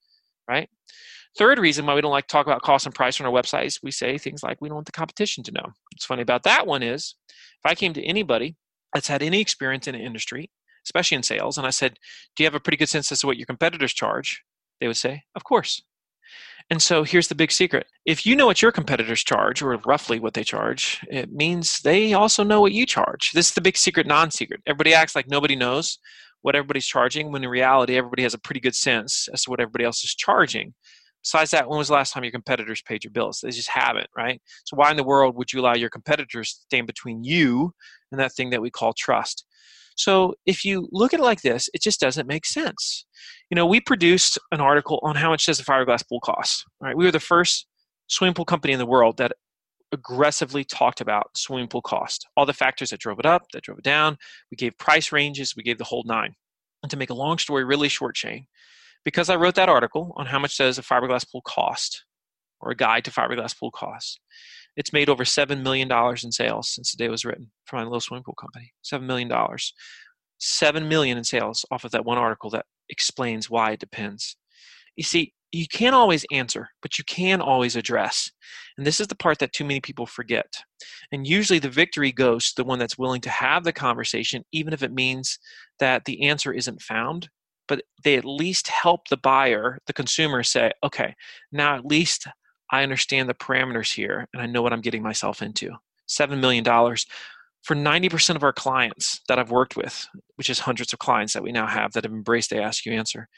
right? 0.48 0.70
Third 1.38 1.58
reason 1.58 1.86
why 1.86 1.96
we 1.96 2.02
don't 2.02 2.12
like 2.12 2.28
to 2.28 2.32
talk 2.32 2.46
about 2.46 2.62
cost 2.62 2.86
and 2.86 2.94
price 2.94 3.20
on 3.20 3.26
our 3.26 3.34
websites, 3.34 3.80
we 3.82 3.92
say 3.92 4.18
things 4.18 4.44
like 4.44 4.62
we 4.62 4.70
don't 4.70 4.76
want 4.76 4.86
the 4.86 4.92
competition 4.92 5.44
to 5.46 5.52
know. 5.52 5.66
What's 5.92 6.06
funny 6.06 6.22
about 6.22 6.44
that 6.44 6.68
one 6.68 6.84
is 6.84 7.16
if 7.30 7.66
I 7.66 7.76
came 7.76 7.94
to 7.94 8.04
anybody 8.04 8.56
that's 8.94 9.08
had 9.08 9.24
any 9.24 9.42
experience 9.42 9.88
in 9.88 9.96
an 9.96 10.02
industry, 10.02 10.52
especially 10.86 11.16
in 11.18 11.24
sales, 11.24 11.58
and 11.58 11.66
I 11.66 11.72
said, 11.72 11.98
Do 12.36 12.44
you 12.44 12.48
have 12.48 12.56
a 12.56 12.60
pretty 12.60 12.78
good 12.78 12.90
sense 12.90 13.12
as 13.12 13.22
to 13.22 13.28
what 13.28 13.38
your 13.38 13.48
competitors 13.48 13.94
charge? 13.94 14.44
They 14.80 14.88
would 14.88 14.98
say, 14.98 15.24
Of 15.36 15.44
course. 15.44 15.82
And 16.70 16.82
so 16.82 17.04
here's 17.04 17.28
the 17.28 17.36
big 17.36 17.52
secret. 17.52 17.88
If 18.06 18.26
you 18.26 18.36
know 18.36 18.46
what 18.46 18.62
your 18.62 18.72
competitors 18.72 19.24
charge, 19.24 19.62
or 19.62 19.76
roughly 19.86 20.20
what 20.20 20.34
they 20.34 20.44
charge, 20.44 21.06
it 21.10 21.32
means 21.32 21.80
they 21.80 22.14
also 22.14 22.44
know 22.44 22.62
what 22.62 22.72
you 22.72 22.86
charge. 22.86 23.32
This 23.34 23.50
is 23.50 23.54
the 23.54 23.62
big 23.62 23.76
secret, 23.76 24.08
non 24.08 24.32
secret. 24.32 24.62
Everybody 24.66 24.94
acts 24.94 25.16
like 25.16 25.28
nobody 25.28 25.56
knows 25.56 25.98
what 26.42 26.56
everybody's 26.56 26.86
charging, 26.86 27.32
when 27.32 27.44
in 27.44 27.50
reality, 27.50 27.98
everybody 27.98 28.24
has 28.24 28.34
a 28.34 28.40
pretty 28.40 28.60
good 28.60 28.76
sense 28.76 29.28
as 29.34 29.44
to 29.44 29.50
what 29.50 29.60
everybody 29.60 29.86
else 29.86 30.04
is 30.04 30.14
charging. 30.14 30.74
Besides 31.24 31.52
that, 31.52 31.70
when 31.70 31.78
was 31.78 31.88
the 31.88 31.94
last 31.94 32.12
time 32.12 32.24
your 32.24 32.32
competitors 32.32 32.82
paid 32.82 33.04
your 33.04 33.12
bills? 33.12 33.40
They 33.42 33.52
just 33.52 33.70
haven't, 33.70 34.10
right? 34.16 34.42
So 34.66 34.76
why 34.76 34.92
in 34.92 34.98
the 34.98 35.04
world 35.04 35.36
would 35.38 35.54
you 35.54 35.62
allow 35.62 35.76
your 35.76 35.90
competitors 35.90 36.54
to 36.54 36.60
stand 36.62 36.88
between 36.88 37.24
you 37.24 37.74
and 38.12 38.20
that 38.20 38.34
thing 38.34 38.50
that 38.50 38.62
we 38.62 38.70
call 38.70 38.94
trust? 38.94 39.46
So 39.96 40.34
if 40.46 40.66
you 40.66 40.90
look 40.92 41.14
at 41.14 41.20
it 41.20 41.24
like 41.24 41.42
this, 41.42 41.70
it 41.74 41.82
just 41.82 42.00
doesn't 42.00 42.28
make 42.28 42.46
sense. 42.46 43.06
You 43.50 43.56
know, 43.56 43.66
we 43.66 43.80
produced 43.80 44.38
an 44.52 44.60
article 44.60 45.00
on 45.04 45.16
how 45.16 45.30
much 45.30 45.46
does 45.46 45.60
a 45.60 45.64
fiberglass 45.64 46.08
pool 46.08 46.20
cost. 46.20 46.66
Right? 46.82 46.98
We 46.98 47.06
were 47.06 47.12
the 47.12 47.20
first 47.20 47.68
swimming 48.08 48.34
pool 48.34 48.46
company 48.46 48.74
in 48.74 48.80
the 48.80 48.86
world 48.86 49.18
that 49.18 49.34
aggressively 49.94 50.64
talked 50.64 51.00
about 51.00 51.38
swimming 51.38 51.68
pool 51.68 51.82
cost, 51.82 52.28
all 52.36 52.46
the 52.46 52.54
factors 52.54 52.90
that 52.90 53.00
drove 53.00 53.20
it 53.20 53.26
up, 53.26 53.44
that 53.54 53.64
drove 53.64 53.78
it 53.78 53.84
down. 53.84 54.18
We 54.52 54.58
gave 54.58 54.78
price 54.78 55.12
ranges, 55.12 55.56
we 55.56 55.64
gave 55.64 55.78
the 55.78 55.84
whole 55.84 56.04
nine. 56.06 56.36
And 56.82 56.90
to 56.90 56.98
make 56.98 57.12
a 57.12 57.16
long 57.16 57.38
story 57.38 57.64
really 57.64 57.88
short, 57.88 58.18
Shane, 58.18 58.48
because 59.04 59.30
I 59.30 59.36
wrote 59.36 59.56
that 59.56 59.70
article 59.70 60.14
on 60.16 60.26
how 60.26 60.40
much 60.40 60.58
does 60.58 60.78
a 60.78 60.82
fiberglass 60.82 61.30
pool 61.30 61.42
cost, 61.42 62.06
or 62.60 62.72
a 62.72 62.76
guide 62.76 63.06
to 63.06 63.12
fiberglass 63.12 63.58
pool 63.58 63.72
costs, 63.72 64.20
it's 64.76 64.94
made 64.94 65.10
over 65.10 65.24
$7 65.24 65.62
million 65.62 65.92
in 65.92 66.32
sales 66.32 66.70
since 66.70 66.92
the 66.92 66.98
day 66.98 67.06
it 67.06 67.12
was 67.12 67.26
written 67.26 67.52
for 67.66 67.76
my 67.76 67.84
little 67.84 68.00
swimming 68.00 68.24
pool 68.24 68.36
company. 68.36 68.72
$7 68.84 69.04
million. 69.04 69.32
7 70.40 70.88
million 70.88 71.18
in 71.18 71.24
sales 71.24 71.66
off 71.72 71.84
of 71.84 71.92
that 71.92 72.06
one 72.06 72.18
article 72.18 72.50
that 72.50 72.66
explains 72.90 73.50
why 73.50 73.72
it 73.72 73.80
depends. 73.80 74.36
You 74.96 75.04
see, 75.04 75.34
you 75.52 75.68
can't 75.68 75.96
always 75.96 76.26
answer, 76.32 76.70
but 76.82 76.98
you 76.98 77.04
can 77.04 77.40
always 77.40 77.76
address. 77.76 78.32
And 78.78 78.88
this 78.88 79.00
is 79.00 79.08
the 79.08 79.16
part 79.16 79.38
that 79.40 79.54
too 79.54 79.64
many 79.64 79.80
people 79.80 80.08
forget. 80.08 80.52
And 81.12 81.28
usually 81.28 81.60
the 81.60 81.70
victory 81.70 82.12
goes 82.12 82.50
to 82.50 82.64
the 82.64 82.68
one 82.68 82.80
that's 82.80 82.98
willing 82.98 83.22
to 83.22 83.30
have 83.30 83.64
the 83.64 83.74
conversation, 83.74 84.44
even 84.52 84.74
if 84.74 84.82
it 84.82 84.92
means 84.92 85.38
that 85.80 86.06
the 86.06 86.24
answer 86.24 86.52
isn't 86.52 86.82
found, 86.82 87.30
but 87.68 87.82
they 88.04 88.16
at 88.16 88.26
least 88.26 88.68
help 88.68 89.08
the 89.08 89.18
buyer, 89.18 89.80
the 89.88 89.94
consumer, 89.94 90.44
say, 90.44 90.72
okay, 90.84 91.16
now 91.52 91.76
at 91.76 91.86
least 91.86 92.28
I 92.72 92.84
understand 92.84 93.30
the 93.30 93.34
parameters 93.34 93.94
here 93.94 94.28
and 94.34 94.42
I 94.42 94.46
know 94.46 94.62
what 94.62 94.74
I'm 94.74 94.82
getting 94.82 95.04
myself 95.04 95.42
into. 95.42 95.72
$7 96.10 96.40
million 96.40 96.64
for 96.66 97.76
90% 97.76 98.36
of 98.36 98.44
our 98.44 98.54
clients 98.54 99.22
that 99.28 99.40
I've 99.40 99.52
worked 99.52 99.78
with, 99.78 100.08
which 100.36 100.50
is 100.50 100.60
hundreds 100.60 100.92
of 100.92 101.00
clients 101.00 101.34
that 101.34 101.44
we 101.44 101.52
now 101.52 101.68
have 101.68 101.94
that 101.94 102.04
have 102.04 102.14
embraced 102.14 102.50
the 102.50 102.62
Ask 102.62 102.86
You 102.86 102.94
Answer, 102.94 103.30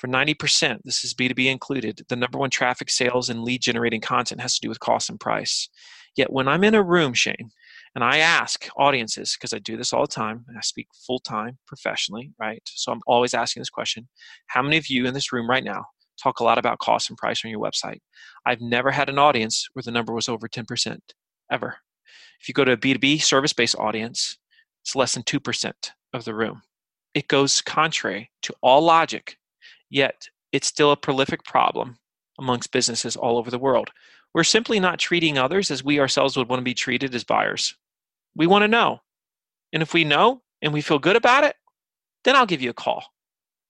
for 0.00 0.08
90%, 0.08 0.78
this 0.82 1.04
is 1.04 1.12
B2B 1.12 1.50
included, 1.50 2.06
the 2.08 2.16
number 2.16 2.38
one 2.38 2.48
traffic 2.48 2.88
sales 2.88 3.28
and 3.28 3.44
lead 3.44 3.60
generating 3.60 4.00
content 4.00 4.40
has 4.40 4.54
to 4.54 4.60
do 4.62 4.70
with 4.70 4.80
cost 4.80 5.10
and 5.10 5.20
price. 5.20 5.68
Yet 6.16 6.32
when 6.32 6.48
I'm 6.48 6.64
in 6.64 6.74
a 6.74 6.82
room, 6.82 7.12
Shane, 7.12 7.50
and 7.94 8.04
I 8.04 8.18
ask 8.18 8.68
audiences, 8.76 9.36
because 9.36 9.52
I 9.52 9.58
do 9.58 9.76
this 9.76 9.92
all 9.92 10.02
the 10.02 10.08
time, 10.08 10.44
and 10.48 10.56
I 10.56 10.60
speak 10.60 10.88
full 11.06 11.18
time 11.18 11.58
professionally, 11.66 12.32
right? 12.38 12.62
So 12.64 12.92
I'm 12.92 13.00
always 13.06 13.34
asking 13.34 13.60
this 13.60 13.70
question 13.70 14.08
How 14.46 14.62
many 14.62 14.76
of 14.76 14.88
you 14.88 15.06
in 15.06 15.14
this 15.14 15.32
room 15.32 15.48
right 15.48 15.64
now 15.64 15.86
talk 16.20 16.40
a 16.40 16.44
lot 16.44 16.58
about 16.58 16.78
cost 16.78 17.08
and 17.08 17.18
price 17.18 17.44
on 17.44 17.50
your 17.50 17.60
website. 17.60 18.00
I've 18.46 18.60
never 18.60 18.90
had 18.90 19.08
an 19.08 19.18
audience 19.18 19.68
where 19.72 19.82
the 19.82 19.90
number 19.90 20.12
was 20.12 20.28
over 20.28 20.48
10%, 20.48 20.98
ever. 21.50 21.76
If 22.40 22.48
you 22.48 22.54
go 22.54 22.64
to 22.64 22.72
a 22.72 22.76
B2B 22.76 23.22
service 23.22 23.52
based 23.52 23.76
audience, 23.78 24.38
it's 24.82 24.96
less 24.96 25.14
than 25.14 25.22
2% 25.24 25.72
of 26.12 26.24
the 26.24 26.34
room. 26.34 26.62
It 27.14 27.28
goes 27.28 27.60
contrary 27.60 28.30
to 28.42 28.54
all 28.62 28.82
logic, 28.82 29.36
yet 29.88 30.28
it's 30.52 30.66
still 30.66 30.92
a 30.92 30.96
prolific 30.96 31.44
problem 31.44 31.98
amongst 32.38 32.72
businesses 32.72 33.16
all 33.16 33.36
over 33.36 33.50
the 33.50 33.58
world. 33.58 33.90
We're 34.32 34.44
simply 34.44 34.78
not 34.80 34.98
treating 34.98 35.36
others 35.36 35.70
as 35.70 35.84
we 35.84 36.00
ourselves 36.00 36.36
would 36.36 36.48
want 36.48 36.60
to 36.60 36.64
be 36.64 36.74
treated 36.74 37.14
as 37.14 37.24
buyers. 37.24 37.74
We 38.34 38.46
want 38.46 38.62
to 38.62 38.68
know. 38.68 39.00
And 39.72 39.82
if 39.82 39.94
we 39.94 40.04
know 40.04 40.42
and 40.62 40.72
we 40.72 40.80
feel 40.80 40.98
good 40.98 41.16
about 41.16 41.44
it, 41.44 41.56
then 42.24 42.36
I'll 42.36 42.46
give 42.46 42.62
you 42.62 42.70
a 42.70 42.74
call. 42.74 43.04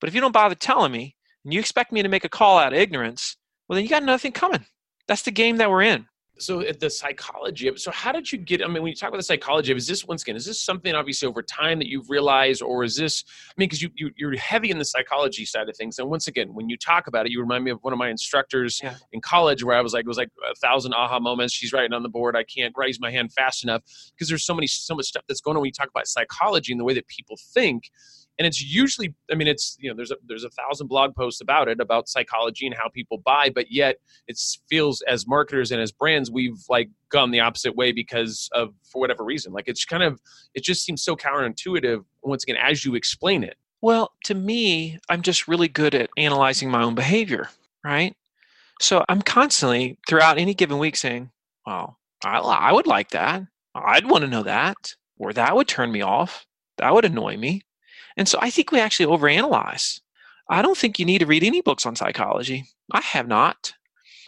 But 0.01 0.09
if 0.09 0.14
you 0.14 0.20
don't 0.20 0.33
bother 0.33 0.55
telling 0.55 0.92
me, 0.92 1.16
and 1.44 1.55
you 1.55 1.61
expect 1.61 1.92
me 1.92 2.03
to 2.03 2.09
make 2.09 2.25
a 2.25 2.29
call 2.29 2.59
out 2.59 2.73
of 2.73 2.79
ignorance, 2.79 3.37
well, 3.68 3.77
then 3.77 3.85
you 3.85 3.90
got 3.90 4.03
nothing 4.03 4.33
coming. 4.33 4.66
That's 5.07 5.23
the 5.23 5.31
game 5.31 5.57
that 5.57 5.70
we're 5.70 5.83
in. 5.83 6.07
So 6.40 6.62
uh, 6.66 6.72
the 6.79 6.88
psychology 6.88 7.68
of 7.68 7.79
so 7.79 7.90
how 7.90 8.12
did 8.12 8.33
you 8.33 8.38
get? 8.38 8.62
I 8.62 8.66
mean, 8.66 8.83
when 8.83 8.90
you 8.90 8.96
talk 8.96 9.09
about 9.09 9.18
the 9.18 9.24
psychology 9.24 9.72
of, 9.72 9.79
is 9.79 9.87
this 9.87 10.07
once 10.07 10.22
again, 10.22 10.37
is 10.37 10.46
this 10.46 10.61
something 10.61 10.94
obviously 10.94 11.29
over 11.29 11.42
time 11.42 11.79
that 11.79 11.87
you've 11.87 12.09
realized, 12.09 12.62
or 12.62 12.83
is 12.83 12.96
this? 12.96 13.24
I 13.48 13.53
mean, 13.57 13.68
because 13.68 13.83
you, 13.83 13.90
you 13.94 14.11
you're 14.16 14.37
heavy 14.37 14.70
in 14.70 14.79
the 14.79 14.85
psychology 14.85 15.44
side 15.44 15.68
of 15.68 15.76
things, 15.76 15.98
and 15.98 16.09
once 16.09 16.29
again, 16.29 16.55
when 16.55 16.68
you 16.68 16.76
talk 16.76 17.07
about 17.07 17.26
it, 17.26 17.33
you 17.33 17.40
remind 17.40 17.64
me 17.64 17.70
of 17.70 17.79
one 17.83 17.92
of 17.92 17.98
my 17.98 18.09
instructors 18.09 18.81
yeah. 18.83 18.94
in 19.12 19.20
college, 19.20 19.62
where 19.62 19.76
I 19.76 19.83
was 19.83 19.92
like, 19.92 20.05
it 20.05 20.09
was 20.09 20.16
like 20.16 20.31
a 20.50 20.55
thousand 20.57 20.94
aha 20.94 21.20
moments. 21.20 21.55
She's 21.55 21.72
writing 21.72 21.92
on 21.92 22.03
the 22.03 22.09
board. 22.09 22.37
I 22.37 22.44
can't 22.44 22.74
raise 22.76 22.98
my 23.00 23.11
hand 23.11 23.32
fast 23.32 23.62
enough 23.62 23.82
because 24.14 24.28
there's 24.28 24.45
so 24.45 24.55
many 24.55 24.66
so 24.66 24.95
much 24.95 25.07
stuff 25.07 25.24
that's 25.28 25.41
going 25.41 25.57
on 25.57 25.61
when 25.61 25.68
you 25.68 25.72
talk 25.72 25.88
about 25.88 26.07
psychology 26.07 26.72
and 26.72 26.80
the 26.80 26.84
way 26.84 26.95
that 26.95 27.07
people 27.09 27.38
think 27.53 27.91
and 28.41 28.47
it's 28.47 28.62
usually 28.62 29.14
i 29.30 29.34
mean 29.34 29.47
it's 29.47 29.76
you 29.78 29.88
know 29.88 29.95
there's 29.95 30.11
a 30.11 30.16
there's 30.26 30.45
a 30.45 30.51
thousand 30.51 30.86
blog 30.86 31.14
posts 31.14 31.43
about 31.43 31.68
it 31.68 31.78
about 31.78 32.09
psychology 32.09 32.66
and 32.66 32.74
how 32.74 32.88
people 32.88 33.18
buy 33.18 33.51
but 33.55 33.70
yet 33.70 33.97
it 34.26 34.41
feels 34.68 35.03
as 35.03 35.28
marketers 35.28 35.70
and 35.70 35.80
as 35.80 35.93
brands 35.93 36.30
we've 36.30 36.64
like 36.70 36.88
gone 37.11 37.30
the 37.30 37.41
opposite 37.41 37.76
way 37.76 37.93
because 37.93 38.49
of 38.53 38.72
for 38.91 39.01
whatever 39.01 39.24
reason. 39.24 39.53
Like 39.53 39.68
it's 39.68 39.84
kind 39.84 40.03
of 40.03 40.20
it 40.55 40.62
just 40.62 40.84
seems 40.84 41.03
so 41.03 41.16
counterintuitive 41.16 42.05
once 42.22 42.45
again 42.45 42.57
as 42.57 42.84
you 42.84 42.95
explain 42.95 43.45
it. 43.45 43.57
Well 43.82 44.12
to 44.24 44.34
me 44.34 44.99
i'm 45.11 45.22
just 45.22 45.47
really 45.47 45.68
good 45.68 45.95
at 45.95 46.11
analyzing 46.16 46.70
my 46.70 46.82
own 46.82 46.95
behavior 46.95 47.49
right? 47.84 48.16
So 48.80 49.05
i'm 49.09 49.20
constantly 49.20 49.99
throughout 50.09 50.38
any 50.38 50.55
given 50.55 50.78
week 50.78 50.97
saying 50.97 51.30
well 51.66 51.99
i, 52.24 52.38
I 52.38 52.72
would 52.72 52.86
like 52.86 53.11
that. 53.11 53.43
I'd 53.74 54.09
want 54.09 54.22
to 54.22 54.30
know 54.30 54.43
that 54.45 54.95
or 55.18 55.34
that 55.34 55.55
would 55.55 55.68
turn 55.68 55.93
me 55.93 56.01
off. 56.01 56.47
That 56.78 56.95
would 56.95 57.05
annoy 57.05 57.36
me 57.36 57.62
and 58.17 58.29
so 58.29 58.39
I 58.41 58.51
think 58.51 58.73
we 58.73 58.81
actually 58.81 59.07
overanalyze. 59.07 60.01
I 60.49 60.63
don't 60.63 60.77
think 60.77 60.99
you 60.99 61.05
need 61.05 61.21
to 61.21 61.27
read 61.27 61.45
any 61.45 61.61
books 61.61 61.87
on 61.87 61.97
psychology. 61.97 62.65
I 62.93 63.01
have 63.01 63.29
not. 63.29 63.73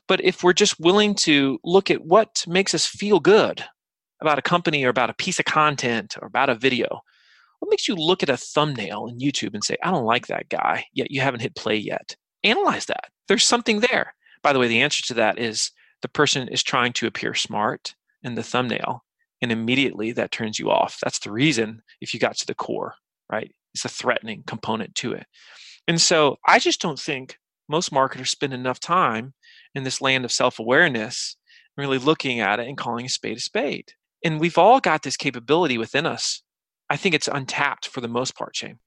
But 0.09 0.21
if 0.25 0.43
we're 0.43 0.53
just 0.53 0.81
willing 0.81 1.15
to 1.17 1.59
look 1.65 1.91
at 1.91 2.05
what 2.05 2.45
makes 2.47 2.75
us 2.75 2.87
feel 2.87 3.21
good 3.21 3.65
about 4.21 4.39
a 4.39 4.43
company 4.43 4.85
or 4.85 4.89
about 4.89 5.11
a 5.11 5.15
piece 5.15 5.39
of 5.39 5.45
content 5.45 6.17
or 6.21 6.27
about 6.27 6.51
a 6.51 6.55
video, 6.55 7.01
what 7.61 7.71
makes 7.71 7.87
you 7.87 7.95
look 7.95 8.23
at 8.23 8.29
a 8.29 8.37
thumbnail 8.37 9.07
in 9.07 9.19
YouTube 9.19 9.55
and 9.55 9.63
say, 9.63 9.77
I 9.83 9.91
don't 9.91 10.05
like 10.05 10.27
that 10.27 10.49
guy, 10.49 10.85
yet 10.93 11.11
you 11.11 11.21
haven't 11.21 11.43
hit 11.43 11.55
play 11.55 11.77
yet? 11.77 12.17
Analyze 12.43 12.87
that. 12.87 13.07
There's 13.29 13.45
something 13.45 13.81
there. 13.81 14.15
By 14.43 14.53
the 14.53 14.59
way, 14.59 14.67
the 14.67 14.83
answer 14.83 15.03
to 15.07 15.15
that 15.15 15.39
is 15.39 15.71
the 16.03 16.09
person 16.09 16.49
is 16.49 16.63
trying 16.63 16.93
to 16.95 17.07
appear 17.07 17.35
smart 17.35 17.95
in 18.25 18.35
the 18.35 18.43
thumbnail, 18.43 19.05
and 19.41 19.53
immediately 19.53 20.13
that 20.13 20.33
turns 20.33 20.59
you 20.59 20.71
off. 20.71 20.99
That's 21.03 21.21
the 21.21 21.31
reason 21.31 21.83
if 22.01 22.13
you 22.13 22.21
got 22.21 22.37
to 22.39 22.47
the 22.47 22.55
core, 22.55 22.95
right? 23.31 23.55
It's 23.75 23.85
a 23.85 23.89
threatening 23.89 24.45
component 24.47 24.95
to 24.97 25.13
it. 25.13 25.27
And 25.89 26.01
so 26.01 26.37
I 26.47 26.59
just 26.59 26.81
don't 26.81 26.99
think 26.99 27.39
most 27.69 27.93
marketers 27.93 28.31
spend 28.31 28.53
enough 28.53 28.81
time 28.81 29.35
in 29.75 29.85
this 29.85 30.01
land 30.01 30.25
of 30.25 30.33
self 30.33 30.59
awareness, 30.59 31.37
really 31.77 31.99
looking 31.99 32.41
at 32.41 32.61
it 32.61 32.69
and 32.69 32.77
calling 32.77 33.07
a 33.07 33.09
spade 33.09 33.39
a 33.39 33.41
spade. 33.41 33.93
And 34.25 34.39
we've 34.39 34.59
all 34.59 34.81
got 34.81 35.03
this 35.03 35.17
capability 35.17 35.79
within 35.79 36.07
us. 36.07 36.43
I 36.89 36.97
think 36.97 37.15
it's 37.15 37.29
untapped 37.29 37.89
for 37.89 38.01
the 38.01 38.09
most 38.09 38.37
part, 38.37 38.55
Shane. 38.55 38.79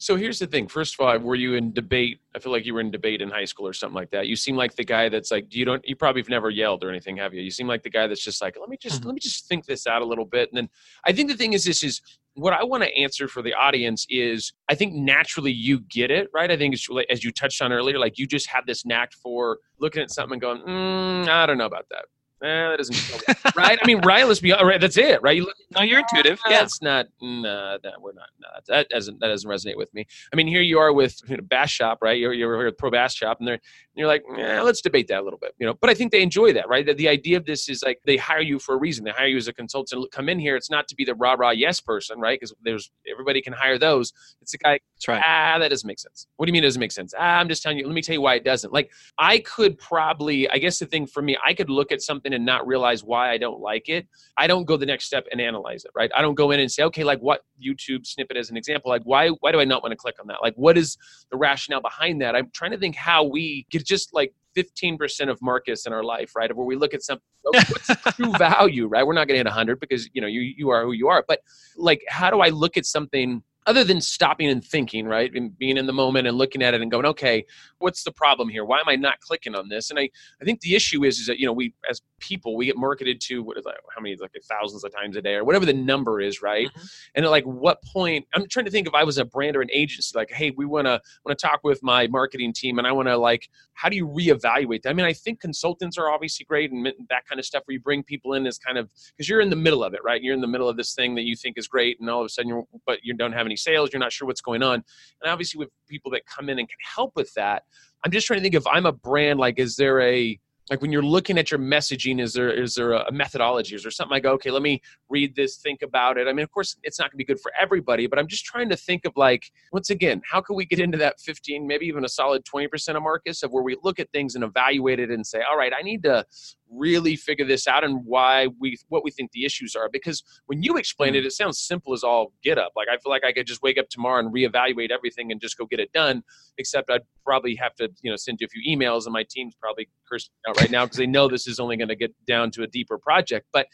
So 0.00 0.16
here's 0.16 0.38
the 0.38 0.46
thing. 0.46 0.66
First 0.66 0.94
of 0.98 1.06
all, 1.06 1.18
were 1.18 1.34
you 1.34 1.54
in 1.54 1.74
debate? 1.74 2.20
I 2.34 2.38
feel 2.38 2.52
like 2.52 2.64
you 2.64 2.72
were 2.72 2.80
in 2.80 2.90
debate 2.90 3.20
in 3.20 3.28
high 3.28 3.44
school 3.44 3.68
or 3.68 3.74
something 3.74 3.94
like 3.94 4.10
that. 4.12 4.28
You 4.28 4.34
seem 4.34 4.56
like 4.56 4.74
the 4.74 4.84
guy 4.84 5.10
that's 5.10 5.30
like, 5.30 5.54
you 5.54 5.66
don't, 5.66 5.86
you 5.86 5.94
probably 5.94 6.22
have 6.22 6.30
never 6.30 6.48
yelled 6.48 6.82
or 6.82 6.88
anything, 6.88 7.18
have 7.18 7.34
you? 7.34 7.42
You 7.42 7.50
seem 7.50 7.66
like 7.66 7.82
the 7.82 7.90
guy 7.90 8.06
that's 8.06 8.24
just 8.24 8.40
like, 8.40 8.56
let 8.58 8.70
me 8.70 8.78
just, 8.80 9.00
mm-hmm. 9.00 9.08
let 9.08 9.14
me 9.14 9.20
just 9.20 9.46
think 9.46 9.66
this 9.66 9.86
out 9.86 10.00
a 10.00 10.06
little 10.06 10.24
bit. 10.24 10.48
And 10.50 10.56
then 10.56 10.70
I 11.04 11.12
think 11.12 11.30
the 11.30 11.36
thing 11.36 11.52
is, 11.52 11.64
this 11.64 11.84
is 11.84 12.00
what 12.34 12.52
I 12.52 12.64
want 12.64 12.82
to 12.82 12.96
answer 12.96 13.28
for 13.28 13.42
the 13.42 13.54
audience 13.54 14.06
is 14.08 14.52
I 14.68 14.74
think 14.74 14.94
naturally 14.94 15.52
you 15.52 15.80
get 15.80 16.10
it, 16.10 16.28
right? 16.32 16.50
I 16.50 16.56
think 16.56 16.74
it's 16.74 16.88
as 17.10 17.24
you 17.24 17.32
touched 17.32 17.60
on 17.60 17.72
earlier, 17.72 17.98
like 17.98 18.18
you 18.18 18.26
just 18.26 18.48
have 18.48 18.66
this 18.66 18.84
knack 18.86 19.12
for 19.12 19.58
looking 19.78 20.02
at 20.02 20.10
something 20.10 20.34
and 20.34 20.40
going, 20.40 20.62
mm, 20.62 21.28
I 21.28 21.46
don't 21.46 21.58
know 21.58 21.66
about 21.66 21.86
that 21.90 22.04
eh, 22.42 22.70
that 22.70 22.76
doesn't 22.76 22.94
feel 22.94 23.20
right. 23.28 23.56
right. 23.56 23.78
I 23.82 23.86
mean, 23.86 24.00
right. 24.00 24.26
Let's 24.26 24.40
be 24.40 24.52
right. 24.52 24.80
That's 24.80 24.96
it, 24.96 25.22
right? 25.22 25.36
You 25.36 25.44
look, 25.44 25.56
no, 25.74 25.82
you're 25.82 26.00
intuitive. 26.00 26.40
yeah, 26.48 26.62
it's 26.62 26.82
not. 26.82 27.06
No, 27.20 27.78
no, 27.82 27.90
we're 28.00 28.12
not. 28.12 28.28
No, 28.40 28.48
that 28.68 28.88
doesn't. 28.88 29.20
That 29.20 29.28
doesn't 29.28 29.48
resonate 29.48 29.76
with 29.76 29.92
me. 29.94 30.06
I 30.32 30.36
mean, 30.36 30.46
here 30.46 30.62
you 30.62 30.78
are 30.78 30.92
with 30.92 31.20
you 31.28 31.36
know, 31.36 31.42
Bass 31.42 31.70
Shop, 31.70 31.98
right? 32.02 32.18
You're 32.18 32.32
you're 32.32 32.64
with 32.64 32.78
Pro 32.78 32.90
Bass 32.90 33.14
Shop, 33.14 33.38
and 33.38 33.48
they're 33.48 33.54
and 33.54 33.60
you're 33.96 34.06
like, 34.06 34.22
eh, 34.38 34.60
let's 34.62 34.80
debate 34.80 35.08
that 35.08 35.20
a 35.20 35.22
little 35.22 35.38
bit, 35.38 35.52
you 35.58 35.66
know. 35.66 35.74
But 35.74 35.90
I 35.90 35.94
think 35.94 36.12
they 36.12 36.22
enjoy 36.22 36.52
that, 36.52 36.68
right? 36.68 36.86
That 36.86 36.96
the 36.96 37.08
idea 37.08 37.36
of 37.36 37.44
this 37.44 37.68
is 37.68 37.82
like 37.82 38.00
they 38.04 38.16
hire 38.16 38.40
you 38.40 38.60
for 38.60 38.76
a 38.76 38.78
reason. 38.78 39.04
They 39.04 39.10
hire 39.10 39.26
you 39.26 39.36
as 39.36 39.48
a 39.48 39.52
consultant. 39.52 40.10
Come 40.12 40.28
in 40.28 40.38
here. 40.38 40.54
It's 40.54 40.70
not 40.70 40.86
to 40.88 40.94
be 40.94 41.04
the 41.04 41.14
rah 41.14 41.34
rah 41.34 41.50
yes 41.50 41.80
person, 41.80 42.20
right? 42.20 42.38
Because 42.38 42.54
there's 42.62 42.90
everybody 43.10 43.42
can 43.42 43.52
hire 43.52 43.78
those. 43.78 44.12
It's 44.42 44.54
a 44.54 44.58
guy. 44.58 44.78
That's 44.94 45.08
right. 45.08 45.22
Ah, 45.26 45.58
that 45.58 45.68
doesn't 45.68 45.86
make 45.86 45.98
sense. 45.98 46.28
What 46.36 46.46
do 46.46 46.50
you 46.50 46.52
mean 46.52 46.62
it 46.62 46.68
doesn't 46.68 46.80
make 46.80 46.92
sense? 46.92 47.14
Ah, 47.18 47.38
I'm 47.38 47.48
just 47.48 47.62
telling 47.62 47.78
you. 47.78 47.86
Let 47.86 47.94
me 47.94 48.02
tell 48.02 48.14
you 48.14 48.20
why 48.20 48.36
it 48.36 48.44
doesn't. 48.44 48.72
Like 48.72 48.92
I 49.18 49.38
could 49.40 49.76
probably. 49.76 50.48
I 50.50 50.58
guess 50.58 50.78
the 50.78 50.86
thing 50.86 51.06
for 51.06 51.22
me, 51.22 51.36
I 51.44 51.52
could 51.52 51.68
look 51.68 51.90
at 51.90 52.00
something 52.00 52.29
and 52.32 52.44
not 52.44 52.66
realize 52.66 53.04
why 53.04 53.30
I 53.30 53.38
don't 53.38 53.60
like 53.60 53.88
it, 53.88 54.06
I 54.36 54.46
don't 54.46 54.64
go 54.64 54.76
the 54.76 54.86
next 54.86 55.04
step 55.04 55.26
and 55.30 55.40
analyze 55.40 55.84
it, 55.84 55.90
right? 55.94 56.10
I 56.14 56.22
don't 56.22 56.34
go 56.34 56.50
in 56.50 56.60
and 56.60 56.70
say, 56.70 56.82
okay, 56.84 57.04
like 57.04 57.20
what 57.20 57.42
YouTube 57.62 58.06
snippet 58.06 58.36
as 58.36 58.50
an 58.50 58.56
example, 58.56 58.90
like 58.90 59.02
why 59.04 59.28
why 59.40 59.52
do 59.52 59.60
I 59.60 59.64
not 59.64 59.82
want 59.82 59.92
to 59.92 59.96
click 59.96 60.16
on 60.20 60.26
that? 60.28 60.38
Like 60.42 60.54
what 60.54 60.76
is 60.78 60.96
the 61.30 61.36
rationale 61.36 61.80
behind 61.80 62.20
that? 62.22 62.34
I'm 62.34 62.50
trying 62.52 62.72
to 62.72 62.78
think 62.78 62.96
how 62.96 63.24
we 63.24 63.66
get 63.70 63.84
just 63.84 64.14
like 64.14 64.32
15% 64.56 65.30
of 65.30 65.40
Marcus 65.40 65.86
in 65.86 65.92
our 65.92 66.02
life, 66.02 66.34
right? 66.34 66.54
Where 66.54 66.66
we 66.66 66.76
look 66.76 66.94
at 66.94 67.02
something, 67.02 67.22
oh, 67.46 67.50
what's 67.52 68.02
true 68.16 68.32
value, 68.32 68.86
right? 68.86 69.06
We're 69.06 69.14
not 69.14 69.28
going 69.28 69.34
to 69.34 69.38
hit 69.38 69.46
100 69.46 69.80
because, 69.80 70.08
you 70.12 70.20
know, 70.20 70.26
you, 70.26 70.40
you 70.40 70.70
are 70.70 70.84
who 70.84 70.92
you 70.92 71.08
are. 71.08 71.24
But 71.26 71.40
like, 71.76 72.02
how 72.08 72.30
do 72.30 72.40
I 72.40 72.48
look 72.48 72.76
at 72.76 72.84
something 72.84 73.42
other 73.66 73.84
than 73.84 74.00
stopping 74.00 74.48
and 74.48 74.64
thinking, 74.64 75.06
right, 75.06 75.32
and 75.34 75.56
being 75.58 75.76
in 75.76 75.86
the 75.86 75.92
moment 75.92 76.26
and 76.26 76.36
looking 76.36 76.62
at 76.62 76.74
it 76.74 76.80
and 76.80 76.90
going, 76.90 77.04
okay, 77.04 77.44
what's 77.78 78.02
the 78.04 78.12
problem 78.12 78.48
here? 78.48 78.64
Why 78.64 78.78
am 78.78 78.88
I 78.88 78.96
not 78.96 79.20
clicking 79.20 79.54
on 79.54 79.68
this? 79.68 79.90
And 79.90 79.98
I, 79.98 80.08
I 80.40 80.44
think 80.44 80.60
the 80.60 80.74
issue 80.74 81.04
is, 81.04 81.18
is 81.18 81.26
that 81.26 81.38
you 81.38 81.46
know 81.46 81.52
we 81.52 81.74
as 81.88 82.00
people 82.20 82.56
we 82.56 82.66
get 82.66 82.76
marketed 82.76 83.20
to 83.20 83.42
what 83.42 83.58
is 83.58 83.64
that, 83.64 83.74
how 83.94 84.00
many 84.00 84.16
like 84.16 84.30
thousands 84.48 84.84
of 84.84 84.94
times 84.94 85.16
a 85.16 85.22
day 85.22 85.34
or 85.34 85.44
whatever 85.44 85.66
the 85.66 85.72
number 85.72 86.20
is, 86.20 86.42
right? 86.42 86.68
Mm-hmm. 86.68 86.86
And 87.16 87.24
at 87.24 87.30
like 87.30 87.44
what 87.44 87.82
point? 87.82 88.26
I'm 88.34 88.46
trying 88.48 88.64
to 88.64 88.70
think 88.70 88.86
if 88.86 88.94
I 88.94 89.04
was 89.04 89.18
a 89.18 89.24
brand 89.24 89.56
or 89.56 89.62
an 89.62 89.70
agency, 89.72 90.16
like, 90.16 90.30
hey, 90.30 90.50
we 90.50 90.64
want 90.64 90.86
to 90.86 91.00
want 91.24 91.38
to 91.38 91.46
talk 91.46 91.60
with 91.62 91.82
my 91.82 92.06
marketing 92.06 92.52
team, 92.52 92.78
and 92.78 92.86
I 92.86 92.92
want 92.92 93.08
to 93.08 93.16
like, 93.16 93.48
how 93.74 93.88
do 93.88 93.96
you 93.96 94.06
reevaluate 94.06 94.82
that? 94.82 94.90
I 94.90 94.92
mean, 94.92 95.06
I 95.06 95.12
think 95.12 95.40
consultants 95.40 95.98
are 95.98 96.10
obviously 96.10 96.44
great 96.44 96.72
and 96.72 96.86
that 97.08 97.26
kind 97.26 97.38
of 97.38 97.44
stuff 97.44 97.62
where 97.66 97.74
you 97.74 97.80
bring 97.80 98.02
people 98.02 98.34
in 98.34 98.46
is 98.46 98.58
kind 98.58 98.78
of 98.78 98.88
because 99.16 99.28
you're 99.28 99.40
in 99.40 99.50
the 99.50 99.56
middle 99.56 99.84
of 99.84 99.94
it, 99.94 100.00
right? 100.04 100.22
You're 100.22 100.34
in 100.34 100.40
the 100.40 100.46
middle 100.46 100.68
of 100.68 100.76
this 100.76 100.94
thing 100.94 101.14
that 101.16 101.22
you 101.22 101.36
think 101.36 101.58
is 101.58 101.68
great, 101.68 102.00
and 102.00 102.08
all 102.08 102.20
of 102.20 102.26
a 102.26 102.28
sudden 102.30 102.48
you're 102.48 102.64
but 102.86 103.00
you 103.02 103.14
don't 103.14 103.32
have 103.32 103.46
any 103.50 103.56
sales, 103.56 103.90
you're 103.92 104.00
not 104.00 104.12
sure 104.12 104.26
what's 104.26 104.40
going 104.40 104.62
on. 104.62 104.82
And 105.22 105.30
obviously, 105.30 105.58
with 105.58 105.68
people 105.88 106.10
that 106.12 106.22
come 106.26 106.48
in 106.48 106.58
and 106.58 106.68
can 106.68 106.78
help 106.94 107.12
with 107.16 107.32
that, 107.34 107.64
I'm 108.04 108.10
just 108.10 108.26
trying 108.26 108.38
to 108.38 108.42
think 108.42 108.54
if 108.54 108.66
I'm 108.66 108.86
a 108.86 108.92
brand, 108.92 109.38
like, 109.38 109.58
is 109.58 109.76
there 109.76 110.00
a 110.00 110.38
like 110.70 110.80
when 110.80 110.92
you're 110.92 111.02
looking 111.02 111.36
at 111.36 111.50
your 111.50 111.58
messaging 111.58 112.20
is 112.20 112.32
there 112.32 112.50
is 112.50 112.74
there 112.76 112.92
a 112.92 113.10
methodology 113.12 113.74
is 113.74 113.82
there 113.82 113.90
something 113.90 114.22
go 114.22 114.32
okay 114.32 114.50
let 114.50 114.62
me 114.62 114.80
read 115.08 115.34
this 115.34 115.56
think 115.56 115.82
about 115.82 116.16
it 116.16 116.28
i 116.28 116.32
mean 116.32 116.44
of 116.44 116.50
course 116.50 116.76
it's 116.84 116.98
not 116.98 117.06
going 117.06 117.12
to 117.12 117.16
be 117.16 117.24
good 117.24 117.40
for 117.40 117.52
everybody 117.60 118.06
but 118.06 118.18
i'm 118.18 118.28
just 118.28 118.44
trying 118.44 118.68
to 118.68 118.76
think 118.76 119.04
of 119.04 119.12
like 119.16 119.50
once 119.72 119.90
again 119.90 120.22
how 120.30 120.40
can 120.40 120.54
we 120.56 120.64
get 120.64 120.78
into 120.78 120.96
that 120.96 121.18
15 121.20 121.66
maybe 121.66 121.86
even 121.86 122.04
a 122.04 122.08
solid 122.08 122.44
20% 122.44 122.96
of 122.96 123.02
marcus 123.02 123.42
of 123.42 123.50
where 123.50 123.62
we 123.64 123.76
look 123.82 123.98
at 123.98 124.10
things 124.12 124.34
and 124.36 124.44
evaluate 124.44 125.00
it 125.00 125.10
and 125.10 125.26
say 125.26 125.42
all 125.50 125.58
right 125.58 125.72
i 125.76 125.82
need 125.82 126.02
to 126.04 126.24
really 126.70 127.16
figure 127.16 127.46
this 127.46 127.66
out 127.66 127.84
and 127.84 128.04
why 128.04 128.48
we 128.58 128.78
what 128.88 129.04
we 129.04 129.10
think 129.10 129.32
the 129.32 129.44
issues 129.44 129.74
are. 129.74 129.88
Because 129.90 130.22
when 130.46 130.62
you 130.62 130.76
explain 130.76 131.14
it 131.14 131.22
mm. 131.22 131.26
it 131.26 131.32
sounds 131.32 131.58
simple 131.60 131.92
as 131.92 132.02
all 132.02 132.32
get 132.42 132.58
up. 132.58 132.72
Like 132.76 132.88
i 132.88 132.96
feel 132.98 133.10
like 133.10 133.24
i 133.24 133.32
could 133.32 133.46
just 133.46 133.62
wake 133.62 133.78
up 133.78 133.88
tomorrow 133.88 134.20
and 134.20 134.32
reevaluate 134.32 134.90
everything 134.90 135.32
and 135.32 135.40
just 135.40 135.56
go 135.56 135.66
get 135.66 135.80
it 135.80 135.92
done 135.92 136.22
except 136.58 136.90
i'd 136.90 137.02
probably 137.24 137.54
have 137.54 137.74
to 137.76 137.88
you 138.02 138.10
know 138.10 138.16
send 138.16 138.40
you 138.40 138.46
a 138.46 138.48
few 138.48 138.76
emails 138.76 139.04
and 139.04 139.12
my 139.12 139.24
team's 139.28 139.54
probably 139.54 139.88
cursing 140.10 140.32
out 140.48 140.60
right 140.60 140.70
now 140.70 140.84
because 140.84 140.98
they 140.98 141.06
know 141.06 141.28
this 141.28 141.46
is 141.46 141.60
only 141.60 141.76
going 141.76 141.88
to 141.88 141.96
get 141.96 142.12
down 142.26 142.50
to 142.52 142.62
a 142.62 142.66
deeper 142.66 142.98
project. 142.98 143.46
But 143.52 143.66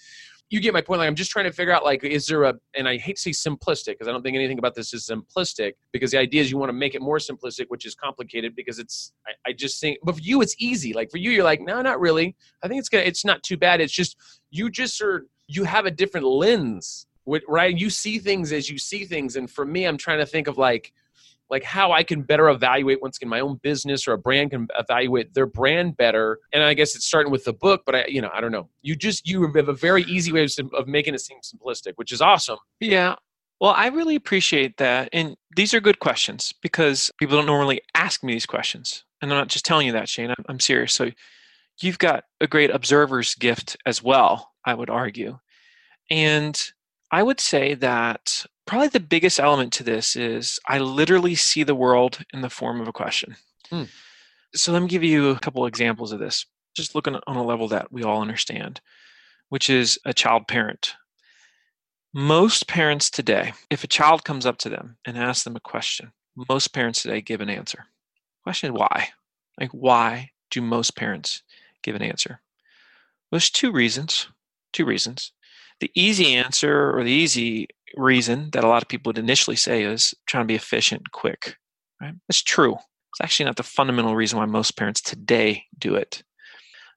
you 0.48 0.60
get 0.60 0.72
my 0.72 0.80
point. 0.80 1.00
Like 1.00 1.08
I'm 1.08 1.14
just 1.14 1.30
trying 1.30 1.46
to 1.46 1.52
figure 1.52 1.72
out 1.72 1.84
like, 1.84 2.04
is 2.04 2.26
there 2.26 2.44
a, 2.44 2.54
and 2.76 2.88
I 2.88 2.98
hate 2.98 3.16
to 3.16 3.22
say 3.22 3.30
simplistic 3.30 3.94
because 3.94 4.06
I 4.06 4.12
don't 4.12 4.22
think 4.22 4.36
anything 4.36 4.58
about 4.58 4.74
this 4.74 4.94
is 4.94 5.08
simplistic 5.08 5.72
because 5.92 6.12
the 6.12 6.18
idea 6.18 6.40
is 6.40 6.50
you 6.50 6.58
want 6.58 6.68
to 6.68 6.74
make 6.74 6.94
it 6.94 7.02
more 7.02 7.18
simplistic, 7.18 7.66
which 7.68 7.84
is 7.84 7.94
complicated 7.94 8.54
because 8.54 8.78
it's, 8.78 9.12
I, 9.26 9.50
I 9.50 9.52
just 9.52 9.80
think, 9.80 9.98
but 10.04 10.14
for 10.14 10.20
you, 10.20 10.42
it's 10.42 10.54
easy. 10.58 10.92
Like 10.92 11.10
for 11.10 11.18
you, 11.18 11.30
you're 11.30 11.44
like, 11.44 11.60
no, 11.60 11.82
not 11.82 11.98
really. 11.98 12.36
I 12.62 12.68
think 12.68 12.78
it's 12.78 12.88
gonna, 12.88 13.04
it's 13.04 13.24
not 13.24 13.42
too 13.42 13.56
bad. 13.56 13.80
It's 13.80 13.92
just, 13.92 14.16
you 14.50 14.70
just 14.70 15.02
are, 15.02 15.26
you 15.48 15.64
have 15.64 15.86
a 15.86 15.90
different 15.90 16.26
lens, 16.26 17.06
right? 17.48 17.76
You 17.76 17.90
see 17.90 18.18
things 18.18 18.52
as 18.52 18.70
you 18.70 18.78
see 18.78 19.04
things. 19.04 19.34
And 19.36 19.50
for 19.50 19.64
me, 19.64 19.84
I'm 19.84 19.96
trying 19.96 20.18
to 20.18 20.26
think 20.26 20.46
of 20.46 20.58
like, 20.58 20.92
like 21.50 21.62
how 21.62 21.92
I 21.92 22.02
can 22.02 22.22
better 22.22 22.48
evaluate 22.48 23.00
once 23.00 23.16
again 23.16 23.28
my 23.28 23.40
own 23.40 23.56
business 23.62 24.08
or 24.08 24.12
a 24.12 24.18
brand 24.18 24.50
can 24.50 24.68
evaluate 24.78 25.34
their 25.34 25.46
brand 25.46 25.96
better. 25.96 26.40
And 26.52 26.62
I 26.62 26.74
guess 26.74 26.96
it's 26.96 27.06
starting 27.06 27.30
with 27.30 27.44
the 27.44 27.52
book, 27.52 27.82
but 27.86 27.94
I, 27.94 28.06
you 28.06 28.20
know, 28.20 28.30
I 28.32 28.40
don't 28.40 28.52
know. 28.52 28.68
You 28.82 28.96
just 28.96 29.28
you 29.28 29.50
have 29.54 29.68
a 29.68 29.72
very 29.72 30.02
easy 30.04 30.32
way 30.32 30.44
of, 30.44 30.52
of 30.74 30.88
making 30.88 31.14
it 31.14 31.20
seem 31.20 31.38
simplistic, 31.40 31.92
which 31.96 32.12
is 32.12 32.20
awesome. 32.20 32.58
Yeah. 32.80 33.16
Well, 33.60 33.72
I 33.72 33.86
really 33.86 34.16
appreciate 34.16 34.76
that. 34.78 35.08
And 35.12 35.36
these 35.56 35.72
are 35.72 35.80
good 35.80 36.00
questions 36.00 36.52
because 36.60 37.10
people 37.18 37.36
don't 37.36 37.46
normally 37.46 37.80
ask 37.94 38.22
me 38.22 38.34
these 38.34 38.46
questions. 38.46 39.04
And 39.22 39.32
I'm 39.32 39.38
not 39.38 39.48
just 39.48 39.64
telling 39.64 39.86
you 39.86 39.92
that, 39.92 40.08
Shane. 40.08 40.30
I'm, 40.30 40.44
I'm 40.48 40.60
serious. 40.60 40.92
So 40.92 41.10
you've 41.80 41.98
got 41.98 42.24
a 42.40 42.46
great 42.46 42.70
observer's 42.70 43.34
gift 43.34 43.76
as 43.86 44.02
well, 44.02 44.52
I 44.64 44.74
would 44.74 44.90
argue. 44.90 45.38
And 46.10 46.60
I 47.10 47.22
would 47.22 47.40
say 47.40 47.74
that 47.74 48.44
probably 48.66 48.88
the 48.88 49.00
biggest 49.00 49.40
element 49.40 49.72
to 49.74 49.84
this 49.84 50.16
is 50.16 50.58
I 50.66 50.78
literally 50.78 51.34
see 51.34 51.62
the 51.62 51.74
world 51.74 52.24
in 52.32 52.40
the 52.40 52.50
form 52.50 52.80
of 52.80 52.88
a 52.88 52.92
question. 52.92 53.36
Hmm. 53.70 53.84
So 54.54 54.72
let 54.72 54.82
me 54.82 54.88
give 54.88 55.04
you 55.04 55.30
a 55.30 55.38
couple 55.38 55.66
examples 55.66 56.12
of 56.12 56.18
this, 56.18 56.46
just 56.74 56.94
looking 56.94 57.16
on 57.26 57.36
a 57.36 57.44
level 57.44 57.68
that 57.68 57.92
we 57.92 58.02
all 58.02 58.22
understand, 58.22 58.80
which 59.48 59.70
is 59.70 59.98
a 60.04 60.12
child 60.12 60.48
parent. 60.48 60.94
Most 62.14 62.66
parents 62.66 63.10
today, 63.10 63.52
if 63.70 63.84
a 63.84 63.88
child 63.88 64.24
comes 64.24 64.46
up 64.46 64.58
to 64.58 64.68
them 64.68 64.96
and 65.04 65.18
asks 65.18 65.44
them 65.44 65.56
a 65.56 65.60
question, 65.60 66.12
most 66.48 66.68
parents 66.68 67.02
today 67.02 67.20
give 67.20 67.40
an 67.40 67.50
answer. 67.50 67.86
Question 68.42 68.74
why? 68.74 69.08
Like, 69.60 69.70
why 69.70 70.30
do 70.50 70.62
most 70.62 70.96
parents 70.96 71.42
give 71.82 71.94
an 71.94 72.02
answer? 72.02 72.40
Well, 73.30 73.38
there's 73.38 73.50
two 73.50 73.72
reasons. 73.72 74.28
Two 74.72 74.84
reasons. 74.84 75.32
The 75.80 75.90
easy 75.94 76.34
answer 76.34 76.96
or 76.96 77.04
the 77.04 77.10
easy 77.10 77.68
reason 77.96 78.50
that 78.52 78.64
a 78.64 78.68
lot 78.68 78.82
of 78.82 78.88
people 78.88 79.10
would 79.10 79.18
initially 79.18 79.56
say 79.56 79.82
is 79.82 80.14
trying 80.26 80.44
to 80.44 80.48
be 80.48 80.54
efficient 80.54 81.00
and 81.00 81.12
quick. 81.12 81.56
Right? 82.00 82.14
True. 82.30 82.74
It's 82.74 83.20
actually 83.22 83.46
not 83.46 83.56
the 83.56 83.62
fundamental 83.62 84.14
reason 84.14 84.38
why 84.38 84.44
most 84.44 84.76
parents 84.76 85.00
today 85.00 85.64
do 85.78 85.94
it. 85.94 86.22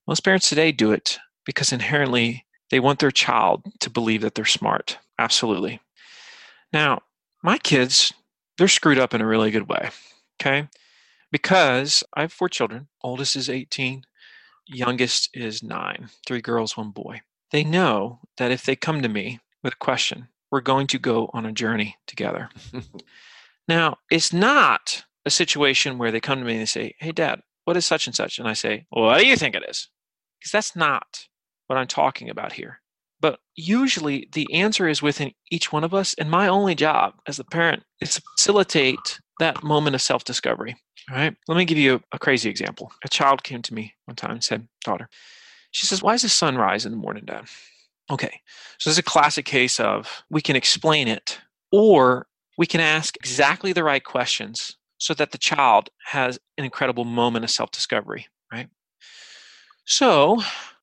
Most 0.07 0.21
parents 0.21 0.49
today 0.49 0.71
do 0.71 0.91
it 0.91 1.17
because 1.45 1.71
inherently 1.71 2.45
they 2.71 2.79
want 2.79 2.99
their 2.99 3.11
child 3.11 3.65
to 3.79 3.89
believe 3.89 4.21
that 4.21 4.35
they're 4.35 4.45
smart. 4.45 4.97
Absolutely. 5.17 5.79
Now, 6.73 7.01
my 7.43 7.57
kids, 7.57 8.13
they're 8.57 8.67
screwed 8.67 8.99
up 8.99 9.13
in 9.13 9.21
a 9.21 9.27
really 9.27 9.51
good 9.51 9.69
way. 9.69 9.89
Okay. 10.41 10.67
Because 11.31 12.03
I 12.13 12.21
have 12.21 12.33
four 12.33 12.49
children. 12.49 12.87
Oldest 13.01 13.35
is 13.35 13.49
18, 13.49 14.03
youngest 14.67 15.29
is 15.33 15.63
nine, 15.63 16.09
three 16.25 16.41
girls, 16.41 16.75
one 16.75 16.91
boy. 16.91 17.21
They 17.51 17.63
know 17.63 18.19
that 18.37 18.51
if 18.51 18.65
they 18.65 18.75
come 18.75 19.01
to 19.01 19.09
me 19.09 19.39
with 19.63 19.73
a 19.73 19.77
question, 19.77 20.27
we're 20.51 20.61
going 20.61 20.87
to 20.87 20.99
go 20.99 21.29
on 21.33 21.45
a 21.45 21.51
journey 21.51 21.97
together. 22.07 22.49
now, 23.67 23.97
it's 24.09 24.33
not 24.33 25.03
a 25.25 25.29
situation 25.29 25.97
where 25.97 26.11
they 26.11 26.19
come 26.19 26.39
to 26.39 26.45
me 26.45 26.53
and 26.53 26.61
they 26.61 26.65
say, 26.65 26.95
Hey, 26.99 27.11
dad, 27.11 27.41
what 27.69 27.77
is 27.77 27.85
such 27.85 28.07
and 28.07 28.15
such? 28.15 28.39
And 28.39 28.47
I 28.47 28.53
say, 28.53 28.87
well, 28.91 29.05
what 29.05 29.19
do 29.19 29.27
you 29.27 29.35
think 29.35 29.53
it 29.53 29.63
is? 29.69 29.89
Because 30.39 30.51
that's 30.51 30.75
not 30.75 31.27
what 31.67 31.77
I'm 31.77 31.85
talking 31.85 32.27
about 32.27 32.53
here. 32.53 32.81
But 33.21 33.39
usually 33.55 34.27
the 34.31 34.51
answer 34.51 34.87
is 34.87 35.03
within 35.03 35.33
each 35.51 35.71
one 35.71 35.83
of 35.83 35.93
us. 35.93 36.15
And 36.15 36.31
my 36.31 36.47
only 36.47 36.73
job 36.73 37.13
as 37.27 37.37
a 37.37 37.43
parent 37.43 37.83
is 38.01 38.15
to 38.15 38.23
facilitate 38.35 39.19
that 39.39 39.63
moment 39.63 39.93
of 39.93 40.01
self 40.01 40.23
discovery. 40.23 40.77
All 41.11 41.15
right. 41.15 41.35
Let 41.47 41.57
me 41.57 41.65
give 41.65 41.77
you 41.77 42.01
a, 42.11 42.17
crazy 42.17 42.49
example. 42.49 42.91
A 43.05 43.07
child 43.07 43.43
came 43.43 43.61
to 43.61 43.73
me 43.75 43.93
one 44.05 44.15
time 44.15 44.31
and 44.31 44.43
said, 44.43 44.67
Daughter, 44.83 45.07
she 45.69 45.85
says, 45.85 46.01
Why 46.01 46.13
does 46.13 46.23
the 46.23 46.29
sun 46.29 46.57
rise 46.57 46.87
in 46.87 46.91
the 46.91 46.97
morning, 46.97 47.25
Dad? 47.25 47.45
Okay. 48.11 48.41
So 48.79 48.89
this 48.89 48.95
is 48.95 48.99
a 48.99 49.03
classic 49.03 49.45
case 49.45 49.79
of 49.79 50.23
we 50.29 50.41
can 50.41 50.55
explain 50.55 51.07
it 51.07 51.39
or 51.71 52.27
we 52.57 52.65
can 52.65 52.81
ask 52.81 53.15
exactly 53.17 53.71
the 53.71 53.83
right 53.83 54.03
questions 54.03 54.77
so 54.97 55.13
that 55.13 55.31
the 55.31 55.37
child 55.37 55.89
has 56.05 56.39
an 56.57 56.65
incredible 56.65 57.05
moment 57.05 57.45
of 57.45 57.51
self 57.51 57.71
discovery, 57.71 58.27
right? 58.51 58.67
So 59.85 60.41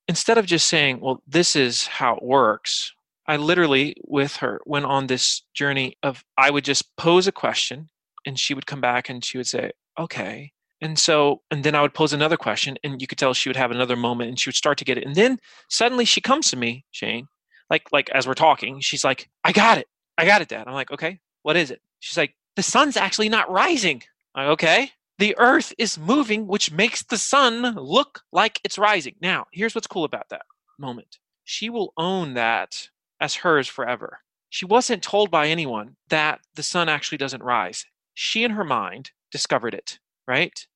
instead 0.08 0.38
of 0.38 0.46
just 0.46 0.68
saying, 0.68 1.00
well, 1.00 1.22
this 1.26 1.54
is 1.56 1.86
how 1.86 2.16
it 2.16 2.22
works, 2.22 2.92
I 3.28 3.36
literally, 3.36 3.96
with 4.04 4.36
her, 4.36 4.60
went 4.64 4.86
on 4.86 5.06
this 5.06 5.42
journey 5.52 5.96
of 6.02 6.24
I 6.38 6.50
would 6.50 6.64
just 6.64 6.96
pose 6.96 7.26
a 7.26 7.32
question 7.32 7.88
and 8.24 8.38
she 8.38 8.54
would 8.54 8.66
come 8.66 8.80
back 8.80 9.08
and 9.08 9.24
she 9.24 9.36
would 9.36 9.46
say, 9.46 9.72
okay. 9.98 10.52
And 10.80 10.98
so, 10.98 11.42
and 11.50 11.64
then 11.64 11.74
I 11.74 11.82
would 11.82 11.94
pose 11.94 12.12
another 12.12 12.36
question 12.36 12.76
and 12.84 13.00
you 13.00 13.06
could 13.06 13.18
tell 13.18 13.32
she 13.32 13.48
would 13.48 13.56
have 13.56 13.70
another 13.70 13.96
moment 13.96 14.28
and 14.28 14.38
she 14.38 14.48
would 14.48 14.56
start 14.56 14.78
to 14.78 14.84
get 14.84 14.98
it. 14.98 15.06
And 15.06 15.14
then 15.14 15.38
suddenly 15.68 16.04
she 16.04 16.20
comes 16.20 16.50
to 16.50 16.56
me, 16.56 16.84
Shane, 16.90 17.28
like, 17.70 17.90
like 17.92 18.10
as 18.10 18.26
we're 18.26 18.34
talking, 18.34 18.80
she's 18.80 19.04
like, 19.04 19.28
I 19.42 19.52
got 19.52 19.78
it. 19.78 19.88
I 20.18 20.26
got 20.26 20.42
it, 20.42 20.48
Dad. 20.48 20.66
I'm 20.66 20.74
like, 20.74 20.90
okay, 20.90 21.20
what 21.42 21.56
is 21.56 21.70
it? 21.70 21.80
She's 22.00 22.16
like, 22.16 22.34
the 22.56 22.62
sun's 22.62 22.96
actually 22.96 23.28
not 23.28 23.50
rising. 23.50 24.02
I'm 24.34 24.46
like, 24.46 24.52
okay 24.54 24.90
the 25.18 25.36
earth 25.38 25.72
is 25.78 25.98
moving, 25.98 26.46
which 26.46 26.72
makes 26.72 27.02
the 27.02 27.18
sun 27.18 27.62
look 27.74 28.22
like 28.32 28.60
it's 28.64 28.78
rising. 28.78 29.14
Now, 29.20 29.46
here's 29.52 29.74
what's 29.74 29.86
cool 29.86 30.04
about 30.04 30.28
that 30.30 30.42
moment 30.78 31.18
she 31.44 31.70
will 31.70 31.92
own 31.96 32.34
that 32.34 32.88
as 33.20 33.36
hers 33.36 33.68
forever. 33.68 34.20
She 34.50 34.64
wasn't 34.64 35.02
told 35.02 35.30
by 35.30 35.48
anyone 35.48 35.96
that 36.08 36.40
the 36.54 36.62
sun 36.62 36.88
actually 36.88 37.18
doesn't 37.18 37.42
rise. 37.42 37.84
She, 38.14 38.44
in 38.44 38.50
her 38.52 38.64
mind, 38.64 39.10
discovered 39.30 39.74
it, 39.74 39.98
right? 40.26 40.66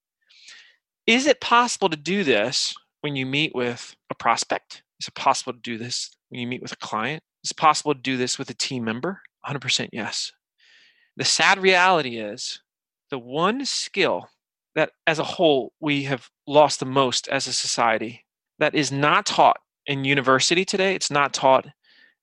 Is 1.07 1.25
it 1.25 1.41
possible 1.41 1.89
to 1.89 1.97
do 1.97 2.23
this 2.23 2.75
when 3.01 3.15
you 3.15 3.25
meet 3.25 3.53
with 3.55 3.95
a 4.09 4.15
prospect? 4.15 4.83
Is 4.99 5.07
it 5.07 5.15
possible 5.15 5.53
to 5.53 5.59
do 5.59 5.77
this 5.77 6.11
when 6.29 6.39
you 6.39 6.47
meet 6.47 6.61
with 6.61 6.71
a 6.71 6.77
client? 6.77 7.23
Is 7.43 7.51
it 7.51 7.57
possible 7.57 7.93
to 7.93 7.99
do 7.99 8.17
this 8.17 8.37
with 8.37 8.49
a 8.49 8.53
team 8.53 8.83
member? 8.83 9.21
100% 9.45 9.89
yes. 9.91 10.31
The 11.17 11.25
sad 11.25 11.59
reality 11.59 12.17
is 12.17 12.61
the 13.09 13.19
one 13.19 13.65
skill 13.65 14.29
that 14.75 14.91
as 15.05 15.19
a 15.19 15.23
whole 15.23 15.73
we 15.79 16.03
have 16.03 16.29
lost 16.47 16.79
the 16.79 16.85
most 16.85 17.27
as 17.27 17.47
a 17.47 17.53
society 17.53 18.25
that 18.59 18.73
is 18.73 18.91
not 18.91 19.25
taught 19.25 19.57
in 19.85 20.05
university 20.05 20.63
today 20.63 20.95
it's 20.95 21.11
not 21.11 21.33
taught 21.33 21.67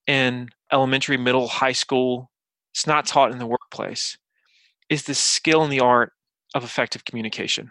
in 0.06 0.48
elementary 0.72 1.16
middle 1.16 1.48
high 1.48 1.72
school 1.72 2.30
it's 2.72 2.86
not 2.86 3.06
taught 3.06 3.32
in 3.32 3.38
the 3.38 3.46
workplace 3.46 4.16
is 4.88 5.04
the 5.04 5.14
skill 5.14 5.62
and 5.62 5.72
the 5.72 5.80
art 5.80 6.12
of 6.54 6.64
effective 6.64 7.04
communication 7.04 7.70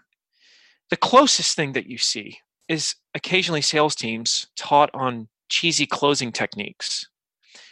the 0.90 0.98
closest 0.98 1.56
thing 1.56 1.74
that 1.74 1.88
you 1.88 1.98
see 1.98 2.38
is 2.68 2.96
occasionally 3.14 3.62
sales 3.62 3.96
teams 3.96 4.48
taught 4.56 4.90
on 4.94 5.28
cheesy 5.50 5.86
closing 5.86 6.32
techniques 6.32 7.08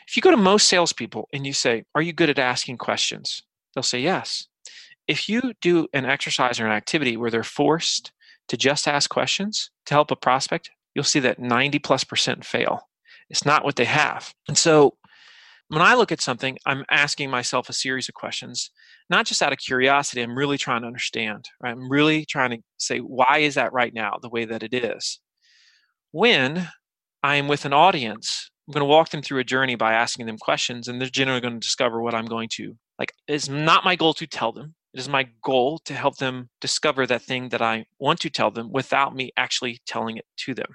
if 0.07 0.15
you 0.15 0.21
go 0.21 0.31
to 0.31 0.37
most 0.37 0.67
salespeople 0.67 1.27
and 1.33 1.45
you 1.45 1.53
say 1.53 1.83
are 1.93 2.01
you 2.01 2.13
good 2.13 2.29
at 2.29 2.39
asking 2.39 2.77
questions 2.77 3.43
they'll 3.73 3.83
say 3.83 3.99
yes 3.99 4.47
if 5.07 5.29
you 5.29 5.53
do 5.61 5.87
an 5.93 6.05
exercise 6.05 6.59
or 6.59 6.65
an 6.65 6.71
activity 6.71 7.15
where 7.15 7.29
they're 7.29 7.43
forced 7.43 8.11
to 8.47 8.57
just 8.57 8.87
ask 8.87 9.09
questions 9.09 9.71
to 9.85 9.93
help 9.93 10.11
a 10.11 10.15
prospect, 10.15 10.71
you'll 10.93 11.03
see 11.03 11.19
that 11.19 11.39
90 11.39 11.79
plus 11.79 12.03
percent 12.03 12.45
fail. 12.45 12.89
It's 13.29 13.45
not 13.45 13.63
what 13.63 13.75
they 13.75 13.85
have. 13.85 14.33
And 14.47 14.57
so 14.57 14.97
when 15.69 15.81
I 15.81 15.95
look 15.95 16.11
at 16.11 16.21
something, 16.21 16.57
I'm 16.65 16.85
asking 16.89 17.29
myself 17.29 17.69
a 17.69 17.73
series 17.73 18.07
of 18.07 18.15
questions, 18.15 18.69
not 19.09 19.25
just 19.25 19.41
out 19.41 19.51
of 19.51 19.57
curiosity. 19.57 20.21
I'm 20.21 20.37
really 20.37 20.57
trying 20.57 20.81
to 20.81 20.87
understand. 20.87 21.45
Right? 21.61 21.71
I'm 21.71 21.89
really 21.89 22.25
trying 22.25 22.51
to 22.51 22.57
say, 22.77 22.99
why 22.99 23.39
is 23.39 23.55
that 23.55 23.73
right 23.73 23.93
now 23.93 24.17
the 24.21 24.29
way 24.29 24.45
that 24.45 24.63
it 24.63 24.73
is? 24.73 25.19
When 26.11 26.69
I 27.23 27.35
am 27.35 27.47
with 27.47 27.65
an 27.65 27.73
audience, 27.73 28.49
I'm 28.67 28.73
going 28.73 28.81
to 28.81 28.85
walk 28.85 29.09
them 29.09 29.21
through 29.21 29.39
a 29.39 29.43
journey 29.43 29.75
by 29.75 29.93
asking 29.93 30.27
them 30.27 30.37
questions, 30.37 30.87
and 30.87 31.01
they're 31.01 31.09
generally 31.09 31.41
going 31.41 31.55
to 31.55 31.59
discover 31.59 32.01
what 32.01 32.15
I'm 32.15 32.25
going 32.25 32.49
to 32.53 32.75
like. 32.99 33.11
It's 33.27 33.49
not 33.49 33.83
my 33.83 33.95
goal 33.95 34.13
to 34.15 34.27
tell 34.27 34.51
them. 34.51 34.75
It 34.93 34.99
is 34.99 35.09
my 35.09 35.27
goal 35.43 35.79
to 35.85 35.93
help 35.93 36.17
them 36.17 36.49
discover 36.61 37.05
that 37.05 37.21
thing 37.21 37.49
that 37.49 37.61
I 37.61 37.85
want 37.99 38.21
to 38.21 38.29
tell 38.29 38.49
them 38.49 38.71
without 38.71 39.13
me 39.13 39.31
actually 39.35 39.81
telling 39.85 40.17
it 40.17 40.25
to 40.37 40.53
them. 40.53 40.67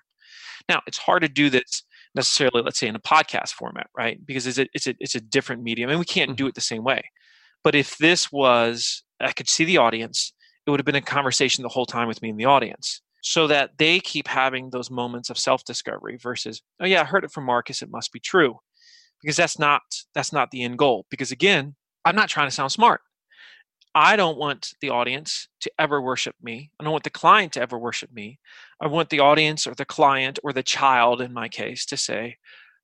Now, 0.68 0.82
it's 0.86 0.99
hard 0.99 1.22
to 1.22 1.28
do 1.28 1.49
this 1.49 1.84
necessarily, 2.15 2.63
let's 2.63 2.79
say, 2.79 2.89
in 2.89 2.97
a 2.97 3.01
podcast 3.01 3.51
format, 3.51 3.89
right? 3.97 4.25
Because 4.25 4.47
it's 4.47 4.59
a, 4.59 4.67
it's 4.75 4.87
a, 4.87 4.95
it's 4.99 5.15
a 5.15 5.21
different 5.21 5.63
medium 5.63 5.91
and 5.91 5.99
we 5.99 6.05
can't 6.05 6.37
do 6.37 6.45
mm-hmm. 6.45 6.49
it 6.49 6.55
the 6.55 6.61
same 6.61 6.85
way. 6.85 7.03
But 7.63 7.75
if 7.75 7.99
this 7.99 8.33
was, 8.33 9.03
I 9.21 9.33
could 9.33 9.49
see 9.49 9.65
the 9.65 9.79
audience, 9.79 10.33
it 10.67 10.71
would 10.71 10.81
have 10.81 10.87
been 10.87 10.95
a 10.95 11.03
conversation 11.03 11.63
the 11.63 11.69
whole 11.69 11.87
time 11.87 12.09
with 12.09 12.23
me 12.23 12.31
in 12.31 12.37
the 12.37 12.45
audience 12.47 13.03
so 13.23 13.47
that 13.47 13.71
they 13.79 14.01
keep 14.01 14.27
having 14.27 14.71
those 14.71 14.91
moments 14.91 15.31
of 15.31 15.39
self-discovery 15.39 16.17
versus 16.23 16.63
oh 16.81 16.87
yeah 16.87 17.03
i 17.03 17.05
heard 17.05 17.25
it 17.25 17.33
from 17.33 17.45
marcus 17.45 17.83
it 17.83 17.91
must 17.91 18.13
be 18.13 18.21
true 18.21 18.59
because 19.23 19.37
that's 19.37 19.59
not 19.59 19.83
that's 20.15 20.33
not 20.33 20.51
the 20.51 20.63
end 20.63 20.79
goal 20.79 21.07
because 21.11 21.31
again 21.31 21.75
i'm 22.05 22.17
not 22.17 22.29
trying 22.29 22.47
to 22.47 22.55
sound 22.55 22.73
smart 22.73 23.01
I 23.95 24.16
don't 24.16 24.38
want 24.38 24.72
the 24.80 24.91
audience 24.91 25.49
to 25.62 25.72
ever 25.78 26.01
worship 26.01 26.36
me. 26.43 26.70
I 26.78 26.84
don't 26.84 26.93
want 26.93 27.05
the 27.05 27.11
client 27.11 27.53
to 27.55 27.61
ever 27.61 27.78
worship 27.78 28.12
me. 28.12 28.38
I 28.80 28.86
want 28.86 29.11
the 29.11 29.20
audience 29.20 29.66
or 29.66 29.74
the 29.74 29.84
client 29.84 30.38
or 30.45 30.53
the 30.53 30.62
child, 30.62 31.20
in 31.20 31.32
my 31.32 31.49
case, 31.49 31.84
to 31.86 31.97
say, 31.97 32.36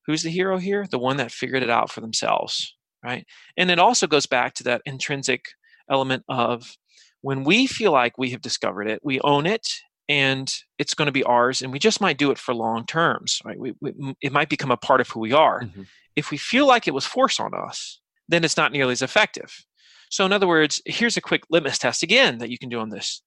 who's 0.06 0.22
the 0.22 0.30
hero 0.30 0.58
here? 0.58 0.86
The 0.90 0.98
one 0.98 1.16
that 1.18 1.30
figured 1.30 1.62
it 1.62 1.70
out 1.70 1.90
for 1.90 2.00
themselves, 2.00 2.74
right? 3.04 3.24
And 3.56 3.70
it 3.70 3.78
also 3.78 4.06
goes 4.06 4.26
back 4.26 4.54
to 4.54 4.64
that 4.64 4.82
intrinsic 4.84 5.44
element 5.90 6.24
of 6.28 6.76
when 7.22 7.44
we 7.44 7.66
feel 7.66 7.92
like 7.92 8.18
we 8.18 8.30
have 8.30 8.40
discovered 8.40 8.88
it, 8.88 9.00
we 9.04 9.20
own 9.20 9.46
it 9.46 9.66
and 10.08 10.52
it's 10.78 10.94
going 10.94 11.06
to 11.06 11.12
be 11.12 11.24
ours 11.24 11.62
and 11.62 11.72
we 11.72 11.78
just 11.78 12.00
might 12.00 12.18
do 12.18 12.30
it 12.30 12.38
for 12.38 12.54
long 12.54 12.86
terms 12.86 13.40
right 13.44 13.58
we, 13.58 13.74
we, 13.80 13.92
it 14.20 14.32
might 14.32 14.48
become 14.48 14.70
a 14.70 14.76
part 14.76 15.00
of 15.00 15.08
who 15.08 15.20
we 15.20 15.32
are 15.32 15.62
mm-hmm. 15.62 15.82
if 16.14 16.30
we 16.30 16.36
feel 16.36 16.66
like 16.66 16.86
it 16.86 16.94
was 16.94 17.04
forced 17.04 17.40
on 17.40 17.52
us 17.54 18.00
then 18.28 18.44
it's 18.44 18.56
not 18.56 18.72
nearly 18.72 18.92
as 18.92 19.02
effective 19.02 19.64
so, 20.10 20.24
in 20.24 20.32
other 20.32 20.46
words, 20.46 20.80
here's 20.86 21.16
a 21.16 21.22
quick 21.22 21.42
litmus 21.50 21.78
test 21.78 22.02
again 22.02 22.38
that 22.38 22.50
you 22.50 22.58
can 22.58 22.68
do 22.68 22.80
on 22.80 22.90
this. 22.90 23.22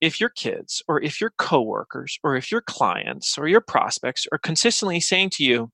If 0.00 0.20
your 0.20 0.30
kids, 0.30 0.82
or 0.88 1.02
if 1.02 1.20
your 1.20 1.32
coworkers, 1.38 2.18
or 2.22 2.36
if 2.36 2.50
your 2.50 2.60
clients, 2.60 3.38
or 3.38 3.46
your 3.46 3.60
prospects 3.60 4.26
are 4.32 4.38
consistently 4.38 5.00
saying 5.00 5.30
to 5.30 5.44
you, 5.44 5.70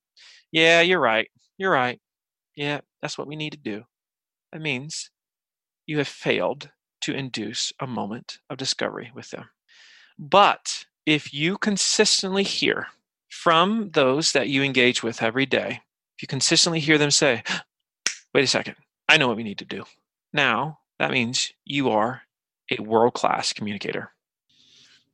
Yeah, 0.52 0.80
you're 0.80 1.00
right, 1.00 1.28
you're 1.58 1.72
right, 1.72 2.00
yeah, 2.56 2.80
that's 3.00 3.16
what 3.16 3.26
we 3.26 3.36
need 3.36 3.52
to 3.52 3.58
do, 3.58 3.84
that 4.52 4.60
means 4.60 5.10
you 5.86 5.98
have 5.98 6.08
failed 6.08 6.70
to 7.02 7.14
induce 7.14 7.72
a 7.80 7.86
moment 7.86 8.38
of 8.50 8.58
discovery 8.58 9.10
with 9.14 9.30
them. 9.30 9.48
But 10.18 10.84
if 11.06 11.32
you 11.32 11.56
consistently 11.56 12.42
hear 12.42 12.88
from 13.28 13.90
those 13.92 14.32
that 14.32 14.48
you 14.48 14.62
engage 14.62 15.02
with 15.02 15.22
every 15.22 15.46
day, 15.46 15.80
if 16.16 16.22
you 16.22 16.28
consistently 16.28 16.80
hear 16.80 16.98
them 16.98 17.10
say, 17.10 17.42
Wait 18.34 18.44
a 18.44 18.46
second, 18.46 18.76
I 19.08 19.16
know 19.16 19.26
what 19.26 19.36
we 19.36 19.42
need 19.42 19.58
to 19.58 19.64
do. 19.64 19.84
Now, 20.32 20.78
that 20.98 21.10
means 21.10 21.52
you 21.64 21.90
are 21.90 22.22
a 22.70 22.82
world 22.82 23.14
class 23.14 23.52
communicator. 23.52 24.12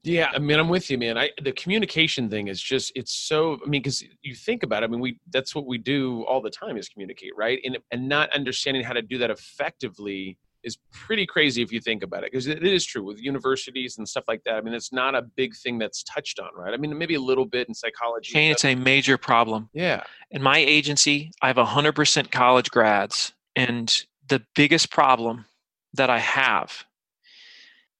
Yeah, 0.03 0.31
I 0.33 0.39
mean, 0.39 0.59
I'm 0.61 0.69
with 0.69 0.89
you, 0.89 0.99
man. 0.99 1.19
I 1.19 1.31
the 1.43 1.51
communication 1.51 2.31
thing 2.31 2.47
is 2.47 2.63
just 2.63 2.93
it's 2.95 3.13
so. 3.13 3.55
I 3.55 3.69
mean, 3.69 3.83
because 3.83 4.05
you 4.23 4.37
think 4.37 4.63
about 4.63 4.85
it, 4.85 4.87
I 4.87 4.89
mean, 4.89 5.01
we 5.01 5.19
that's 5.31 5.53
what 5.53 5.67
we 5.67 5.79
do 5.79 6.23
all 6.25 6.41
the 6.41 6.51
time 6.51 6.77
is 6.77 6.89
communicate, 6.89 7.33
right? 7.37 7.59
And 7.65 7.79
and 7.91 8.09
not 8.09 8.31
understanding 8.33 8.85
how 8.85 8.93
to 8.93 9.03
do 9.03 9.19
that 9.19 9.31
effectively 9.31 10.39
is 10.63 10.79
pretty 10.93 11.27
crazy 11.27 11.63
if 11.63 11.73
you 11.73 11.81
think 11.81 12.03
about 12.03 12.25
it, 12.25 12.31
because 12.31 12.47
it 12.47 12.65
is 12.65 12.85
true 12.85 13.05
with 13.05 13.21
universities 13.21 13.99
and 13.99 14.09
stuff 14.09 14.25
like 14.29 14.43
that. 14.45 14.55
I 14.55 14.61
mean, 14.61 14.75
it's 14.75 14.93
not 14.93 15.15
a 15.15 15.23
big 15.23 15.57
thing 15.57 15.79
that's 15.79 16.03
touched 16.03 16.39
on, 16.41 16.51
right? 16.55 16.75
I 16.75 16.77
mean, 16.77 16.97
maybe 16.97 17.15
a 17.15 17.21
little 17.21 17.47
bit 17.47 17.69
in 17.69 17.75
psychology. 17.75 18.33
Shane, 18.33 18.51
it's 18.51 18.65
a 18.65 18.75
major 18.75 19.17
problem. 19.17 19.71
Yeah. 19.73 20.03
In 20.31 20.43
my 20.43 20.59
agency, 20.59 21.31
I 21.41 21.49
have 21.49 21.57
100% 21.57 22.31
college 22.31 22.71
grads, 22.71 23.33
and 23.55 24.05
the 24.29 24.43
biggest 24.55 24.91
problem 24.91 25.47
that 25.95 26.11
I 26.11 26.19
have 26.19 26.85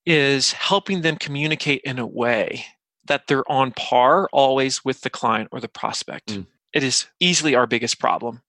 is 0.05 0.53
helping 0.53 1.01
them 1.01 1.17
communicate 1.17 1.81
in 1.83 1.99
a 1.99 2.07
way 2.07 2.65
that 3.05 3.27
they're 3.27 3.49
on 3.51 3.71
par 3.71 4.29
always 4.31 4.83
with 4.85 5.01
the 5.01 5.09
client 5.09 5.49
or 5.51 5.59
the 5.59 5.67
prospect. 5.67 6.27
Mm. 6.27 6.45
It 6.73 6.83
is 6.83 7.07
easily 7.19 7.55
our 7.55 7.67
biggest 7.67 7.99
problem 7.99 8.41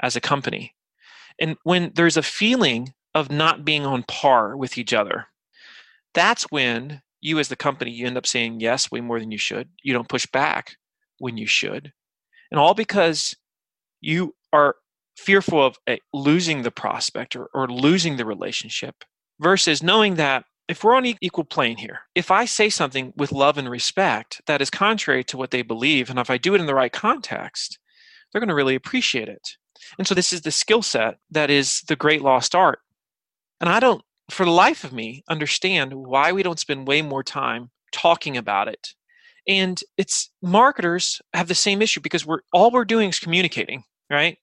as 0.00 0.16
a 0.16 0.20
company. 0.20 0.74
And 1.38 1.56
when 1.64 1.92
there's 1.94 2.16
a 2.16 2.22
feeling 2.22 2.94
of 3.14 3.30
not 3.30 3.64
being 3.64 3.84
on 3.84 4.02
par 4.04 4.56
with 4.56 4.78
each 4.78 4.92
other, 4.92 5.26
that's 6.14 6.44
when 6.44 7.02
you 7.20 7.38
as 7.38 7.48
the 7.48 7.56
company 7.56 7.90
you 7.90 8.06
end 8.06 8.16
up 8.16 8.26
saying 8.26 8.60
yes 8.60 8.90
way 8.90 9.00
more 9.00 9.20
than 9.20 9.30
you 9.30 9.38
should. 9.38 9.68
You 9.82 9.92
don't 9.92 10.08
push 10.08 10.26
back 10.26 10.76
when 11.18 11.36
you 11.36 11.46
should. 11.46 11.92
And 12.50 12.60
all 12.60 12.74
because 12.74 13.34
you 14.00 14.34
are 14.52 14.76
fearful 15.16 15.64
of 15.64 15.76
eh, 15.86 15.96
losing 16.12 16.62
the 16.62 16.70
prospect 16.70 17.36
or, 17.36 17.48
or 17.54 17.68
losing 17.68 18.16
the 18.16 18.24
relationship 18.24 19.04
versus 19.40 19.82
knowing 19.82 20.14
that 20.16 20.44
if 20.68 20.82
we're 20.82 20.96
on 20.96 21.06
equal 21.20 21.44
plane 21.44 21.76
here, 21.76 22.00
if 22.14 22.30
I 22.30 22.44
say 22.44 22.68
something 22.68 23.12
with 23.16 23.32
love 23.32 23.56
and 23.56 23.70
respect 23.70 24.40
that 24.46 24.60
is 24.60 24.70
contrary 24.70 25.22
to 25.24 25.36
what 25.36 25.52
they 25.52 25.62
believe, 25.62 26.10
and 26.10 26.18
if 26.18 26.28
I 26.28 26.38
do 26.38 26.54
it 26.54 26.60
in 26.60 26.66
the 26.66 26.74
right 26.74 26.92
context, 26.92 27.78
they're 28.32 28.40
going 28.40 28.48
to 28.48 28.54
really 28.54 28.74
appreciate 28.74 29.28
it. 29.28 29.56
And 29.98 30.06
so 30.06 30.14
this 30.14 30.32
is 30.32 30.42
the 30.42 30.50
skill 30.50 30.82
set 30.82 31.18
that 31.30 31.50
is 31.50 31.82
the 31.86 31.96
great 31.96 32.22
lost 32.22 32.54
art. 32.54 32.80
And 33.60 33.70
I 33.70 33.78
don't, 33.78 34.02
for 34.30 34.44
the 34.44 34.50
life 34.50 34.82
of 34.82 34.92
me, 34.92 35.22
understand 35.28 35.94
why 35.94 36.32
we 36.32 36.42
don't 36.42 36.58
spend 36.58 36.88
way 36.88 37.00
more 37.00 37.22
time 37.22 37.70
talking 37.92 38.36
about 38.36 38.68
it. 38.68 38.88
And 39.46 39.80
it's 39.96 40.30
marketers 40.42 41.20
have 41.32 41.46
the 41.46 41.54
same 41.54 41.80
issue 41.80 42.00
because 42.00 42.26
we're 42.26 42.40
all 42.52 42.72
we're 42.72 42.84
doing 42.84 43.08
is 43.08 43.20
communicating, 43.20 43.84
right? 44.10 44.38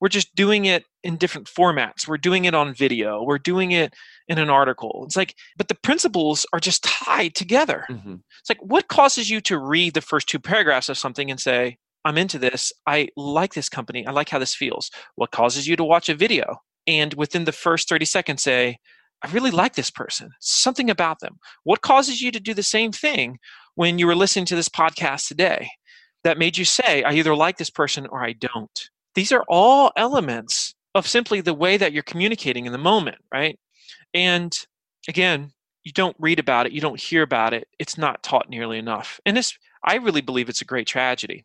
We're 0.00 0.08
just 0.08 0.34
doing 0.34 0.64
it 0.64 0.84
in 1.02 1.16
different 1.16 1.46
formats. 1.46 2.06
We're 2.06 2.16
doing 2.16 2.44
it 2.44 2.54
on 2.54 2.74
video. 2.74 3.22
We're 3.22 3.38
doing 3.38 3.72
it 3.72 3.94
in 4.28 4.38
an 4.38 4.50
article. 4.50 5.02
It's 5.06 5.16
like, 5.16 5.34
but 5.56 5.68
the 5.68 5.74
principles 5.74 6.46
are 6.52 6.60
just 6.60 6.84
tied 6.84 7.34
together. 7.34 7.84
Mm-hmm. 7.90 8.16
It's 8.40 8.50
like, 8.50 8.60
what 8.60 8.88
causes 8.88 9.30
you 9.30 9.40
to 9.42 9.58
read 9.58 9.94
the 9.94 10.00
first 10.00 10.28
two 10.28 10.38
paragraphs 10.38 10.88
of 10.88 10.98
something 10.98 11.30
and 11.30 11.40
say, 11.40 11.78
I'm 12.04 12.18
into 12.18 12.38
this. 12.38 12.72
I 12.86 13.08
like 13.16 13.54
this 13.54 13.68
company. 13.68 14.06
I 14.06 14.12
like 14.12 14.28
how 14.28 14.38
this 14.38 14.54
feels. 14.54 14.90
What 15.16 15.32
causes 15.32 15.66
you 15.66 15.76
to 15.76 15.84
watch 15.84 16.08
a 16.08 16.14
video 16.14 16.58
and 16.86 17.14
within 17.14 17.44
the 17.44 17.52
first 17.52 17.88
30 17.88 18.04
seconds 18.04 18.42
say, 18.42 18.78
I 19.22 19.30
really 19.30 19.50
like 19.50 19.74
this 19.74 19.90
person, 19.90 20.30
something 20.40 20.90
about 20.90 21.20
them. 21.20 21.38
What 21.64 21.80
causes 21.80 22.20
you 22.20 22.30
to 22.30 22.40
do 22.40 22.54
the 22.54 22.62
same 22.62 22.92
thing 22.92 23.38
when 23.74 23.98
you 23.98 24.06
were 24.06 24.14
listening 24.14 24.44
to 24.46 24.56
this 24.56 24.68
podcast 24.68 25.26
today 25.26 25.70
that 26.22 26.38
made 26.38 26.58
you 26.58 26.64
say, 26.64 27.02
I 27.02 27.12
either 27.12 27.34
like 27.34 27.56
this 27.56 27.70
person 27.70 28.06
or 28.06 28.22
I 28.22 28.34
don't? 28.34 28.90
These 29.16 29.32
are 29.32 29.44
all 29.48 29.92
elements 29.96 30.74
of 30.94 31.08
simply 31.08 31.40
the 31.40 31.54
way 31.54 31.78
that 31.78 31.92
you're 31.92 32.02
communicating 32.02 32.66
in 32.66 32.72
the 32.72 32.78
moment, 32.78 33.16
right? 33.32 33.58
And 34.14 34.56
again, 35.08 35.50
you 35.84 35.92
don't 35.92 36.16
read 36.18 36.38
about 36.38 36.66
it, 36.66 36.72
you 36.72 36.80
don't 36.82 37.00
hear 37.00 37.22
about 37.22 37.54
it, 37.54 37.66
it's 37.78 37.96
not 37.96 38.22
taught 38.22 38.50
nearly 38.50 38.78
enough. 38.78 39.18
And 39.24 39.36
this, 39.36 39.56
I 39.82 39.96
really 39.96 40.20
believe 40.20 40.48
it's 40.48 40.60
a 40.60 40.66
great 40.66 40.86
tragedy. 40.86 41.44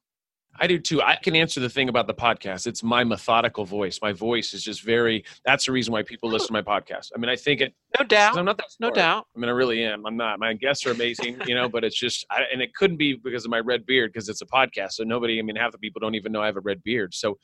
I 0.60 0.68
do 0.68 0.78
too. 0.78 1.02
I 1.02 1.16
can 1.16 1.36
answer 1.36 1.60
the 1.60 1.70
thing 1.70 1.89
about 1.89 2.08
the 2.08 2.14
podcast. 2.14 2.68
It's 2.68 2.84
my 2.84 3.04
methodical 3.04 3.66
voice. 3.66 3.99
My 4.02 4.12
voice 4.12 4.54
is 4.54 4.64
just 4.64 4.84
very. 4.84 5.24
That's 5.45 5.66
the 5.66 5.72
reason 5.72 5.93
why 5.93 6.04
people 6.04 6.30
listen 6.30 6.47
to 6.47 6.54
my 6.54 6.62
podcast. 6.62 7.12
I 7.16 7.20
mean, 7.20 7.30
I 7.30 7.36
think 7.36 7.62
it. 7.62 7.74
No 7.99 8.06
doubt. 8.06 8.38
I'm 8.38 8.45
not 8.45 8.58
that. 8.58 8.72
Smart. 8.72 8.95
No 8.95 9.02
doubt. 9.02 9.28
I 9.36 9.39
mean, 9.39 9.49
I 9.49 9.54
really 9.54 9.84
am. 9.84 10.06
I'm 10.06 10.18
not. 10.18 10.39
My 10.39 10.54
guests 10.54 10.86
are 10.86 10.91
amazing, 10.91 11.38
you 11.47 11.56
know. 11.56 11.70
But 11.70 11.84
it's 11.84 11.97
just, 11.97 12.26
I, 12.30 12.43
and 12.52 12.62
it 12.62 12.76
couldn't 12.76 12.97
be 12.97 13.14
because 13.16 13.45
of 13.45 13.52
my 13.52 13.60
red 13.60 13.86
beard 13.86 14.12
because 14.14 14.30
it's 14.30 14.41
a 14.41 14.45
podcast. 14.45 14.93
So 14.93 15.04
nobody. 15.04 15.39
I 15.39 15.41
mean, 15.41 15.56
half 15.56 15.72
the 15.72 15.78
people 15.78 15.99
don't 15.99 16.16
even 16.16 16.32
know 16.32 16.41
I 16.41 16.47
have 16.47 16.58
a 16.58 16.62
red 16.62 16.84
beard. 16.84 17.14
So 17.14 17.38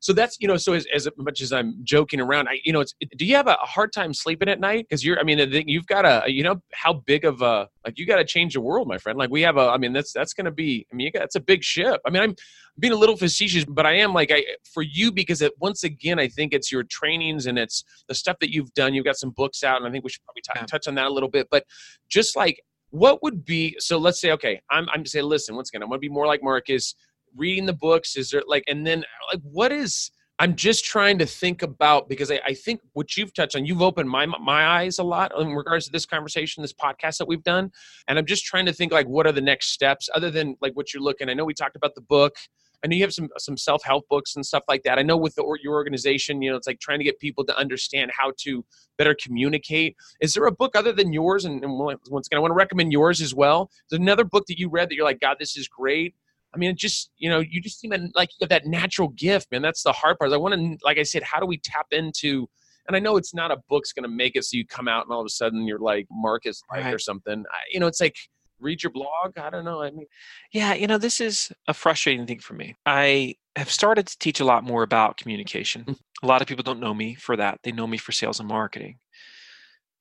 so 0.00 0.12
that's 0.12 0.36
you 0.40 0.48
know 0.48 0.56
so 0.56 0.72
as, 0.72 0.86
as 0.94 1.08
much 1.16 1.40
as 1.40 1.52
i'm 1.52 1.78
joking 1.82 2.20
around 2.20 2.48
i 2.48 2.58
you 2.64 2.72
know 2.72 2.80
it's 2.80 2.94
do 3.16 3.24
you 3.24 3.34
have 3.34 3.46
a 3.46 3.54
hard 3.54 3.92
time 3.92 4.12
sleeping 4.14 4.48
at 4.48 4.60
night? 4.60 4.86
Because 4.88 5.04
you're 5.04 5.18
i 5.18 5.22
mean 5.22 5.38
you've 5.66 5.86
got 5.86 6.04
a 6.04 6.30
you 6.30 6.42
know 6.42 6.60
how 6.72 6.92
big 6.92 7.24
of 7.24 7.42
a 7.42 7.68
like 7.84 7.98
you 7.98 8.06
got 8.06 8.16
to 8.16 8.24
change 8.24 8.54
the 8.54 8.60
world 8.60 8.88
my 8.88 8.98
friend. 8.98 9.18
Like 9.18 9.30
we 9.30 9.42
have 9.42 9.56
a 9.56 9.68
i 9.68 9.78
mean 9.78 9.92
that's 9.92 10.12
that's 10.12 10.32
gonna 10.32 10.50
be 10.50 10.86
i 10.92 10.96
mean 10.96 11.06
you 11.06 11.12
got 11.12 11.22
it's 11.22 11.36
a 11.36 11.40
big 11.40 11.62
ship. 11.62 12.00
I 12.06 12.10
mean 12.10 12.22
i'm 12.22 12.34
being 12.78 12.92
a 12.92 12.96
little 12.96 13.16
facetious 13.16 13.64
but 13.64 13.86
i 13.86 13.92
am 13.92 14.12
like 14.12 14.30
i 14.30 14.44
for 14.72 14.82
you 14.82 15.10
because 15.10 15.40
it 15.40 15.52
once 15.60 15.82
again 15.84 16.18
i 16.18 16.28
think 16.28 16.52
it's 16.52 16.70
your 16.70 16.82
trainings 16.84 17.46
and 17.46 17.58
it's 17.58 17.84
the 18.08 18.14
stuff 18.14 18.36
that 18.40 18.52
you've 18.52 18.72
done. 18.74 18.94
You've 18.94 19.04
got 19.04 19.16
some 19.16 19.30
books 19.30 19.62
out 19.62 19.78
and 19.78 19.86
i 19.86 19.90
think 19.90 20.04
we 20.04 20.10
should 20.10 20.24
probably 20.24 20.42
t- 20.42 20.52
yeah. 20.54 20.66
touch 20.66 20.88
on 20.88 20.94
that 20.96 21.06
a 21.06 21.12
little 21.12 21.30
bit. 21.30 21.48
But 21.50 21.64
just 22.08 22.36
like 22.36 22.60
what 22.90 23.22
would 23.22 23.44
be 23.44 23.76
so 23.78 23.98
let's 23.98 24.20
say 24.20 24.30
okay 24.30 24.60
i'm 24.70 24.88
i'm 24.90 25.02
just 25.02 25.12
saying 25.12 25.24
listen 25.24 25.56
once 25.56 25.68
again 25.70 25.82
i'm 25.82 25.88
going 25.88 25.98
to 25.98 26.00
be 26.00 26.08
more 26.08 26.26
like 26.26 26.40
marcus 26.42 26.94
reading 27.36 27.66
the 27.66 27.72
books 27.72 28.16
is 28.16 28.30
there 28.30 28.42
like 28.46 28.64
and 28.68 28.86
then 28.86 29.04
like 29.32 29.40
what 29.42 29.72
is 29.72 30.10
i'm 30.38 30.54
just 30.54 30.84
trying 30.84 31.18
to 31.18 31.26
think 31.26 31.62
about 31.62 32.08
because 32.08 32.30
I, 32.30 32.40
I, 32.46 32.54
think 32.54 32.80
what 32.92 33.16
you've 33.16 33.32
touched 33.34 33.56
on 33.56 33.64
you've 33.64 33.82
opened 33.82 34.08
my 34.08 34.26
my 34.26 34.66
eyes 34.66 34.98
a 34.98 35.04
lot 35.04 35.32
in 35.38 35.54
regards 35.54 35.86
to 35.86 35.92
this 35.92 36.06
conversation 36.06 36.62
this 36.62 36.72
podcast 36.72 37.18
that 37.18 37.28
we've 37.28 37.42
done 37.42 37.70
and 38.08 38.18
i'm 38.18 38.26
just 38.26 38.44
trying 38.44 38.66
to 38.66 38.72
think 38.72 38.92
like 38.92 39.06
what 39.06 39.26
are 39.26 39.32
the 39.32 39.40
next 39.40 39.70
steps 39.70 40.08
other 40.14 40.30
than 40.30 40.56
like 40.60 40.74
what 40.74 40.92
you're 40.92 41.02
looking 41.02 41.28
i 41.28 41.34
know 41.34 41.44
we 41.44 41.54
talked 41.54 41.76
about 41.76 41.94
the 41.94 42.02
book 42.02 42.36
I 42.84 42.88
know 42.88 42.96
you 42.96 43.02
have 43.02 43.12
some 43.12 43.28
some 43.38 43.56
self 43.56 43.82
help 43.82 44.08
books 44.08 44.36
and 44.36 44.44
stuff 44.44 44.64
like 44.68 44.82
that. 44.84 44.98
I 44.98 45.02
know 45.02 45.16
with 45.16 45.34
the, 45.34 45.58
your 45.62 45.74
organization, 45.74 46.42
you 46.42 46.50
know, 46.50 46.56
it's 46.56 46.66
like 46.66 46.80
trying 46.80 46.98
to 46.98 47.04
get 47.04 47.18
people 47.18 47.44
to 47.46 47.56
understand 47.56 48.10
how 48.16 48.32
to 48.38 48.64
better 48.98 49.16
communicate. 49.20 49.96
Is 50.20 50.34
there 50.34 50.46
a 50.46 50.52
book 50.52 50.76
other 50.76 50.92
than 50.92 51.12
yours? 51.12 51.44
And, 51.44 51.62
and 51.64 51.72
once 51.76 52.26
again, 52.28 52.36
I 52.36 52.40
want 52.40 52.50
to 52.50 52.56
recommend 52.56 52.92
yours 52.92 53.20
as 53.20 53.34
well. 53.34 53.70
There's 53.90 54.00
another 54.00 54.24
book 54.24 54.44
that 54.46 54.58
you 54.58 54.68
read 54.68 54.88
that 54.88 54.94
you're 54.94 55.04
like, 55.04 55.20
God, 55.20 55.36
this 55.40 55.56
is 55.56 55.68
great. 55.68 56.14
I 56.54 56.58
mean, 56.58 56.70
it 56.70 56.76
just 56.76 57.10
you 57.18 57.28
know, 57.28 57.40
you 57.40 57.60
just 57.60 57.80
seem 57.80 57.92
like 58.14 58.30
you 58.30 58.44
have 58.44 58.48
that 58.50 58.66
natural 58.66 59.08
gift, 59.08 59.50
man. 59.50 59.62
That's 59.62 59.82
the 59.82 59.92
hard 59.92 60.18
part. 60.18 60.32
I 60.32 60.36
want 60.36 60.54
to, 60.54 60.78
like 60.84 60.98
I 60.98 61.02
said, 61.02 61.22
how 61.22 61.40
do 61.40 61.46
we 61.46 61.58
tap 61.58 61.86
into? 61.90 62.48
And 62.86 62.96
I 62.96 63.00
know 63.00 63.16
it's 63.16 63.34
not 63.34 63.50
a 63.50 63.56
book's 63.68 63.92
going 63.92 64.04
to 64.04 64.08
make 64.08 64.36
it 64.36 64.44
so 64.44 64.56
you 64.56 64.64
come 64.64 64.86
out 64.86 65.04
and 65.04 65.12
all 65.12 65.20
of 65.20 65.26
a 65.26 65.30
sudden 65.30 65.66
you're 65.66 65.80
like 65.80 66.06
Marcus 66.10 66.62
right. 66.72 66.94
or 66.94 67.00
something. 67.00 67.44
I, 67.50 67.58
you 67.72 67.80
know, 67.80 67.88
it's 67.88 68.00
like 68.00 68.16
read 68.60 68.82
your 68.82 68.92
blog. 68.92 69.36
I 69.36 69.50
don't 69.50 69.64
know. 69.64 69.82
I 69.82 69.90
mean, 69.90 70.06
yeah, 70.52 70.74
you 70.74 70.86
know, 70.86 70.98
this 70.98 71.20
is 71.20 71.52
a 71.66 71.74
frustrating 71.74 72.26
thing 72.26 72.38
for 72.38 72.54
me. 72.54 72.76
I 72.86 73.34
have 73.56 73.70
started 73.70 74.06
to 74.06 74.18
teach 74.18 74.40
a 74.40 74.44
lot 74.44 74.64
more 74.64 74.82
about 74.82 75.16
communication. 75.16 75.84
Mm. 75.84 75.98
a 76.22 76.26
lot 76.26 76.42
of 76.42 76.48
people 76.48 76.62
don't 76.62 76.80
know 76.80 76.94
me 76.94 77.14
for 77.14 77.36
that. 77.36 77.58
They 77.64 77.72
know 77.72 77.86
me 77.86 77.98
for 77.98 78.12
sales 78.12 78.38
and 78.38 78.48
marketing, 78.48 78.98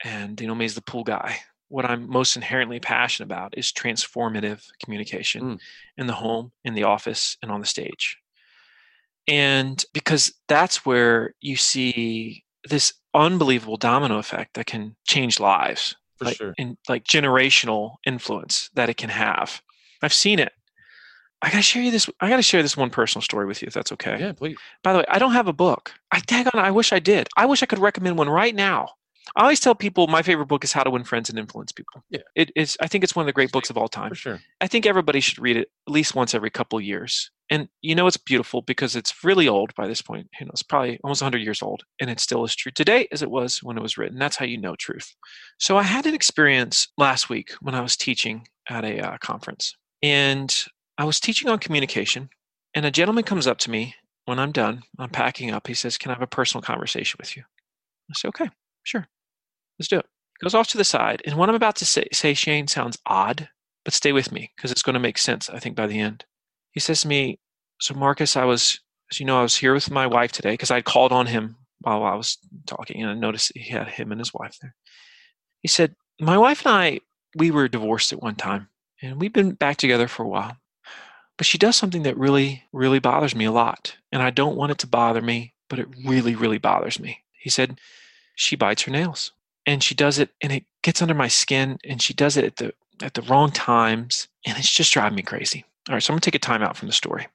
and 0.03 0.37
they 0.37 0.45
know 0.45 0.55
me 0.55 0.65
as 0.65 0.75
the 0.75 0.81
pool 0.81 1.03
guy 1.03 1.39
what 1.67 1.85
I'm 1.85 2.09
most 2.09 2.35
inherently 2.35 2.79
passionate 2.79 3.25
about 3.25 3.57
is 3.57 3.71
transformative 3.71 4.63
communication 4.83 5.41
mm. 5.43 5.59
in 5.97 6.07
the 6.07 6.13
home, 6.13 6.51
in 6.63 6.73
the 6.73 6.83
office, 6.83 7.37
and 7.41 7.51
on 7.51 7.59
the 7.59 7.65
stage. 7.65 8.17
And 9.27 9.83
because 9.93 10.33
that's 10.47 10.85
where 10.85 11.33
you 11.41 11.55
see 11.55 12.43
this 12.69 12.93
unbelievable 13.13 13.77
domino 13.77 14.17
effect 14.17 14.53
that 14.55 14.67
can 14.67 14.95
change 15.07 15.39
lives. 15.39 15.95
For 16.17 16.25
like, 16.25 16.37
sure. 16.37 16.53
And 16.57 16.77
like 16.87 17.03
generational 17.03 17.95
influence 18.05 18.69
that 18.75 18.89
it 18.89 18.97
can 18.97 19.09
have. 19.09 19.61
I've 20.01 20.13
seen 20.13 20.39
it. 20.39 20.53
I 21.41 21.49
gotta 21.49 21.63
share 21.63 21.83
you 21.83 21.91
this. 21.91 22.09
I 22.21 22.29
gotta 22.29 22.41
share 22.41 22.61
this 22.61 22.77
one 22.77 22.89
personal 22.89 23.21
story 23.21 23.45
with 23.45 23.61
you, 23.61 23.67
if 23.67 23.73
that's 23.73 23.91
okay. 23.91 24.17
Yeah, 24.19 24.31
please. 24.31 24.57
By 24.83 24.93
the 24.93 24.99
way, 24.99 25.05
I 25.09 25.19
don't 25.19 25.33
have 25.33 25.47
a 25.47 25.53
book. 25.53 25.91
I 26.11 26.19
tag 26.19 26.47
on. 26.53 26.59
I 26.59 26.71
wish 26.71 26.93
I 26.93 26.99
did. 26.99 27.27
I 27.35 27.45
wish 27.45 27.61
I 27.61 27.65
could 27.65 27.79
recommend 27.79 28.17
one 28.17 28.29
right 28.29 28.55
now. 28.55 28.89
I 29.35 29.43
always 29.43 29.59
tell 29.59 29.75
people 29.75 30.07
my 30.07 30.21
favorite 30.21 30.47
book 30.47 30.63
is 30.63 30.73
How 30.73 30.83
to 30.83 30.89
Win 30.89 31.03
Friends 31.03 31.29
and 31.29 31.39
Influence 31.39 31.71
People. 31.71 32.03
Yeah. 32.09 32.21
It 32.35 32.51
is 32.55 32.77
I 32.79 32.87
think 32.87 33.03
it's 33.03 33.15
one 33.15 33.23
of 33.23 33.27
the 33.27 33.33
great 33.33 33.51
books 33.51 33.69
of 33.69 33.77
all 33.77 33.87
time. 33.87 34.09
For 34.09 34.15
sure. 34.15 34.39
I 34.61 34.67
think 34.67 34.85
everybody 34.85 35.19
should 35.19 35.39
read 35.39 35.57
it 35.57 35.69
at 35.87 35.93
least 35.93 36.15
once 36.15 36.33
every 36.33 36.49
couple 36.49 36.79
years. 36.79 37.31
And 37.49 37.69
you 37.81 37.95
know 37.95 38.07
it's 38.07 38.17
beautiful 38.17 38.61
because 38.61 38.95
it's 38.95 39.23
really 39.23 39.47
old 39.47 39.73
by 39.75 39.87
this 39.87 40.01
point. 40.01 40.27
You 40.39 40.45
know, 40.45 40.51
it's 40.51 40.63
probably 40.63 40.99
almost 41.03 41.21
100 41.21 41.39
years 41.41 41.61
old 41.61 41.83
and 41.99 42.09
it 42.09 42.19
still 42.19 42.43
is 42.43 42.55
true 42.55 42.71
today 42.71 43.07
as 43.11 43.21
it 43.21 43.31
was 43.31 43.61
when 43.61 43.77
it 43.77 43.81
was 43.81 43.97
written. 43.97 44.17
That's 44.17 44.37
how 44.37 44.45
you 44.45 44.59
know 44.59 44.75
truth. 44.75 45.13
So 45.59 45.77
I 45.77 45.83
had 45.83 46.05
an 46.05 46.15
experience 46.15 46.87
last 46.97 47.29
week 47.29 47.51
when 47.61 47.75
I 47.75 47.81
was 47.81 47.97
teaching 47.97 48.47
at 48.69 48.83
a 48.83 48.99
uh, 48.99 49.17
conference. 49.19 49.75
And 50.01 50.55
I 50.97 51.05
was 51.05 51.19
teaching 51.19 51.49
on 51.49 51.59
communication 51.59 52.29
and 52.73 52.85
a 52.85 52.91
gentleman 52.91 53.23
comes 53.23 53.47
up 53.47 53.57
to 53.59 53.71
me 53.71 53.95
when 54.25 54.39
I'm 54.39 54.51
done, 54.51 54.83
I'm 54.99 55.09
packing 55.09 55.51
up. 55.51 55.67
He 55.67 55.73
says, 55.73 55.97
"Can 55.97 56.11
I 56.11 56.15
have 56.15 56.21
a 56.21 56.27
personal 56.27 56.61
conversation 56.61 57.17
with 57.19 57.37
you?" 57.37 57.43
I 58.09 58.13
say, 58.13 58.27
"Okay, 58.27 58.49
sure." 58.83 59.07
Let's 59.79 59.89
do 59.89 59.99
it. 59.99 60.05
Goes 60.41 60.53
off 60.53 60.67
to 60.69 60.77
the 60.77 60.83
side. 60.83 61.21
And 61.25 61.37
what 61.37 61.49
I'm 61.49 61.55
about 61.55 61.75
to 61.77 61.85
say, 61.85 62.07
say 62.11 62.33
Shane, 62.33 62.67
sounds 62.67 62.97
odd, 63.05 63.49
but 63.83 63.93
stay 63.93 64.11
with 64.11 64.31
me 64.31 64.51
because 64.55 64.71
it's 64.71 64.81
going 64.81 64.95
to 64.95 64.99
make 64.99 65.17
sense, 65.17 65.49
I 65.49 65.59
think, 65.59 65.75
by 65.75 65.87
the 65.87 65.99
end. 65.99 66.25
He 66.71 66.79
says 66.79 67.01
to 67.01 67.07
me, 67.07 67.39
So, 67.79 67.93
Marcus, 67.93 68.35
I 68.35 68.43
was, 68.43 68.79
as 69.11 69.19
you 69.19 69.25
know, 69.25 69.39
I 69.39 69.43
was 69.43 69.55
here 69.55 69.73
with 69.73 69.89
my 69.89 70.07
wife 70.07 70.31
today 70.31 70.51
because 70.51 70.71
I'd 70.71 70.85
called 70.85 71.11
on 71.11 71.27
him 71.27 71.55
while 71.79 72.03
I 72.03 72.15
was 72.15 72.37
talking 72.65 73.01
and 73.01 73.09
I 73.09 73.13
noticed 73.13 73.51
he 73.55 73.69
had 73.69 73.87
him 73.87 74.11
and 74.11 74.19
his 74.19 74.33
wife 74.33 74.57
there. 74.61 74.75
He 75.61 75.67
said, 75.67 75.95
My 76.19 76.37
wife 76.37 76.65
and 76.65 76.75
I, 76.75 76.99
we 77.37 77.51
were 77.51 77.67
divorced 77.67 78.11
at 78.11 78.21
one 78.21 78.35
time 78.35 78.69
and 79.01 79.19
we've 79.19 79.33
been 79.33 79.51
back 79.51 79.77
together 79.77 80.07
for 80.07 80.23
a 80.23 80.27
while. 80.27 80.57
But 81.37 81.47
she 81.47 81.57
does 81.57 81.75
something 81.75 82.03
that 82.03 82.17
really, 82.17 82.63
really 82.71 82.99
bothers 82.99 83.35
me 83.35 83.43
a 83.45 83.51
lot. 83.51 83.97
And 84.11 84.21
I 84.21 84.29
don't 84.29 84.55
want 84.55 84.71
it 84.71 84.77
to 84.79 84.87
bother 84.87 85.21
me, 85.21 85.53
but 85.69 85.79
it 85.79 85.87
really, 86.05 86.33
really 86.33 86.57
bothers 86.57 86.97
me. 86.97 87.19
He 87.37 87.49
said, 87.49 87.79
She 88.35 88.55
bites 88.55 88.83
her 88.83 88.91
nails 88.91 89.31
and 89.65 89.83
she 89.83 89.95
does 89.95 90.19
it 90.19 90.29
and 90.41 90.51
it 90.51 90.65
gets 90.83 91.01
under 91.01 91.13
my 91.13 91.27
skin 91.27 91.77
and 91.83 92.01
she 92.01 92.13
does 92.13 92.37
it 92.37 92.45
at 92.45 92.55
the 92.57 92.73
at 93.01 93.13
the 93.13 93.21
wrong 93.23 93.51
times 93.51 94.27
and 94.45 94.57
it's 94.57 94.71
just 94.71 94.93
driving 94.93 95.15
me 95.15 95.21
crazy. 95.21 95.65
All 95.89 95.95
right 95.95 96.01
so 96.01 96.11
i'm 96.11 96.15
going 96.15 96.21
to 96.21 96.31
take 96.31 96.35
a 96.35 96.39
time 96.39 96.61
out 96.61 96.77
from 96.77 96.87
the 96.87 96.93
story. 96.93 97.27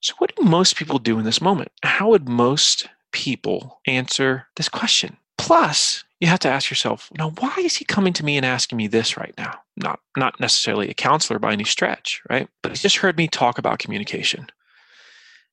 So 0.00 0.14
what 0.18 0.34
do 0.34 0.44
most 0.44 0.76
people 0.76 0.98
do 0.98 1.18
in 1.18 1.24
this 1.24 1.40
moment? 1.40 1.72
How 1.82 2.10
would 2.10 2.28
most 2.28 2.88
people 3.12 3.80
answer 3.86 4.46
this 4.56 4.68
question? 4.68 5.16
Plus 5.36 6.04
you 6.20 6.28
have 6.28 6.40
to 6.40 6.48
ask 6.48 6.70
yourself 6.70 7.10
now 7.16 7.30
why 7.30 7.54
is 7.58 7.76
he 7.76 7.84
coming 7.84 8.12
to 8.14 8.24
me 8.24 8.36
and 8.36 8.46
asking 8.46 8.76
me 8.76 8.86
this 8.86 9.16
right 9.16 9.34
now? 9.38 9.60
Not 9.76 10.00
not 10.16 10.40
necessarily 10.40 10.90
a 10.90 10.94
counselor 10.94 11.38
by 11.38 11.52
any 11.52 11.64
stretch 11.64 12.22
right? 12.28 12.48
But 12.62 12.72
he 12.72 12.78
just 12.78 12.96
heard 12.96 13.16
me 13.16 13.28
talk 13.28 13.58
about 13.58 13.78
communication. 13.78 14.48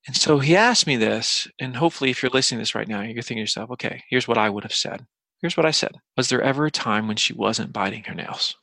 And 0.08 0.16
so 0.16 0.38
he 0.38 0.56
asked 0.56 0.86
me 0.86 0.98
this 0.98 1.48
and 1.60 1.76
hopefully 1.76 2.12
if 2.12 2.22
you're 2.22 2.30
listening 2.32 2.60
to 2.60 2.62
this 2.62 2.76
right 2.76 2.88
now 2.88 3.02
you're 3.02 3.24
thinking 3.24 3.38
to 3.38 3.42
yourself 3.42 3.72
okay 3.72 4.04
here's 4.08 4.28
what 4.28 4.38
i 4.38 4.50
would 4.50 4.64
have 4.64 4.74
said 4.74 5.06
Here's 5.46 5.56
what 5.56 5.68
I 5.68 5.72
said 5.72 6.02
Was 6.18 6.30
there 6.30 6.42
ever 6.42 6.66
a 6.66 6.72
time 6.72 7.08
when 7.08 7.18
she 7.18 7.32
wasn't 7.32 7.72
biting 7.72 8.06
her 8.06 8.16
nails? 8.16 8.56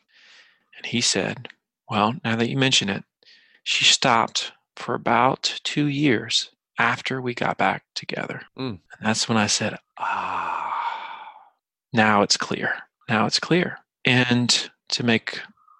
And 0.77 0.85
he 0.85 1.01
said, 1.01 1.49
Well, 1.89 2.17
now 2.25 2.35
that 2.35 2.49
you 2.49 2.57
mention 2.57 2.89
it, 2.89 3.05
she 3.63 3.85
stopped 3.85 4.51
for 4.75 4.97
about 4.97 5.61
two 5.63 5.87
years 5.87 6.51
after 6.81 7.23
we 7.23 7.35
got 7.35 7.57
back 7.57 7.85
together. 7.95 8.43
Mm. 8.59 8.71
And 8.71 9.01
that's 9.01 9.29
when 9.29 9.39
I 9.39 9.47
said, 9.47 9.79
Ah, 9.97 10.75
now 11.93 12.23
it's 12.23 12.37
clear. 12.37 12.75
Now 13.09 13.27
it's 13.27 13.39
clear. 13.39 13.79
And 14.05 14.69
to 14.89 15.05
make 15.05 15.39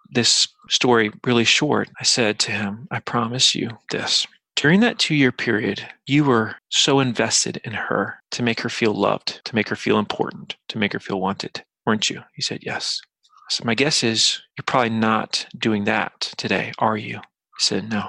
this 0.09 0.47
story 0.69 1.11
really 1.25 1.43
short, 1.43 1.91
I 1.99 2.05
said 2.05 2.39
to 2.39 2.53
him, 2.53 2.87
I 2.93 3.01
promise 3.01 3.57
you 3.57 3.77
this. 3.91 4.25
During 4.57 4.81
that 4.81 4.99
two 4.99 5.15
year 5.15 5.33
period, 5.33 5.87
you 6.07 6.25
were 6.25 6.57
so 6.69 7.01
invested 7.01 7.61
in 7.65 7.73
her 7.73 8.21
to 8.33 8.43
make 8.43 8.61
her 8.61 8.69
feel 8.69 8.95
loved, 8.95 9.41
to 9.45 9.55
make 9.55 9.69
her 9.69 9.77
feel 9.77 9.99
important, 9.99 10.57
to 10.69 10.79
make 10.79 10.93
her 10.93 11.01
feel 11.01 11.21
wanted, 11.21 11.65
weren't 11.87 12.11
you? 12.11 12.23
He 12.35 12.43
said, 12.43 12.61
Yes. 12.63 13.01
So 13.51 13.65
My 13.65 13.75
guess 13.75 14.03
is 14.03 14.41
you're 14.57 14.65
probably 14.67 14.91
not 14.91 15.47
doing 15.59 15.85
that 15.85 16.33
today, 16.37 16.73
are 16.79 16.97
you? 16.97 17.17
He 17.17 17.61
said, 17.61 17.91
No. 17.91 18.09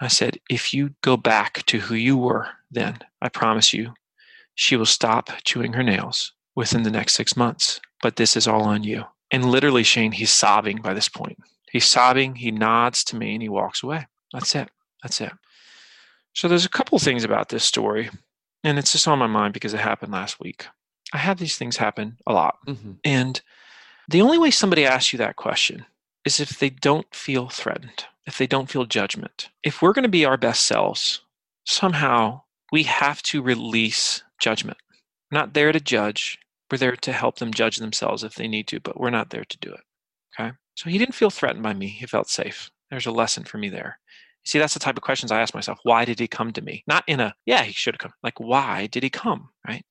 I 0.00 0.08
said, 0.08 0.38
If 0.50 0.74
you 0.74 0.90
go 1.02 1.16
back 1.16 1.64
to 1.66 1.78
who 1.78 1.94
you 1.94 2.16
were 2.16 2.48
then, 2.70 2.98
I 3.22 3.28
promise 3.28 3.72
you, 3.72 3.94
she 4.54 4.76
will 4.76 4.86
stop 4.86 5.30
chewing 5.44 5.72
her 5.74 5.82
nails 5.82 6.32
within 6.54 6.82
the 6.82 6.90
next 6.90 7.14
six 7.14 7.36
months. 7.36 7.80
But 8.02 8.16
this 8.16 8.36
is 8.36 8.46
all 8.46 8.62
on 8.62 8.82
you. 8.82 9.04
And 9.30 9.44
literally, 9.44 9.82
Shane, 9.82 10.12
he's 10.12 10.32
sobbing 10.32 10.78
by 10.78 10.94
this 10.94 11.08
point. 11.08 11.38
He's 11.70 11.86
sobbing, 11.86 12.36
he 12.36 12.50
nods 12.50 13.04
to 13.04 13.16
me, 13.16 13.34
and 13.34 13.42
he 13.42 13.48
walks 13.48 13.82
away. 13.82 14.06
That's 14.32 14.54
it. 14.54 14.68
That's 15.02 15.20
it. 15.20 15.32
So 16.34 16.48
there's 16.48 16.66
a 16.66 16.70
couple 16.70 16.98
things 16.98 17.24
about 17.24 17.48
this 17.48 17.64
story, 17.64 18.10
and 18.62 18.78
it's 18.78 18.92
just 18.92 19.08
on 19.08 19.18
my 19.18 19.26
mind 19.26 19.54
because 19.54 19.74
it 19.74 19.80
happened 19.80 20.12
last 20.12 20.40
week. 20.40 20.66
I 21.12 21.18
have 21.18 21.38
these 21.38 21.56
things 21.56 21.76
happen 21.76 22.18
a 22.26 22.32
lot. 22.32 22.58
Mm-hmm. 22.66 22.92
And 23.04 23.40
the 24.08 24.22
only 24.22 24.38
way 24.38 24.50
somebody 24.50 24.84
asks 24.84 25.12
you 25.12 25.18
that 25.18 25.36
question 25.36 25.86
is 26.24 26.40
if 26.40 26.58
they 26.58 26.70
don't 26.70 27.06
feel 27.14 27.48
threatened, 27.48 28.04
if 28.26 28.38
they 28.38 28.46
don't 28.46 28.70
feel 28.70 28.84
judgment. 28.84 29.48
If 29.62 29.80
we're 29.80 29.92
going 29.92 30.02
to 30.02 30.08
be 30.08 30.24
our 30.24 30.36
best 30.36 30.64
selves, 30.64 31.22
somehow 31.64 32.42
we 32.72 32.82
have 32.82 33.22
to 33.22 33.40
release 33.40 34.22
judgment. 34.40 34.78
We're 35.30 35.38
not 35.38 35.54
there 35.54 35.72
to 35.72 35.80
judge. 35.80 36.38
We're 36.70 36.78
there 36.78 36.96
to 36.96 37.12
help 37.12 37.38
them 37.38 37.54
judge 37.54 37.76
themselves 37.76 38.24
if 38.24 38.34
they 38.34 38.48
need 38.48 38.66
to, 38.68 38.80
but 38.80 38.98
we're 38.98 39.10
not 39.10 39.30
there 39.30 39.44
to 39.44 39.58
do 39.58 39.72
it. 39.72 39.80
Okay. 40.38 40.52
So 40.74 40.90
he 40.90 40.98
didn't 40.98 41.14
feel 41.14 41.30
threatened 41.30 41.62
by 41.62 41.72
me. 41.72 41.86
He 41.86 42.06
felt 42.06 42.28
safe. 42.28 42.70
There's 42.90 43.06
a 43.06 43.12
lesson 43.12 43.44
for 43.44 43.58
me 43.58 43.68
there. 43.68 43.98
See, 44.46 44.58
that's 44.58 44.74
the 44.74 44.80
type 44.80 44.96
of 44.96 45.02
questions 45.02 45.32
I 45.32 45.40
ask 45.40 45.54
myself. 45.54 45.78
Why 45.82 46.04
did 46.04 46.18
he 46.20 46.28
come 46.28 46.52
to 46.52 46.62
me? 46.62 46.84
Not 46.86 47.04
in 47.06 47.20
a, 47.20 47.34
yeah, 47.44 47.64
he 47.64 47.72
should 47.72 47.94
have 47.94 48.00
come. 48.00 48.12
Like, 48.22 48.38
why 48.38 48.86
did 48.86 49.02
he 49.02 49.10
come? 49.10 49.50
Right. 49.66 49.84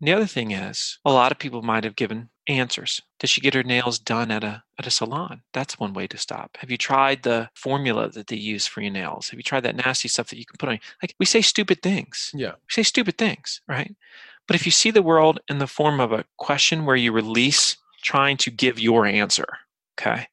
And 0.00 0.08
the 0.08 0.12
other 0.12 0.26
thing 0.26 0.50
is, 0.50 0.98
a 1.04 1.12
lot 1.12 1.32
of 1.32 1.38
people 1.38 1.62
might 1.62 1.84
have 1.84 1.96
given 1.96 2.28
answers. 2.48 3.00
Does 3.18 3.30
she 3.30 3.40
get 3.40 3.54
her 3.54 3.62
nails 3.62 3.98
done 3.98 4.30
at 4.30 4.44
a 4.44 4.62
at 4.78 4.86
a 4.86 4.90
salon? 4.90 5.42
That's 5.52 5.78
one 5.78 5.94
way 5.94 6.06
to 6.08 6.18
stop. 6.18 6.56
Have 6.58 6.70
you 6.70 6.76
tried 6.76 7.22
the 7.22 7.48
formula 7.54 8.10
that 8.10 8.26
they 8.26 8.36
use 8.36 8.66
for 8.66 8.82
your 8.82 8.92
nails? 8.92 9.30
Have 9.30 9.38
you 9.38 9.42
tried 9.42 9.62
that 9.62 9.76
nasty 9.76 10.08
stuff 10.08 10.28
that 10.28 10.38
you 10.38 10.44
can 10.44 10.56
put 10.58 10.68
on? 10.68 10.78
Like 11.02 11.14
we 11.18 11.26
say 11.26 11.40
stupid 11.40 11.80
things. 11.82 12.30
Yeah. 12.34 12.52
We 12.52 12.70
say 12.70 12.82
stupid 12.82 13.16
things, 13.16 13.62
right? 13.68 13.94
But 14.46 14.56
if 14.56 14.66
you 14.66 14.72
see 14.72 14.90
the 14.90 15.02
world 15.02 15.40
in 15.48 15.58
the 15.58 15.66
form 15.66 16.00
of 16.00 16.12
a 16.12 16.24
question 16.36 16.84
where 16.84 16.96
you 16.96 17.12
release 17.12 17.76
trying 18.02 18.36
to 18.38 18.50
give 18.50 18.78
your 18.78 19.06
answer, 19.06 19.46
okay? 19.98 20.28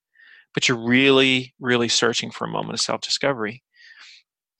But 0.54 0.68
you're 0.68 0.78
really, 0.78 1.54
really 1.60 1.90
searching 1.90 2.32
for 2.32 2.46
a 2.46 2.52
moment 2.52 2.74
of 2.74 2.82
self-discovery. 2.82 3.64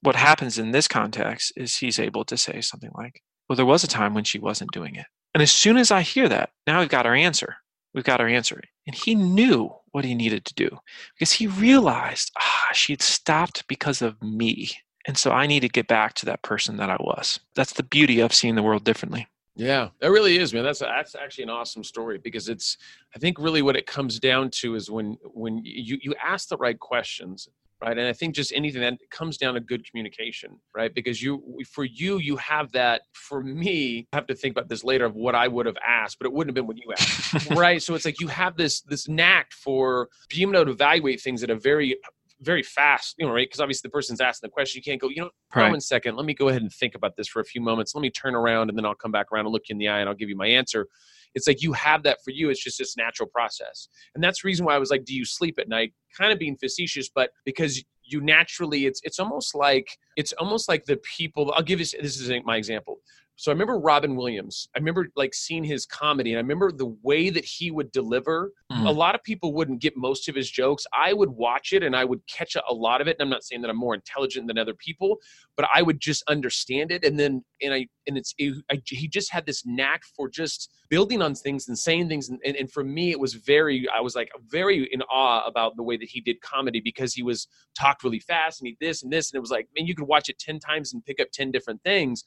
What 0.02 0.16
happens 0.16 0.58
in 0.58 0.72
this 0.72 0.88
context 0.88 1.54
is 1.56 1.78
he's 1.78 2.00
able 2.00 2.26
to 2.26 2.38
say 2.38 2.62
something 2.62 2.92
like, 2.96 3.22
well, 3.48 3.56
there 3.56 3.66
was 3.66 3.84
a 3.84 3.88
time 3.88 4.14
when 4.14 4.24
she 4.24 4.40
wasn't 4.40 4.72
doing 4.72 4.96
it. 4.96 5.06
And 5.34 5.42
as 5.42 5.52
soon 5.52 5.78
as 5.78 5.92
I 5.92 6.02
hear 6.02 6.30
that, 6.30 6.52
now 6.68 6.80
we've 6.80 6.90
got 6.90 7.06
our 7.06 7.16
answer. 7.16 7.56
We've 7.94 8.04
got 8.04 8.22
our 8.22 8.28
answer. 8.28 8.62
And 8.88 8.96
he 8.96 9.16
knew 9.16 9.74
what 9.92 10.06
he 10.06 10.16
needed 10.16 10.46
to 10.46 10.54
do 10.56 10.70
because 11.16 11.32
he 11.32 11.48
realized, 11.48 12.32
ah, 12.38 12.70
she'd 12.74 13.02
stopped 13.02 13.68
because 13.68 14.02
of 14.02 14.22
me. 14.22 14.72
And 15.08 15.18
so 15.18 15.32
I 15.32 15.48
need 15.48 15.62
to 15.62 15.70
get 15.70 15.88
back 15.88 16.14
to 16.16 16.26
that 16.26 16.42
person 16.42 16.78
that 16.78 16.90
I 16.90 16.98
was. 17.00 17.40
That's 17.56 17.74
the 17.74 17.84
beauty 17.84 18.20
of 18.20 18.34
seeing 18.34 18.56
the 18.56 18.64
world 18.64 18.84
differently. 18.84 19.28
Yeah, 19.56 19.90
that 20.00 20.10
really 20.10 20.38
is, 20.40 20.54
man. 20.54 20.64
That's 20.64 20.80
that's 20.80 21.16
actually 21.16 21.46
an 21.46 21.52
awesome 21.52 21.84
story 21.84 22.18
because 22.18 22.50
it's 22.50 22.78
I 23.16 23.20
think 23.20 23.38
really 23.40 23.62
what 23.62 23.76
it 23.76 23.86
comes 23.86 24.20
down 24.20 24.50
to 24.62 24.76
is 24.76 24.90
when 24.90 25.18
when 25.24 25.62
you 25.64 26.00
you 26.02 26.16
ask 26.24 26.50
the 26.50 26.58
right 26.58 26.80
questions 26.80 27.48
right? 27.84 27.98
And 27.98 28.08
i 28.08 28.14
think 28.14 28.34
just 28.36 28.54
anything 28.54 28.82
that 28.82 28.98
comes 29.12 29.38
down 29.38 29.54
to 29.56 29.60
good 29.60 29.88
communication 29.90 30.60
right? 30.76 30.94
Because 30.94 31.22
you 31.22 31.60
for 31.70 31.84
you 31.84 32.18
you 32.18 32.36
have 32.38 32.72
that 32.72 33.02
for 33.14 33.44
me 33.44 34.08
i 34.14 34.16
have 34.16 34.28
to 34.28 34.36
think 34.36 34.54
about 34.54 34.70
this 34.70 34.84
later 34.84 35.06
of 35.06 35.16
what 35.16 35.36
i 35.36 35.48
would 35.48 35.66
have 35.66 35.78
asked 35.86 36.18
but 36.20 36.26
it 36.26 36.34
wouldn't 36.34 36.50
have 36.50 36.56
been 36.56 36.68
what 36.68 36.78
you 36.78 36.92
asked 36.98 37.50
right? 37.52 37.82
So 37.82 37.94
it's 37.96 38.06
like 38.06 38.20
you 38.20 38.28
have 38.28 38.56
this 38.58 38.82
this 38.82 39.08
knack 39.08 39.52
for 39.52 40.10
being 40.30 40.50
able 40.54 40.66
to 40.66 40.72
evaluate 40.72 41.22
things 41.22 41.44
at 41.44 41.50
a 41.50 41.56
very 41.56 41.98
very 42.44 42.64
fast, 42.64 43.16
you 43.18 43.26
know, 43.26 43.32
right? 43.32 43.48
Because 43.48 43.60
obviously 43.60 43.88
the 43.88 43.92
person's 43.92 44.22
asking 44.22 44.48
the 44.48 44.52
question. 44.52 44.80
You 44.80 44.84
can't 44.84 45.02
go, 45.02 45.10
you 45.10 45.22
know, 45.22 45.30
right. 45.56 45.70
one 45.70 45.82
second. 45.82 46.16
Let 46.16 46.26
me 46.26 46.34
go 46.34 46.50
ahead 46.50 46.62
and 46.62 46.72
think 46.72 46.96
about 46.96 47.16
this 47.16 47.28
for 47.28 47.40
a 47.40 47.46
few 47.46 47.62
moments. 47.62 47.96
Let 47.96 48.02
me 48.02 48.10
turn 48.10 48.36
around 48.36 48.70
and 48.70 48.78
then 48.78 48.86
I'll 48.86 48.96
come 48.96 49.12
back 49.12 49.28
around 49.32 49.46
and 49.46 49.54
look 49.54 49.64
you 49.70 49.74
in 49.74 49.80
the 49.80 49.88
eye 49.88 50.00
and 50.00 50.10
I'll 50.10 50.16
give 50.16 50.30
you 50.30 50.38
my 50.38 50.48
answer. 50.48 50.88
It's 51.36 51.48
like 51.48 51.62
you 51.62 51.74
have 51.74 52.04
that 52.04 52.20
for 52.24 52.32
you. 52.32 52.50
It's 52.50 52.64
just 52.64 52.78
this 52.78 52.96
natural 52.96 53.28
process. 53.28 53.88
And 54.14 54.24
that's 54.24 54.44
the 54.44 54.48
reason 54.48 54.66
why 54.66 54.76
I 54.76 54.80
was 54.80 54.92
like, 54.92 55.04
do 55.04 55.16
you 55.16 55.26
sleep 55.26 55.58
at 55.60 55.68
night? 55.68 55.94
Kind 56.16 56.32
of 56.32 56.38
being 56.38 56.58
facetious, 56.58 57.10
but 57.10 57.32
because 57.44 57.84
you 58.04 58.22
naturally, 58.22 58.86
it's 58.86 59.02
it's 59.04 59.20
almost 59.20 59.56
like 59.56 59.98
it's 60.16 60.34
almost 60.34 60.68
like 60.68 60.86
the 60.86 60.98
people. 61.18 61.52
I'll 61.56 61.64
give 61.64 61.80
you 61.80 61.86
this 61.86 62.20
is 62.20 62.32
my 62.46 62.58
example. 62.58 63.00
So 63.44 63.52
I 63.52 63.56
remember 63.56 63.78
Robin 63.78 64.16
Williams. 64.16 64.70
I 64.74 64.80
remember 64.80 65.10
like 65.18 65.34
seeing 65.34 65.66
his 65.66 65.86
comedy, 65.86 66.32
and 66.32 66.38
I 66.38 66.42
remember 66.42 66.72
the 66.72 66.96
way 67.04 67.30
that 67.30 67.44
he 67.44 67.72
would 67.72 67.92
deliver. 67.92 68.54
Mm. 68.72 68.88
A 68.88 68.92
lot 68.92 69.16
of 69.16 69.24
people 69.24 69.54
wouldn't 69.54 69.82
get 69.82 69.98
most 69.98 70.30
of 70.30 70.36
his 70.36 70.50
jokes. 70.50 70.86
I 70.94 71.12
would 71.12 71.30
watch 71.30 71.74
it 71.74 71.84
and 71.84 71.94
I 71.94 72.06
would 72.06 72.26
catch 72.26 72.56
a, 72.56 72.74
lot 72.74 73.02
of 73.02 73.10
it. 73.10 73.18
And 73.20 73.24
I'm 73.24 73.30
not 73.30 73.44
saying 73.44 73.62
that 73.64 73.70
I'm 73.70 73.76
more 73.76 73.96
intelligent 73.96 74.48
than 74.48 74.58
other 74.58 74.74
people, 74.74 75.18
but 75.58 75.68
I 75.76 75.82
would 75.82 76.00
just 76.00 76.24
understand 76.30 76.90
it. 76.90 77.04
And 77.04 77.20
then 77.20 77.44
and 77.62 77.74
I 77.74 77.88
and 78.08 78.18
it's 78.18 78.34
it, 78.38 78.64
I, 78.72 78.82
he 78.86 79.10
just 79.10 79.30
had 79.30 79.46
this 79.46 79.66
knack 79.66 80.04
for 80.16 80.30
just 80.30 80.72
building 80.90 81.22
on 81.22 81.36
things 81.36 81.68
and 81.68 81.78
saying 81.78 82.08
things. 82.08 82.30
And, 82.30 82.40
and 82.46 82.56
and 82.56 82.72
for 82.72 82.86
me, 82.86 83.12
it 83.12 83.20
was 83.20 83.34
very 83.34 83.90
I 83.94 84.00
was 84.00 84.16
like 84.16 84.32
very 84.48 84.88
in 84.90 85.02
awe 85.02 85.46
about 85.46 85.76
the 85.76 85.84
way 85.84 85.98
that 85.98 86.08
he 86.08 86.22
did 86.22 86.40
comedy 86.40 86.80
because 86.80 87.14
he 87.14 87.24
was 87.24 87.50
talked 87.78 88.06
really 88.06 88.20
fast 88.22 88.62
and 88.62 88.68
he 88.68 88.78
this 88.80 89.04
and 89.04 89.12
this 89.12 89.32
and 89.32 89.38
it 89.38 89.42
was 89.42 89.52
like 89.52 89.68
man, 89.78 89.86
you 89.86 89.96
could 89.96 90.08
watch 90.08 90.30
it 90.30 90.40
ten 90.40 90.60
times 90.60 90.94
and 90.94 91.06
pick 91.06 91.20
up 91.20 91.28
ten 91.34 91.52
different 91.52 91.84
things 91.84 92.24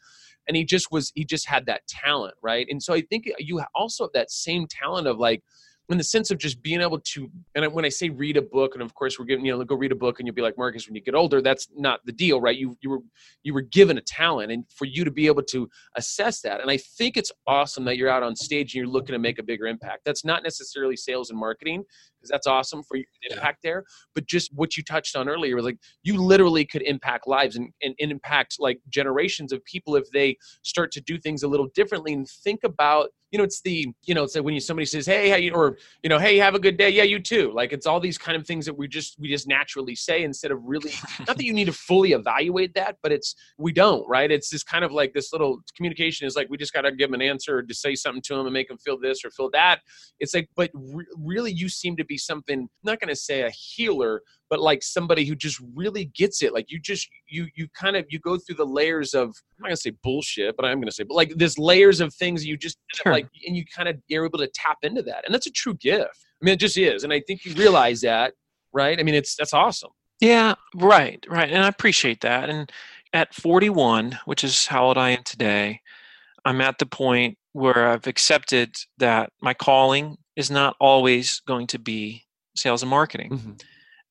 and 0.49 0.57
he 0.57 0.65
just 0.65 0.91
was 0.91 1.13
he 1.15 1.25
just 1.25 1.47
had 1.47 1.67
that 1.67 1.87
talent 1.87 2.35
right? 2.43 2.67
And 2.71 2.83
so 2.83 2.95
i 2.95 3.01
think 3.01 3.31
you 3.39 3.63
also 3.75 4.05
have 4.05 4.13
that 4.15 4.31
same 4.31 4.67
talent 4.69 5.07
of 5.07 5.19
like 5.19 5.43
in 5.89 5.99
the 5.99 6.05
sense 6.05 6.31
of 6.31 6.39
just 6.39 6.63
being 6.63 6.81
able 6.81 6.99
to 6.99 7.31
and 7.55 7.73
when 7.73 7.85
i 7.85 7.89
say 7.89 8.09
read 8.09 8.37
a 8.37 8.43
book 8.43 8.75
and 8.75 8.83
of 8.83 8.93
course 8.95 9.19
we're 9.19 9.25
giving 9.25 9.45
you 9.45 9.57
know 9.57 9.65
go 9.65 9.77
read 9.77 9.93
a 9.93 9.97
book 9.97 10.19
and 10.19 10.27
you'll 10.27 10.35
be 10.35 10.43
like 10.43 10.59
marcus 10.59 10.87
when 10.87 10.97
you 10.97 11.01
get 11.01 11.15
older 11.15 11.41
that's 11.41 11.69
not 11.77 12.01
the 12.07 12.13
deal 12.13 12.41
right? 12.41 12.57
You 12.59 12.77
you 12.81 12.91
were 12.91 13.01
you 13.43 13.55
were 13.55 13.63
given 13.63 13.99
a 13.99 14.01
talent 14.01 14.51
and 14.53 14.65
for 14.75 14.85
you 14.85 15.05
to 15.05 15.11
be 15.11 15.27
able 15.27 15.43
to 15.45 15.69
assess 15.97 16.41
that 16.41 16.61
and 16.61 16.71
i 16.71 16.77
think 16.77 17.17
it's 17.17 17.33
awesome 17.47 17.85
that 17.85 17.97
you're 17.97 18.09
out 18.09 18.23
on 18.23 18.35
stage 18.35 18.75
and 18.75 18.81
you're 18.81 18.93
looking 18.93 19.13
to 19.13 19.19
make 19.19 19.39
a 19.39 19.43
bigger 19.43 19.67
impact. 19.67 20.05
That's 20.05 20.25
not 20.25 20.43
necessarily 20.43 20.97
sales 20.97 21.31
and 21.31 21.39
marketing 21.39 21.85
because 22.27 22.31
that's 22.31 22.47
awesome 22.47 22.83
for 22.83 22.97
your 22.97 23.07
impact 23.31 23.61
yeah. 23.63 23.71
there 23.71 23.85
but 24.15 24.27
just 24.27 24.51
what 24.55 24.77
you 24.77 24.83
touched 24.83 25.17
on 25.17 25.29
earlier 25.29 25.57
was 25.57 25.65
like 25.65 25.79
you 26.03 26.21
literally 26.21 26.65
could 26.65 26.83
impact 26.83 27.27
lives 27.27 27.57
and, 27.57 27.71
and, 27.83 27.95
and 28.01 28.11
impact 28.11 28.57
like 28.59 28.79
generations 28.89 29.53
of 29.53 29.65
people 29.65 29.97
if 29.97 30.11
they 30.11 30.37
start 30.63 30.91
to 30.93 31.01
do 31.01 31.19
things 31.19 31.43
a 31.43 31.49
little 31.49 31.69
differently 31.75 32.13
and 32.13 32.29
think 32.29 32.61
about 32.65 33.11
you 33.33 33.39
know, 33.39 33.45
it's 33.45 33.61
the, 33.61 33.89
you 34.05 34.15
know, 34.15 34.23
it's 34.23 34.35
like 34.35 34.45
when 34.45 34.55
you, 34.55 34.61
somebody 34.61 34.87
says, 34.87 35.05
Hey, 35.05 35.29
how 35.29 35.37
you, 35.37 35.53
or, 35.53 35.77
you 36.03 36.09
know, 36.09 36.19
Hey, 36.19 36.37
have 36.37 36.55
a 36.55 36.59
good 36.59 36.77
day. 36.77 36.91
Yeah, 36.91 37.03
you 37.03 37.19
too. 37.19 37.53
Like 37.53 37.73
it's 37.73 37.87
all 37.87 37.99
these 37.99 38.19
kind 38.19 38.37
of 38.37 38.47
things 38.47 38.65
that 38.67 38.75
we 38.75 38.87
just, 38.87 39.19
we 39.19 39.29
just 39.29 39.49
naturally 39.49 39.95
say 39.95 40.23
instead 40.23 40.51
of 40.51 40.61
really, 40.65 40.93
not 41.27 41.37
that 41.37 41.45
you 41.45 41.53
need 41.53 41.65
to 41.67 41.73
fully 41.73 42.13
evaluate 42.13 42.75
that, 42.75 42.97
but 43.03 43.13
it's, 43.13 43.35
we 43.59 43.73
don't, 43.73 44.09
right? 44.09 44.31
It's 44.31 44.51
this 44.51 44.63
kind 44.63 44.85
of 44.85 44.93
like 44.93 45.13
this 45.13 45.33
little 45.33 45.59
communication 45.77 46.27
is 46.27 46.37
like, 46.37 46.49
we 46.49 46.57
just 46.57 46.73
got 46.73 46.83
to 46.83 46.93
give 46.93 47.11
them 47.11 47.21
an 47.21 47.27
answer 47.27 47.59
or 47.59 47.63
to 47.63 47.75
say 47.75 47.95
something 47.95 48.23
to 48.23 48.37
them 48.37 48.47
and 48.47 48.53
make 48.53 48.69
them 48.69 48.79
feel 48.79 48.99
this 48.99 49.25
or 49.25 49.31
feel 49.31 49.51
that. 49.51 49.81
It's 50.21 50.35
like, 50.35 50.49
but 50.55 50.71
re- 50.73 51.07
really 51.17 51.53
you 51.53 51.69
seem 51.69 51.97
to 51.97 52.05
be 52.05 52.16
something, 52.19 52.61
I'm 52.61 52.69
not 52.83 53.01
going 53.01 53.09
to 53.09 53.17
say 53.17 53.43
a 53.43 53.51
healer, 53.51 54.23
but 54.49 54.61
like 54.61 54.83
somebody 54.83 55.25
who 55.25 55.35
just 55.35 55.61
really 55.75 56.07
gets 56.07 56.43
it. 56.43 56.53
Like 56.53 56.71
you 56.71 56.79
just 56.79 57.09
you 57.29 57.47
you 57.55 57.69
kind 57.79 57.97
of 57.97 58.07
you 58.09 58.19
go 58.19 58.39
through 58.39 58.57
the 58.57 58.67
layers 58.67 59.15
of 59.15 59.29
I'm 59.29 59.63
not 59.63 59.69
gonna 59.69 59.77
say 59.77 59.93
bullshit, 60.03 60.57
but 60.57 60.65
I'm 60.65 60.81
gonna 60.81 60.93
say 60.93 61.05
but 61.05 61.15
like 61.15 61.33
there's 61.37 61.59
layers 61.59 62.01
of 62.01 62.15
things 62.15 62.45
you 62.45 62.57
just 62.57 62.79
sure. 62.95 63.13
like 63.13 63.29
and 63.47 63.57
you 63.57 63.65
kind 63.65 63.89
of 63.89 63.97
you're 64.09 64.25
able 64.25 64.39
to 64.39 64.49
tap 64.49 64.79
into 64.83 65.03
that. 65.03 65.25
And 65.25 65.35
that's 65.35 65.47
a 65.47 65.53
true 65.53 65.75
gift. 65.75 66.25
I 66.41 66.45
mean 66.45 66.55
it 66.55 66.61
just 66.61 66.79
is. 66.79 67.05
And 67.05 67.13
I 67.13 67.21
think 67.27 67.45
you 67.45 67.55
realize 67.55 68.01
that, 68.03 68.35
right? 68.73 68.99
I 68.99 69.03
mean 69.03 69.15
it's 69.15 69.35
that's 69.35 69.55
awesome. 69.55 69.91
Yeah, 70.21 70.55
right, 70.75 71.25
right. 71.29 71.51
And 71.51 71.63
I 71.63 71.69
appreciate 71.69 72.23
that. 72.23 72.49
And 72.49 72.73
at 73.13 73.35
41, 73.35 74.19
which 74.25 74.45
is 74.45 74.67
how 74.67 74.87
old 74.87 74.99
I 74.99 75.11
am 75.11 75.23
today, 75.25 75.81
I'm 76.45 76.61
at 76.61 76.79
the 76.79 76.87
point 76.87 77.37
where 77.53 77.89
I've 77.89 78.07
accepted 78.07 78.77
that 78.99 79.31
my 79.43 79.53
calling 79.53 80.17
is 80.37 80.51
not 80.51 80.77
always 80.79 81.41
going 81.41 81.67
to 81.69 81.79
be 81.79 82.27
sales 82.55 82.83
and 82.83 82.91
marketing. 82.91 83.31
Mm-hmm. 83.31 83.53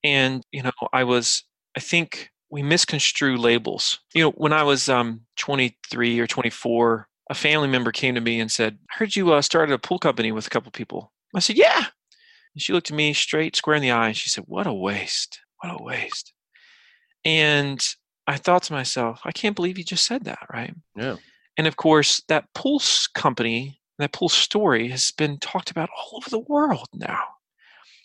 And 0.04 0.44
you 0.52 0.62
know 0.62 0.72
i 0.92 1.04
was 1.04 1.44
i 1.76 1.80
think 1.80 2.30
we 2.50 2.62
misconstrue 2.62 3.36
labels. 3.36 4.00
You 4.14 4.24
know 4.24 4.30
when 4.32 4.52
i 4.52 4.62
was 4.62 4.88
um, 4.88 5.22
23 5.36 6.20
or 6.20 6.26
24 6.26 7.08
a 7.28 7.34
family 7.34 7.66
member 7.68 7.90
came 7.90 8.14
to 8.14 8.20
me 8.20 8.38
and 8.38 8.50
said 8.50 8.78
i 8.90 8.98
heard 8.98 9.16
you 9.16 9.32
uh, 9.32 9.42
started 9.42 9.72
a 9.72 9.78
pool 9.78 9.98
company 9.98 10.32
with 10.32 10.46
a 10.46 10.50
couple 10.50 10.70
people. 10.70 11.12
I 11.34 11.40
said 11.40 11.56
yeah. 11.56 11.86
And 12.54 12.62
she 12.62 12.72
looked 12.72 12.90
at 12.90 12.96
me 12.96 13.12
straight 13.12 13.56
square 13.56 13.76
in 13.76 13.82
the 13.82 13.90
eye. 13.90 14.08
And 14.08 14.16
she 14.16 14.30
said 14.30 14.44
what 14.46 14.66
a 14.66 14.72
waste. 14.72 15.40
What 15.60 15.80
a 15.80 15.82
waste. 15.82 16.32
And 17.24 17.82
i 18.28 18.36
thought 18.36 18.64
to 18.64 18.72
myself 18.72 19.20
i 19.24 19.32
can't 19.32 19.56
believe 19.56 19.78
you 19.78 19.84
just 19.84 20.04
said 20.06 20.24
that 20.24 20.46
right? 20.52 20.74
Yeah. 20.96 21.16
And 21.56 21.66
of 21.66 21.76
course 21.76 22.22
that 22.28 22.52
pulse 22.54 23.06
company 23.06 23.80
that 23.98 24.12
pool 24.12 24.28
story 24.28 24.88
has 24.88 25.10
been 25.12 25.38
talked 25.38 25.70
about 25.70 25.88
all 25.96 26.18
over 26.18 26.28
the 26.30 26.38
world 26.38 26.88
now. 26.94 27.22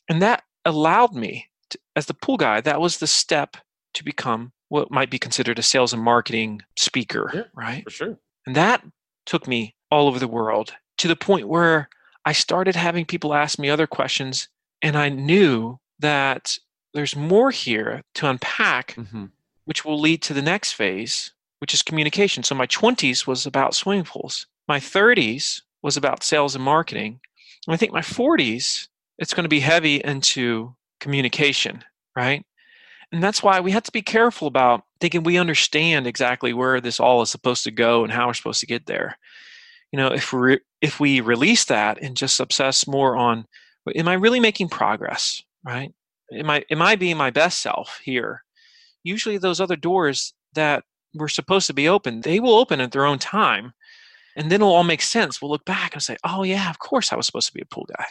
And 0.09 0.21
that 0.21 0.43
allowed 0.65 1.13
me, 1.13 1.47
to, 1.69 1.79
as 1.95 2.05
the 2.05 2.13
pool 2.13 2.37
guy, 2.37 2.61
that 2.61 2.81
was 2.81 2.97
the 2.97 3.07
step 3.07 3.57
to 3.93 4.03
become 4.03 4.51
what 4.69 4.89
might 4.91 5.09
be 5.09 5.19
considered 5.19 5.59
a 5.59 5.63
sales 5.63 5.91
and 5.93 6.01
marketing 6.01 6.61
speaker, 6.77 7.29
Yeah, 7.33 7.43
right? 7.53 7.83
For 7.83 7.89
sure. 7.89 8.19
And 8.45 8.55
that 8.55 8.83
took 9.25 9.47
me 9.47 9.75
all 9.91 10.07
over 10.07 10.19
the 10.19 10.27
world 10.27 10.73
to 10.99 11.07
the 11.07 11.15
point 11.15 11.47
where 11.47 11.89
I 12.25 12.31
started 12.31 12.75
having 12.75 13.05
people 13.05 13.33
ask 13.33 13.59
me 13.59 13.69
other 13.69 13.87
questions, 13.87 14.47
and 14.81 14.95
I 14.97 15.09
knew 15.09 15.79
that 15.99 16.57
there's 16.93 17.15
more 17.15 17.51
here 17.51 18.01
to 18.15 18.29
unpack, 18.29 18.95
Mm-hmm. 18.95 19.25
which 19.65 19.83
will 19.85 19.99
lead 19.99 20.21
to 20.23 20.33
the 20.33 20.41
next 20.41 20.73
phase, 20.73 21.33
which 21.59 21.73
is 21.73 21.81
communication. 21.81 22.43
So 22.43 22.55
my 22.55 22.67
20s 22.67 23.27
was 23.27 23.45
about 23.45 23.75
swimming 23.75 24.05
pools, 24.05 24.47
my 24.67 24.79
30s 24.79 25.61
was 25.81 25.97
about 25.97 26.23
sales 26.23 26.55
and 26.55 26.63
marketing. 26.63 27.19
And 27.67 27.73
I 27.73 27.77
think 27.77 27.91
my 27.91 28.01
40s, 28.01 28.87
it's 29.17 29.33
going 29.33 29.43
to 29.43 29.49
be 29.49 29.59
heavy 29.59 29.97
into 30.03 30.75
communication, 30.99 31.83
right? 32.15 32.45
And 33.11 33.21
that's 33.21 33.43
why 33.43 33.59
we 33.59 33.71
have 33.71 33.83
to 33.83 33.91
be 33.91 34.01
careful 34.01 34.47
about 34.47 34.83
thinking 35.01 35.23
we 35.23 35.37
understand 35.37 36.07
exactly 36.07 36.53
where 36.53 36.79
this 36.79 36.99
all 36.99 37.21
is 37.21 37.29
supposed 37.29 37.63
to 37.65 37.71
go 37.71 38.03
and 38.03 38.13
how 38.13 38.27
we're 38.27 38.33
supposed 38.33 38.61
to 38.61 38.67
get 38.67 38.85
there. 38.85 39.17
You 39.91 39.97
know, 39.97 40.07
if 40.07 40.31
we 40.31 40.59
if 40.79 40.99
we 40.99 41.19
release 41.19 41.65
that 41.65 42.01
and 42.01 42.15
just 42.15 42.39
obsess 42.39 42.87
more 42.87 43.17
on, 43.17 43.45
am 43.93 44.07
I 44.07 44.13
really 44.13 44.39
making 44.39 44.69
progress, 44.69 45.43
right? 45.65 45.93
Am 46.31 46.49
I 46.49 46.63
am 46.71 46.81
I 46.81 46.95
being 46.95 47.17
my 47.17 47.29
best 47.29 47.59
self 47.59 47.99
here? 48.01 48.43
Usually, 49.03 49.37
those 49.37 49.59
other 49.59 49.75
doors 49.75 50.33
that 50.53 50.85
were 51.13 51.27
supposed 51.27 51.67
to 51.67 51.73
be 51.73 51.89
open, 51.89 52.21
they 52.21 52.39
will 52.39 52.55
open 52.55 52.79
at 52.79 52.93
their 52.93 53.05
own 53.05 53.19
time, 53.19 53.73
and 54.35 54.51
then 54.51 54.61
it'll 54.61 54.73
all 54.73 54.83
make 54.83 55.01
sense. 55.01 55.41
We'll 55.41 55.51
look 55.51 55.65
back 55.65 55.93
and 55.93 56.01
say, 56.01 56.17
"Oh 56.23 56.43
yeah, 56.43 56.69
of 56.69 56.79
course 56.79 57.11
I 57.11 57.15
was 57.15 57.25
supposed 57.25 57.47
to 57.47 57.53
be 57.53 57.61
a 57.61 57.65
pool 57.65 57.87
guy." 57.97 58.05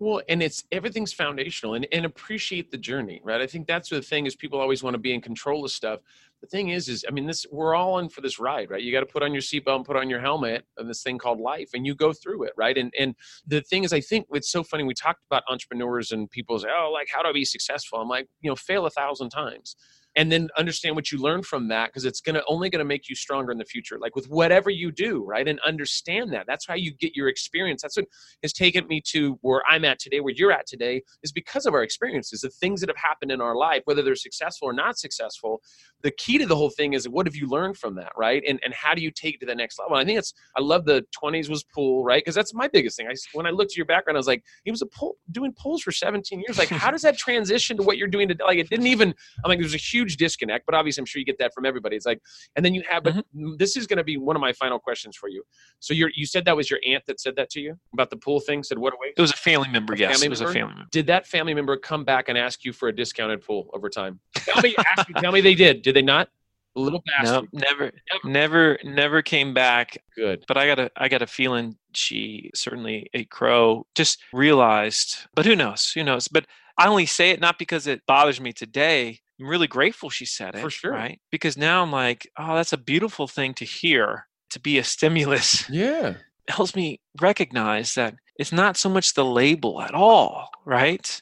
Well, 0.00 0.22
and 0.28 0.42
it's 0.42 0.64
everything's 0.72 1.12
foundational 1.12 1.74
and, 1.74 1.86
and 1.92 2.04
appreciate 2.04 2.70
the 2.70 2.76
journey, 2.76 3.20
right? 3.22 3.40
I 3.40 3.46
think 3.46 3.66
that's 3.66 3.88
the 3.88 4.02
thing 4.02 4.26
is 4.26 4.34
people 4.34 4.60
always 4.60 4.82
want 4.82 4.94
to 4.94 4.98
be 4.98 5.14
in 5.14 5.20
control 5.20 5.64
of 5.64 5.70
stuff. 5.70 6.00
The 6.40 6.48
thing 6.48 6.70
is, 6.70 6.88
is 6.88 7.04
I 7.08 7.12
mean, 7.12 7.26
this 7.26 7.46
we're 7.50 7.74
all 7.74 7.98
in 8.00 8.08
for 8.08 8.20
this 8.20 8.38
ride, 8.38 8.70
right? 8.70 8.82
You 8.82 8.92
got 8.92 9.00
to 9.00 9.06
put 9.06 9.22
on 9.22 9.32
your 9.32 9.40
seatbelt 9.40 9.76
and 9.76 9.84
put 9.84 9.96
on 9.96 10.10
your 10.10 10.20
helmet 10.20 10.66
and 10.76 10.90
this 10.90 11.02
thing 11.02 11.16
called 11.16 11.40
life, 11.40 11.70
and 11.74 11.86
you 11.86 11.94
go 11.94 12.12
through 12.12 12.44
it, 12.44 12.52
right? 12.56 12.76
And 12.76 12.92
and 12.98 13.14
the 13.46 13.60
thing 13.60 13.84
is, 13.84 13.92
I 13.92 14.00
think 14.00 14.26
it's 14.32 14.50
so 14.50 14.62
funny. 14.62 14.84
We 14.84 14.94
talked 14.94 15.24
about 15.30 15.44
entrepreneurs 15.48 16.12
and 16.12 16.30
people 16.30 16.58
say, 16.58 16.68
oh, 16.76 16.90
like 16.92 17.08
how 17.10 17.22
do 17.22 17.28
I 17.28 17.32
be 17.32 17.44
successful? 17.44 18.00
I'm 18.00 18.08
like, 18.08 18.28
you 18.40 18.50
know, 18.50 18.56
fail 18.56 18.86
a 18.86 18.90
thousand 18.90 19.30
times 19.30 19.76
and 20.16 20.30
then 20.30 20.48
understand 20.56 20.94
what 20.96 21.10
you 21.10 21.18
learn 21.18 21.42
from 21.42 21.68
that 21.68 21.86
because 21.86 22.04
it's 22.04 22.20
gonna 22.20 22.42
only 22.46 22.70
gonna 22.70 22.84
make 22.84 23.08
you 23.08 23.14
stronger 23.14 23.52
in 23.52 23.58
the 23.58 23.64
future 23.64 23.98
like 23.98 24.14
with 24.14 24.26
whatever 24.26 24.70
you 24.70 24.92
do 24.92 25.24
right 25.24 25.48
and 25.48 25.60
understand 25.60 26.32
that. 26.32 26.46
That's 26.46 26.66
how 26.66 26.74
you 26.74 26.92
get 26.92 27.16
your 27.16 27.28
experience. 27.28 27.82
That's 27.82 27.96
what 27.96 28.06
has 28.42 28.52
taken 28.52 28.86
me 28.86 29.00
to 29.06 29.38
where 29.42 29.62
i'm 29.68 29.84
at 29.84 29.98
today 29.98 30.20
where 30.20 30.34
you're 30.34 30.52
at 30.52 30.66
today 30.66 31.02
is 31.22 31.32
because 31.32 31.66
of 31.66 31.74
our 31.74 31.82
experiences 31.82 32.40
the 32.40 32.50
things 32.50 32.80
that 32.80 32.88
have 32.88 32.96
happened 32.96 33.30
in 33.30 33.40
our 33.40 33.56
life 33.56 33.82
whether 33.84 34.02
they're 34.02 34.14
successful 34.14 34.68
or 34.68 34.72
not 34.72 34.98
successful. 34.98 35.62
The 36.02 36.10
key 36.10 36.38
to 36.38 36.46
the 36.46 36.56
whole 36.56 36.70
thing 36.70 36.92
is 36.92 37.08
what 37.08 37.26
have 37.26 37.36
you 37.36 37.48
learned 37.48 37.76
from 37.76 37.94
that 37.96 38.12
right 38.16 38.42
and, 38.46 38.60
and 38.64 38.74
how 38.74 38.94
do 38.94 39.02
you 39.02 39.10
take 39.10 39.36
it 39.36 39.40
to 39.40 39.46
the 39.46 39.54
next 39.54 39.78
level? 39.78 39.96
I 39.96 40.04
think 40.04 40.18
it's 40.18 40.34
i 40.56 40.60
love 40.60 40.84
the 40.84 41.04
20s 41.22 41.48
was 41.48 41.64
pool 41.64 42.04
right 42.04 42.22
because 42.22 42.34
that's 42.34 42.54
my 42.54 42.68
biggest 42.68 42.96
thing. 42.96 43.08
I, 43.08 43.14
when 43.32 43.46
i 43.46 43.50
looked 43.50 43.72
at 43.72 43.76
your 43.76 43.86
background 43.86 44.16
i 44.16 44.20
was 44.20 44.26
like 44.26 44.42
he 44.64 44.70
was 44.70 44.82
a 44.82 44.86
pool 44.86 45.16
doing 45.30 45.52
pools 45.52 45.82
for 45.82 45.92
17 45.92 46.40
years. 46.40 46.58
Like 46.58 46.68
how 46.68 46.90
does 46.90 47.02
that 47.02 47.16
transition 47.16 47.76
to 47.76 47.82
what 47.82 47.98
you're 47.98 48.08
doing 48.08 48.28
today? 48.28 48.44
Like 48.44 48.58
it 48.58 48.68
didn't 48.68 48.86
even 48.86 49.14
i'm 49.44 49.48
like 49.48 49.58
there's 49.58 49.74
a 49.74 49.78
huge 49.78 50.03
disconnect 50.06 50.66
but 50.66 50.74
obviously 50.74 51.00
i'm 51.00 51.06
sure 51.06 51.18
you 51.18 51.24
get 51.24 51.38
that 51.38 51.52
from 51.54 51.64
everybody 51.64 51.96
it's 51.96 52.06
like 52.06 52.20
and 52.56 52.64
then 52.64 52.74
you 52.74 52.82
have 52.88 53.02
but 53.02 53.14
mm-hmm. 53.14 53.54
this 53.58 53.76
is 53.76 53.86
going 53.86 53.96
to 53.96 54.04
be 54.04 54.16
one 54.16 54.36
of 54.36 54.40
my 54.40 54.52
final 54.52 54.78
questions 54.78 55.16
for 55.16 55.28
you 55.28 55.42
so 55.80 55.94
you're 55.94 56.10
you 56.14 56.26
said 56.26 56.44
that 56.44 56.56
was 56.56 56.70
your 56.70 56.80
aunt 56.86 57.04
that 57.06 57.20
said 57.20 57.34
that 57.36 57.48
to 57.50 57.60
you 57.60 57.78
about 57.92 58.10
the 58.10 58.16
pool 58.16 58.40
thing 58.40 58.62
said 58.62 58.78
what 58.78 58.92
away 58.92 59.12
It 59.16 59.20
was 59.20 59.32
a 59.32 59.36
family 59.36 59.68
member. 59.68 59.94
A 59.94 59.98
yes, 59.98 60.12
family 60.14 60.26
it 60.26 60.30
was 60.30 60.40
a 60.40 60.46
family 60.52 60.74
member. 60.74 60.88
did 60.90 61.06
that 61.06 61.26
family 61.26 61.54
member 61.54 61.76
come 61.76 62.04
back 62.04 62.28
and 62.28 62.36
ask 62.38 62.64
you 62.64 62.72
for 62.72 62.88
a 62.88 62.94
discounted 62.94 63.42
pool 63.42 63.68
over 63.74 63.88
time 63.88 64.20
tell 64.34 64.60
me 64.62 64.74
ask 64.86 65.08
me 65.08 65.14
tell 65.20 65.32
me 65.32 65.40
they 65.40 65.54
did 65.54 65.82
did 65.82 65.94
they 65.96 66.02
not 66.02 66.28
A 66.76 66.80
little 66.80 67.02
No, 67.06 67.12
bastard 67.22 67.48
never, 67.52 67.92
never, 68.24 68.78
never 68.82 69.22
came 69.22 69.54
back. 69.54 69.96
good 70.16 70.44
But 70.48 70.56
I 70.56 70.66
got 70.66 70.78
a, 70.80 70.90
I 70.96 71.08
got 71.08 71.22
a 71.22 71.26
feeling 71.26 71.76
she 71.94 72.50
certainly 72.54 73.08
ate 73.14 73.30
crow. 73.30 73.86
Just 73.94 74.18
realized, 74.32 75.18
but 75.36 75.46
who 75.46 75.54
knows? 75.54 75.92
Who 75.92 76.02
knows? 76.02 76.26
But 76.26 76.46
I 76.76 76.88
only 76.88 77.06
say 77.06 77.30
it 77.30 77.40
not 77.40 77.58
because 77.58 77.86
it 77.86 78.02
bothers 78.06 78.40
me 78.40 78.52
today. 78.52 79.20
I'm 79.40 79.46
really 79.48 79.66
grateful 79.66 80.10
she 80.10 80.26
said 80.26 80.54
it. 80.54 80.60
For 80.60 80.70
sure. 80.70 80.92
Right? 80.92 81.20
Because 81.30 81.56
now 81.56 81.82
I'm 81.82 81.90
like, 81.92 82.30
oh, 82.38 82.54
that's 82.54 82.72
a 82.72 82.78
beautiful 82.78 83.26
thing 83.26 83.54
to 83.54 83.64
hear. 83.64 84.26
To 84.50 84.60
be 84.60 84.78
a 84.78 84.84
stimulus 84.84 85.68
yeah 85.68 86.14
helps 86.48 86.76
me 86.76 87.00
recognize 87.20 87.94
that 87.94 88.14
it's 88.38 88.52
not 88.52 88.76
so 88.76 88.88
much 88.88 89.14
the 89.14 89.24
label 89.24 89.82
at 89.82 89.94
all, 89.94 90.48
right? 90.64 91.20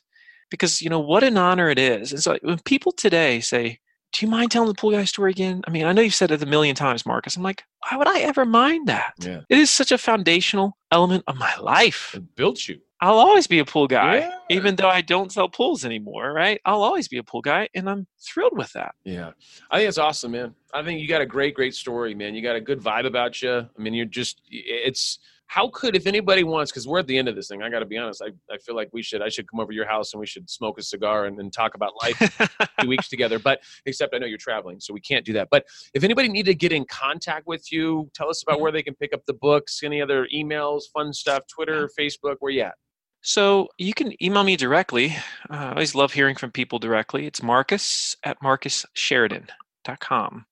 Because 0.50 0.82
you 0.82 0.90
know 0.90 1.00
what 1.00 1.22
an 1.24 1.38
honor 1.38 1.70
it 1.70 1.78
is. 1.78 2.12
And 2.12 2.22
so 2.22 2.36
when 2.42 2.58
people 2.58 2.92
today 2.92 3.40
say, 3.40 3.78
"Do 4.12 4.26
you 4.26 4.30
mind 4.30 4.50
telling 4.50 4.68
the 4.68 4.74
pool 4.74 4.90
guy 4.90 5.04
story 5.04 5.30
again?" 5.30 5.62
I 5.66 5.70
mean, 5.70 5.86
I 5.86 5.92
know 5.92 6.02
you've 6.02 6.14
said 6.14 6.30
it 6.30 6.42
a 6.42 6.46
million 6.46 6.76
times, 6.76 7.06
Marcus. 7.06 7.36
I'm 7.36 7.42
like, 7.42 7.62
why 7.88 7.96
would 7.96 8.08
I 8.08 8.20
ever 8.20 8.44
mind 8.44 8.86
that? 8.88 9.14
yeah 9.20 9.40
It 9.48 9.56
is 9.56 9.70
such 9.70 9.92
a 9.92 9.96
foundational 9.98 10.76
element 10.90 11.24
of 11.26 11.36
my 11.36 11.54
life. 11.56 12.12
it 12.14 12.36
built 12.36 12.68
you 12.68 12.80
I'll 13.02 13.18
always 13.18 13.48
be 13.48 13.58
a 13.58 13.64
pool 13.64 13.88
guy, 13.88 14.18
Yeah. 14.18 14.30
even 14.48 14.76
though 14.76 14.88
I 14.88 15.00
don't 15.00 15.32
sell 15.32 15.48
pools 15.48 15.84
anymore, 15.84 16.32
right? 16.32 16.60
I'll 16.64 16.82
always 16.82 17.08
be 17.08 17.18
a 17.18 17.22
pool 17.24 17.40
guy, 17.42 17.68
and 17.74 17.90
I'm 17.90 18.06
thrilled 18.24 18.56
with 18.56 18.72
that. 18.74 18.94
Yeah, 19.04 19.32
I 19.72 19.78
think 19.78 19.88
it's 19.88 19.98
awesome, 19.98 20.30
man. 20.30 20.54
I 20.72 20.84
think 20.84 21.00
you 21.00 21.08
got 21.08 21.20
a 21.20 21.26
great, 21.26 21.54
great 21.54 21.74
story, 21.74 22.14
man. 22.14 22.36
You 22.36 22.42
got 22.42 22.54
a 22.54 22.60
good 22.60 22.80
vibe 22.80 23.04
about 23.06 23.42
you. 23.42 23.50
I 23.52 23.66
mean, 23.82 23.92
you're 23.92 24.06
just, 24.06 24.40
it's, 24.48 25.18
how 25.48 25.68
could, 25.74 25.96
if 25.96 26.06
anybody 26.06 26.44
wants, 26.44 26.70
because 26.70 26.86
we're 26.86 27.00
at 27.00 27.08
the 27.08 27.18
end 27.18 27.26
of 27.28 27.34
this 27.34 27.48
thing, 27.48 27.60
I 27.60 27.68
got 27.70 27.80
to 27.80 27.86
be 27.86 27.98
honest, 27.98 28.22
I, 28.22 28.28
I 28.54 28.56
feel 28.58 28.76
like 28.76 28.88
we 28.92 29.02
should, 29.02 29.20
I 29.20 29.28
should 29.28 29.50
come 29.50 29.58
over 29.58 29.72
to 29.72 29.76
your 29.76 29.84
house 29.88 30.14
and 30.14 30.20
we 30.20 30.26
should 30.26 30.48
smoke 30.48 30.78
a 30.78 30.82
cigar 30.82 31.26
and, 31.26 31.40
and 31.40 31.52
talk 31.52 31.74
about 31.74 31.92
life 32.02 32.38
two 32.80 32.86
weeks 32.86 33.08
together. 33.08 33.40
But 33.40 33.60
except 33.84 34.14
I 34.14 34.18
know 34.18 34.26
you're 34.26 34.38
traveling, 34.38 34.78
so 34.78 34.94
we 34.94 35.00
can't 35.00 35.26
do 35.26 35.32
that. 35.32 35.48
But 35.50 35.66
if 35.92 36.04
anybody 36.04 36.28
need 36.28 36.46
to 36.46 36.54
get 36.54 36.70
in 36.72 36.84
contact 36.84 37.48
with 37.48 37.70
you, 37.72 38.08
tell 38.14 38.30
us 38.30 38.42
about 38.44 38.58
Mhm. 38.58 38.62
where 38.62 38.72
they 38.72 38.82
can 38.84 38.94
pick 38.94 39.12
up 39.12 39.26
the 39.26 39.34
books, 39.34 39.82
any 39.82 40.00
other 40.00 40.26
emails, 40.32 40.84
fun 40.94 41.12
stuff, 41.12 41.42
Twitter, 41.52 41.90
Facebook, 41.98 42.36
where 42.38 42.52
you 42.52 42.60
at? 42.62 42.74
So 43.22 43.68
you 43.78 43.94
can 43.94 44.12
email 44.22 44.42
me 44.42 44.56
directly. 44.56 45.16
Uh, 45.48 45.54
I 45.54 45.70
always 45.70 45.94
love 45.94 46.12
hearing 46.12 46.34
from 46.34 46.50
people 46.50 46.80
directly. 46.80 47.26
It's 47.26 47.42
Marcus 47.42 48.16
at 48.24 48.40
marcussheridan.com. 48.42 50.46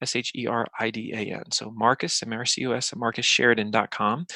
S 0.00 0.16
H 0.16 0.32
E 0.34 0.46
R 0.46 0.66
I 0.80 0.90
D 0.90 1.12
A 1.14 1.36
N. 1.36 1.50
So 1.50 1.70
Marcus, 1.70 2.22
M 2.22 2.32
R 2.32 2.44
C 2.44 2.62
U 2.62 2.74
S, 2.74 2.92
at 2.92 2.98
marcussheridan.com. 2.98 4.26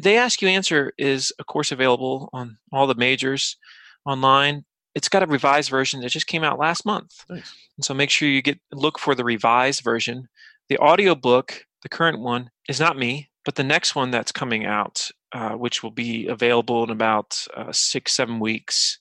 They 0.00 0.16
Ask 0.16 0.42
You 0.42 0.48
Answer 0.48 0.92
is, 0.98 1.32
a 1.38 1.44
course, 1.44 1.72
available 1.72 2.28
on 2.32 2.58
all 2.72 2.86
the 2.86 2.94
majors 2.94 3.56
online. 4.04 4.64
It's 4.94 5.08
got 5.08 5.22
a 5.22 5.26
revised 5.26 5.70
version 5.70 6.00
that 6.00 6.10
just 6.10 6.26
came 6.26 6.44
out 6.44 6.58
last 6.58 6.86
month. 6.86 7.24
Nice. 7.28 7.52
And 7.76 7.84
so 7.84 7.94
make 7.94 8.10
sure 8.10 8.28
you 8.28 8.42
get 8.42 8.60
look 8.72 8.98
for 8.98 9.14
the 9.14 9.24
revised 9.24 9.82
version. 9.82 10.28
The 10.68 10.78
audiobook, 10.78 11.64
the 11.82 11.88
current 11.88 12.20
one, 12.20 12.50
is 12.68 12.80
not 12.80 12.98
me, 12.98 13.30
but 13.44 13.56
the 13.56 13.64
next 13.64 13.94
one 13.94 14.10
that's 14.10 14.32
coming 14.32 14.66
out, 14.66 15.10
uh, 15.34 15.50
which 15.50 15.82
will 15.82 15.90
be 15.90 16.28
available 16.28 16.84
in 16.84 16.90
about 16.90 17.46
uh, 17.56 17.72
six, 17.72 18.12
seven 18.12 18.38
weeks 18.38 18.98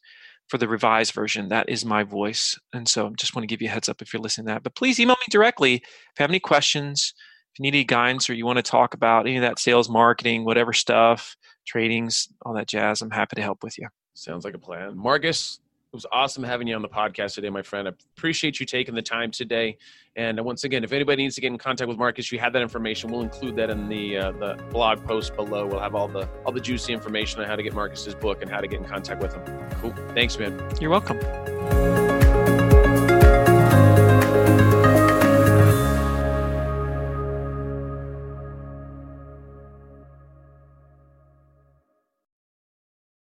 for 0.49 0.57
the 0.57 0.67
revised 0.67 1.13
version, 1.13 1.47
that 1.49 1.69
is 1.69 1.85
my 1.85 2.03
voice. 2.03 2.59
And 2.73 2.87
so 2.87 3.07
I 3.07 3.11
just 3.11 3.35
want 3.35 3.43
to 3.43 3.47
give 3.47 3.61
you 3.61 3.69
a 3.69 3.71
heads 3.71 3.87
up 3.87 4.01
if 4.01 4.11
you're 4.11 4.21
listening 4.21 4.47
to 4.47 4.53
that. 4.53 4.63
But 4.63 4.75
please 4.75 4.99
email 4.99 5.15
me 5.15 5.25
directly 5.29 5.75
if 5.75 5.83
you 6.19 6.23
have 6.23 6.31
any 6.31 6.39
questions, 6.39 7.13
if 7.53 7.59
you 7.59 7.63
need 7.63 7.75
any 7.75 7.83
guidance 7.83 8.29
or 8.29 8.33
you 8.33 8.45
want 8.45 8.57
to 8.57 8.63
talk 8.63 8.95
about 8.95 9.27
any 9.27 9.37
of 9.37 9.43
that 9.43 9.59
sales, 9.59 9.89
marketing, 9.89 10.43
whatever 10.43 10.73
stuff, 10.73 11.37
tradings, 11.71 12.27
all 12.43 12.53
that 12.55 12.67
jazz. 12.67 13.01
I'm 13.01 13.11
happy 13.11 13.35
to 13.35 13.41
help 13.41 13.63
with 13.63 13.77
you. 13.77 13.87
Sounds 14.15 14.43
like 14.43 14.55
a 14.55 14.59
plan. 14.59 14.97
Marcus, 14.97 15.59
it 15.93 15.97
was 15.97 16.07
awesome 16.11 16.41
having 16.43 16.67
you 16.67 16.75
on 16.75 16.81
the 16.81 16.89
podcast 16.89 17.35
today, 17.35 17.51
my 17.51 17.61
friend. 17.61 17.87
I 17.87 17.91
appreciate 18.17 18.59
you 18.59 18.65
taking 18.65 18.95
the 18.95 19.01
time 19.03 19.29
today. 19.29 19.77
And 20.15 20.43
once 20.43 20.63
again, 20.63 20.83
if 20.83 20.91
anybody 20.91 21.21
needs 21.21 21.35
to 21.35 21.41
get 21.41 21.51
in 21.51 21.59
contact 21.59 21.87
with 21.87 21.99
Marcus, 21.99 22.31
you 22.31 22.39
have 22.39 22.51
that 22.53 22.63
information. 22.63 23.11
We'll 23.11 23.21
include 23.21 23.55
that 23.57 23.69
in 23.69 23.87
the 23.87 24.17
uh, 24.17 24.31
the 24.31 24.55
blog 24.71 25.05
post 25.05 25.35
below. 25.35 25.67
We'll 25.67 25.79
have 25.79 25.93
all 25.93 26.07
the 26.07 26.27
all 26.45 26.51
the 26.51 26.61
juicy 26.61 26.93
information 26.93 27.41
on 27.41 27.47
how 27.47 27.55
to 27.55 27.61
get 27.61 27.75
Marcus's 27.75 28.15
book 28.15 28.41
and 28.41 28.49
how 28.49 28.59
to 28.59 28.67
get 28.67 28.79
in 28.79 28.85
contact 28.87 29.21
with 29.21 29.35
him. 29.35 29.69
Cool. 29.81 29.93
Thanks, 30.15 30.39
man. 30.39 30.59
You're 30.81 30.89
welcome. 30.89 32.02